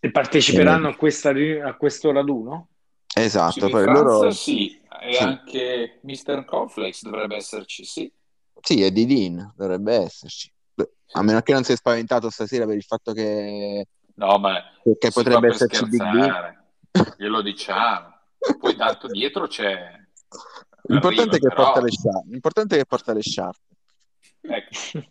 E 0.00 0.10
parteciperanno 0.10 0.88
a, 0.88 0.96
questa, 0.96 1.30
a 1.30 1.74
questo 1.76 2.10
raduno? 2.10 2.68
Esatto, 3.14 3.68
poi 3.68 3.82
Franza 3.82 4.02
loro... 4.02 4.30
sì, 4.30 4.80
e 5.02 5.12
Sì. 5.12 5.22
anche 5.22 6.00
Mr. 6.02 6.44
Conflex 6.44 7.02
dovrebbe 7.02 7.36
esserci, 7.36 7.84
sì. 7.84 8.10
Sì, 8.62 8.82
e 8.82 8.92
di 8.92 9.06
Dean 9.06 9.52
dovrebbe 9.56 9.94
esserci. 9.94 10.52
A 11.12 11.22
meno 11.22 11.40
che 11.40 11.52
non 11.52 11.64
sei 11.64 11.76
spaventato 11.76 12.30
stasera 12.30 12.66
per 12.66 12.76
il 12.76 12.84
fatto 12.84 13.12
che, 13.12 13.86
No, 14.14 14.38
ma 14.38 14.62
che 14.98 15.10
potrebbe 15.10 15.48
esserci 15.48 15.84
Big 15.88 16.00
D. 16.00 16.04
scherzare, 16.04 16.64
glielo 17.16 17.42
diciamo. 17.42 18.14
Poi 18.58 18.76
tanto 18.76 19.06
dietro 19.08 19.46
c'è... 19.46 19.98
L'importante 20.84 21.36
è 21.36 21.38
che 21.38 21.46
Arriva, 21.46 21.62
porta 21.62 21.72
però. 21.72 21.84
le 21.84 21.90
sciarpe. 21.90 22.28
L'importante 22.30 22.74
è 22.74 22.78
che 22.78 22.86
porta 22.86 23.12
le 23.12 23.22
sciarpe. 23.22 23.64
Ecco. 24.42 25.08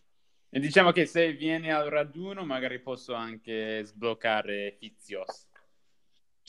E 0.50 0.60
diciamo 0.60 0.92
che 0.92 1.06
se 1.06 1.34
vieni 1.34 1.72
al 1.72 1.90
raduno 1.90 2.44
magari 2.46 2.80
posso 2.80 3.14
anche 3.14 3.84
sbloccare 3.84 4.78
Fizios. 4.80 5.48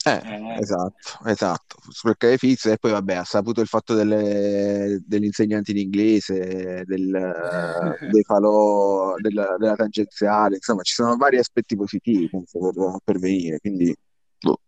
Eh, 0.03 0.19
Eh. 0.23 0.57
esatto, 0.59 1.19
esatto. 1.27 1.75
Perché 2.01 2.37
Fizz 2.37 2.65
e 2.65 2.77
poi 2.77 2.91
vabbè, 2.91 3.15
ha 3.15 3.23
saputo 3.23 3.61
il 3.61 3.67
fatto 3.67 3.93
delle, 3.93 4.99
degli 5.05 5.25
insegnanti 5.25 5.73
di 5.73 5.81
inglese, 5.83 6.83
del, 6.85 7.97
dei 8.09 8.23
falò, 8.23 9.15
della, 9.17 9.55
della 9.59 9.75
tangenziale, 9.75 10.55
insomma, 10.55 10.81
ci 10.81 10.93
sono 10.93 11.15
vari 11.17 11.37
aspetti 11.37 11.75
positivi 11.75 12.29
penso, 12.29 12.57
per, 12.59 12.97
per 13.03 13.19
venire, 13.19 13.59
quindi 13.59 13.95
boh, 14.39 14.59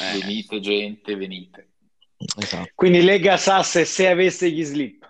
Eh, 0.00 0.18
Venite 0.18 0.58
gente, 0.60 1.14
venite. 1.14 1.70
esatto. 2.38 2.70
Quindi 2.74 3.02
Lega 3.02 3.36
Sass 3.36 3.76
e 3.76 3.84
se 3.84 4.08
avesse 4.08 4.50
gli 4.50 4.64
slip. 4.64 5.06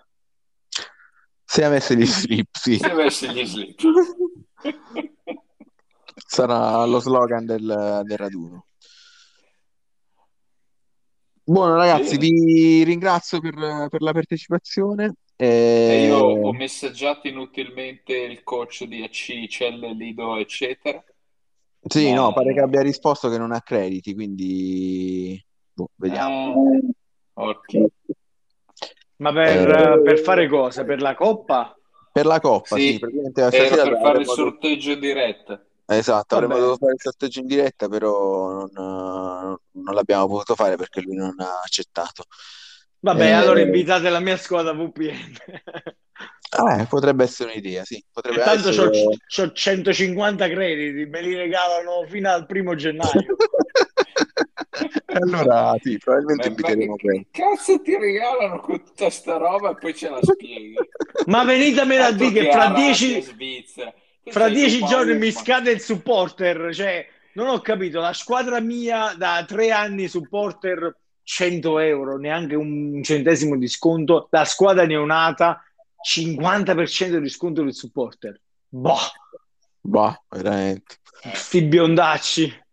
Se 1.43 1.63
avesse 1.63 1.95
gli 1.97 2.05
slip, 2.05 2.49
sì, 2.55 2.77
Se 2.77 2.85
avessi 2.91 3.27
gli 3.31 3.43
slip. 3.43 3.79
sarà 6.27 6.85
lo 6.85 6.99
slogan 6.99 7.45
del, 7.45 8.01
del 8.03 8.17
raduno. 8.17 8.65
Buono 11.49 11.77
ragazzi, 11.77 12.17
vi 12.17 12.83
ringrazio 12.83 13.39
per, 13.39 13.55
per 13.89 14.01
la 14.03 14.11
partecipazione. 14.11 15.15
E 15.35 16.03
io 16.05 16.29
E... 16.29 16.41
ho 16.43 16.53
messaggiato 16.53 17.27
inutilmente 17.27 18.15
il 18.15 18.43
coach 18.43 18.83
di 18.83 19.01
AC, 19.01 19.47
Celle, 19.47 19.93
Lido, 19.93 20.35
eccetera. 20.37 21.03
Sì, 21.87 22.09
Ma- 22.11 22.15
no, 22.17 22.33
pare 22.33 22.53
che 22.53 22.59
abbia 22.59 22.83
risposto 22.83 23.29
che 23.29 23.39
non 23.39 23.51
ha 23.51 23.61
crediti, 23.61 24.13
quindi 24.13 25.43
boh, 25.73 25.89
vediamo. 25.95 26.71
Eh, 26.71 26.87
orchi. 27.33 27.83
Ma 29.15 29.33
per, 29.33 29.69
Eh. 29.71 30.01
per 30.03 30.19
fare 30.19 30.47
cosa? 30.47 30.83
Per 30.83 31.01
la 31.01 31.15
coppa? 31.15 31.75
Per 32.11 32.25
la 32.27 32.39
Coppa, 32.39 32.75
Sì, 32.75 32.91
sì, 32.93 32.99
per 32.99 33.97
fare 33.99 34.19
il 34.19 34.27
sorteggio 34.27 34.91
in 34.91 34.99
diretta. 34.99 35.63
Esatto, 35.91 36.35
avremmo 36.35 36.53
Vabbè. 36.53 36.65
dovuto 36.65 36.79
fare 36.85 36.93
il 36.93 37.01
sorteggio 37.01 37.39
in 37.39 37.47
diretta, 37.47 37.87
però 37.89 38.51
non, 38.51 38.69
eh, 38.69 39.57
non 39.71 39.95
l'abbiamo 39.95 40.27
potuto 40.27 40.53
fare 40.55 40.75
perché 40.75 41.01
lui 41.01 41.15
non 41.15 41.33
ha 41.39 41.61
accettato. 41.63 42.25
Vabbè, 42.99 43.25
Eh, 43.27 43.31
allora 43.31 43.61
invitate 43.61 44.09
la 44.09 44.19
mia 44.19 44.37
squadra 44.37 44.73
VPN. 44.73 45.33
Eh, 46.51 46.85
potrebbe 46.87 47.23
essere 47.23 47.51
un'idea, 47.51 47.83
sì, 47.85 48.03
potrebbe 48.11 48.43
Tanto 48.43 48.69
essere... 48.69 48.89
c'ho, 49.27 49.51
150 49.51 50.47
crediti, 50.49 51.05
me 51.09 51.21
li 51.21 51.35
regalano 51.35 52.05
fino 52.07 52.29
al 52.29 52.45
primo 52.45 52.75
gennaio. 52.75 53.35
Allora, 55.11 55.75
sì, 55.81 55.97
probabilmente 55.97 56.43
Ma, 56.47 56.49
inviteremo 56.49 56.91
ma 56.91 56.95
quello. 56.97 57.23
che 57.23 57.27
cazzo 57.31 57.81
ti 57.81 57.97
regalano 57.97 58.59
con 58.61 58.83
tutta 58.83 59.09
sta 59.09 59.35
roba 59.37 59.71
e 59.71 59.75
poi 59.75 59.93
ce 59.93 60.09
la 60.09 60.19
spieghi? 60.21 60.75
Ma 61.25 61.43
venitemela 61.43 62.05
a 62.07 62.11
dire 62.11 62.31
che 62.31 62.51
fra 62.51 62.65
Arabia, 62.65 62.85
10 62.85 63.21
Svizzera. 63.21 63.93
Fra 64.31 64.49
dieci 64.49 64.83
giorni 64.85 65.17
mi 65.17 65.31
scade 65.31 65.71
il 65.71 65.81
supporter, 65.81 66.73
cioè 66.73 67.07
non 67.33 67.47
ho 67.47 67.59
capito, 67.61 67.99
la 67.99 68.13
squadra 68.13 68.59
mia 68.59 69.13
da 69.17 69.43
tre 69.47 69.71
anni 69.71 70.07
supporter 70.07 70.95
100 71.23 71.79
euro, 71.79 72.17
neanche 72.17 72.55
un 72.55 73.01
centesimo 73.03 73.55
di 73.57 73.67
sconto, 73.67 74.27
la 74.31 74.45
squadra 74.45 74.85
neonata 74.85 75.63
50% 76.01 77.17
di 77.17 77.29
sconto 77.29 77.63
del 77.63 77.73
supporter. 77.73 78.39
Boh, 78.67 78.97
Bah, 79.81 80.21
veramente. 80.29 80.97
sti 81.33 81.61
biondacci. 81.63 82.63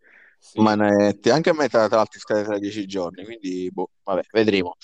Manetti, 0.54 1.28
anche 1.28 1.50
a 1.50 1.54
me 1.54 1.68
tra 1.68 1.86
tra 1.88 1.96
l'altro 1.96 2.18
scade 2.20 2.44
tra 2.44 2.58
dieci 2.58 2.86
giorni, 2.86 3.24
quindi 3.24 3.68
boh, 3.70 3.90
vabbè, 4.04 4.22
vedremo. 4.32 4.76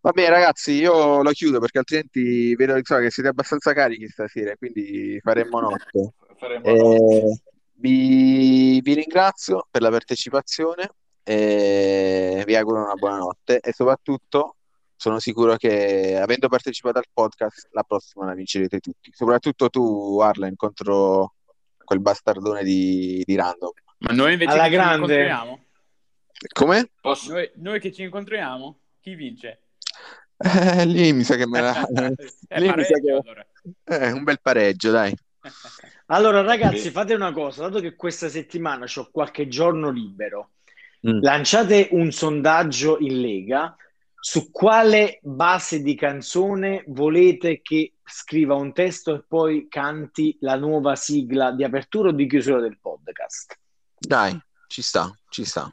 Va 0.00 0.10
bene, 0.12 0.28
ragazzi, 0.30 0.72
io 0.72 1.22
lo 1.22 1.30
chiudo 1.32 1.58
perché 1.58 1.78
altrimenti 1.78 2.54
vedo 2.54 2.76
insomma, 2.76 3.00
che 3.00 3.10
siete 3.10 3.28
abbastanza 3.30 3.72
carichi 3.72 4.06
stasera, 4.08 4.54
quindi 4.56 5.18
faremmo 5.22 5.60
notte. 5.60 6.12
Faremo 6.38 6.64
Eh, 6.64 6.76
notte. 6.76 7.42
vi, 7.74 8.80
vi 8.80 8.94
ringrazio 8.94 9.66
per 9.70 9.82
la 9.82 9.90
partecipazione 9.90 10.88
e 11.24 12.42
vi 12.46 12.54
auguro 12.54 12.82
una 12.84 12.94
buona 12.94 13.18
notte 13.18 13.58
e 13.60 13.72
soprattutto 13.72 14.54
sono 14.94 15.18
sicuro 15.18 15.56
che 15.56 16.16
avendo 16.16 16.48
partecipato 16.48 16.98
al 16.98 17.04
podcast 17.12 17.68
la 17.72 17.82
prossima 17.82 18.24
la 18.24 18.34
vincerete 18.34 18.78
tutti. 18.80 19.10
Soprattutto 19.12 19.68
tu, 19.68 20.18
Arlen, 20.20 20.54
contro 20.56 21.34
quel 21.84 22.00
bastardone 22.00 22.62
di, 22.62 23.22
di 23.26 23.34
Random. 23.34 23.70
Ma 23.98 24.12
noi 24.14 24.32
invece 24.34 24.52
Alla 24.52 24.64
che 24.64 24.70
grande. 24.70 24.92
ci 24.92 25.00
incontriamo? 25.00 25.64
Come? 26.52 26.90
Posso- 27.00 27.32
Noi, 27.32 27.50
noi 27.56 27.80
che 27.80 27.92
ci 27.92 28.02
incontriamo? 28.04 28.78
Chi 29.00 29.14
vince? 29.14 29.62
Eh, 30.38 30.84
lì 30.86 31.12
mi 31.12 31.24
sa 31.24 31.36
che 31.36 31.46
me 31.46 31.60
la... 31.60 31.74
È 32.48 32.60
lì 32.60 32.72
mi 32.72 32.84
sa 32.84 32.98
che... 33.00 33.10
allora. 33.10 33.46
Eh, 33.84 34.10
un 34.12 34.24
bel 34.24 34.40
pareggio, 34.40 34.90
dai. 34.90 35.14
Allora, 36.10 36.40
ragazzi, 36.40 36.90
fate 36.90 37.12
una 37.12 37.32
cosa, 37.32 37.68
dato 37.68 37.80
che 37.80 37.94
questa 37.94 38.30
settimana 38.30 38.86
ho 38.96 39.08
qualche 39.12 39.46
giorno 39.46 39.90
libero, 39.90 40.52
Mm. 41.06 41.20
lanciate 41.22 41.88
un 41.92 42.10
sondaggio 42.10 42.98
in 42.98 43.20
Lega 43.20 43.76
su 44.18 44.50
quale 44.50 45.20
base 45.22 45.80
di 45.80 45.94
canzone 45.94 46.82
volete 46.88 47.60
che 47.62 47.92
scriva 48.04 48.56
un 48.56 48.72
testo 48.72 49.14
e 49.14 49.22
poi 49.26 49.68
canti 49.68 50.36
la 50.40 50.56
nuova 50.56 50.96
sigla 50.96 51.52
di 51.52 51.62
apertura 51.62 52.08
o 52.08 52.12
di 52.12 52.26
chiusura 52.26 52.58
del 52.58 52.78
podcast. 52.80 53.56
Dai, 53.96 54.36
ci 54.66 54.82
sta, 54.82 55.16
ci 55.28 55.44
sta. 55.44 55.72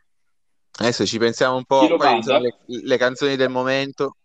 Adesso 0.77 1.07
ci 1.07 1.17
pensiamo 1.17 1.55
un 1.55 1.63
po', 1.63 1.95
quali 1.95 2.21
sono 2.21 2.39
le, 2.39 2.57
le 2.65 2.97
canzoni 2.97 3.35
del 3.35 3.49
momento. 3.49 4.17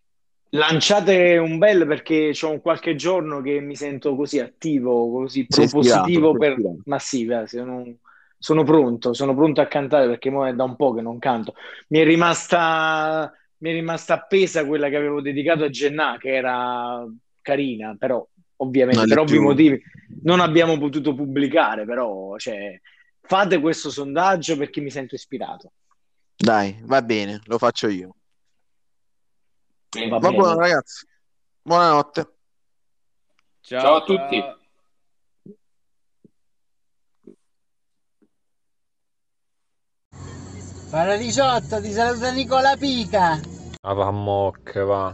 Lanciate 0.52 1.36
un 1.36 1.58
bel 1.58 1.86
perché 1.86 2.30
c'ho 2.32 2.50
un 2.50 2.60
qualche 2.60 2.96
giorno 2.96 3.40
che 3.40 3.60
mi 3.60 3.76
sento 3.76 4.16
così 4.16 4.40
attivo, 4.40 5.10
così 5.10 5.46
propositivo 5.46 6.36
per... 6.36 6.50
ispirato. 6.52 6.82
Ma 6.86 6.98
sì, 6.98 7.24
va, 7.24 7.46
sono, 7.46 8.64
pronto, 8.64 9.12
sono 9.12 9.34
pronto 9.34 9.60
a 9.60 9.66
cantare 9.66 10.08
perché 10.08 10.28
mo 10.28 10.46
è 10.46 10.52
da 10.52 10.64
un 10.64 10.74
po' 10.74 10.92
che 10.92 11.02
non 11.02 11.20
canto. 11.20 11.54
Mi 11.88 12.00
è 12.00 12.04
rimasta, 12.04 13.32
mi 13.58 13.70
è 13.70 13.72
rimasta 13.72 14.14
appesa 14.14 14.66
quella 14.66 14.88
che 14.88 14.96
avevo 14.96 15.20
dedicato 15.20 15.62
a 15.62 15.70
Gennà, 15.70 16.16
che 16.18 16.34
era 16.34 17.06
carina, 17.42 17.94
però 17.96 18.26
ovviamente 18.56 19.00
Non 19.00 19.08
per 19.08 19.18
ovvi 19.18 19.38
motivi 19.38 19.82
non 20.22 20.40
abbiamo 20.40 20.76
potuto 20.78 21.14
pubblicare, 21.14 21.84
però 21.84 22.36
cioè, 22.38 22.80
fate 23.20 23.60
questo 23.60 23.88
sondaggio 23.88 24.56
perché 24.56 24.80
mi 24.80 24.90
sento 24.90 25.14
ispirato. 25.14 25.72
Dai, 26.36 26.76
va 26.82 27.02
bene, 27.02 27.40
lo 27.44 27.58
faccio 27.58 27.88
io. 27.88 28.16
Va 29.92 30.06
Va 30.06 30.18
bene. 30.18 30.36
buono, 30.36 30.54
ragazzi. 30.54 31.06
Buonanotte. 31.62 32.34
Ciao 33.60 33.96
a 33.96 34.04
tutti. 34.04 34.42
Paradiso 40.90 41.44
8, 41.44 41.80
ti 41.80 41.90
saluta 41.92 42.30
Nicola 42.32 42.76
Pica. 42.76 43.40
Ah, 43.82 43.92
va 43.94 44.06
a 44.06 44.10
mocche, 44.10 44.80
va. 44.80 45.08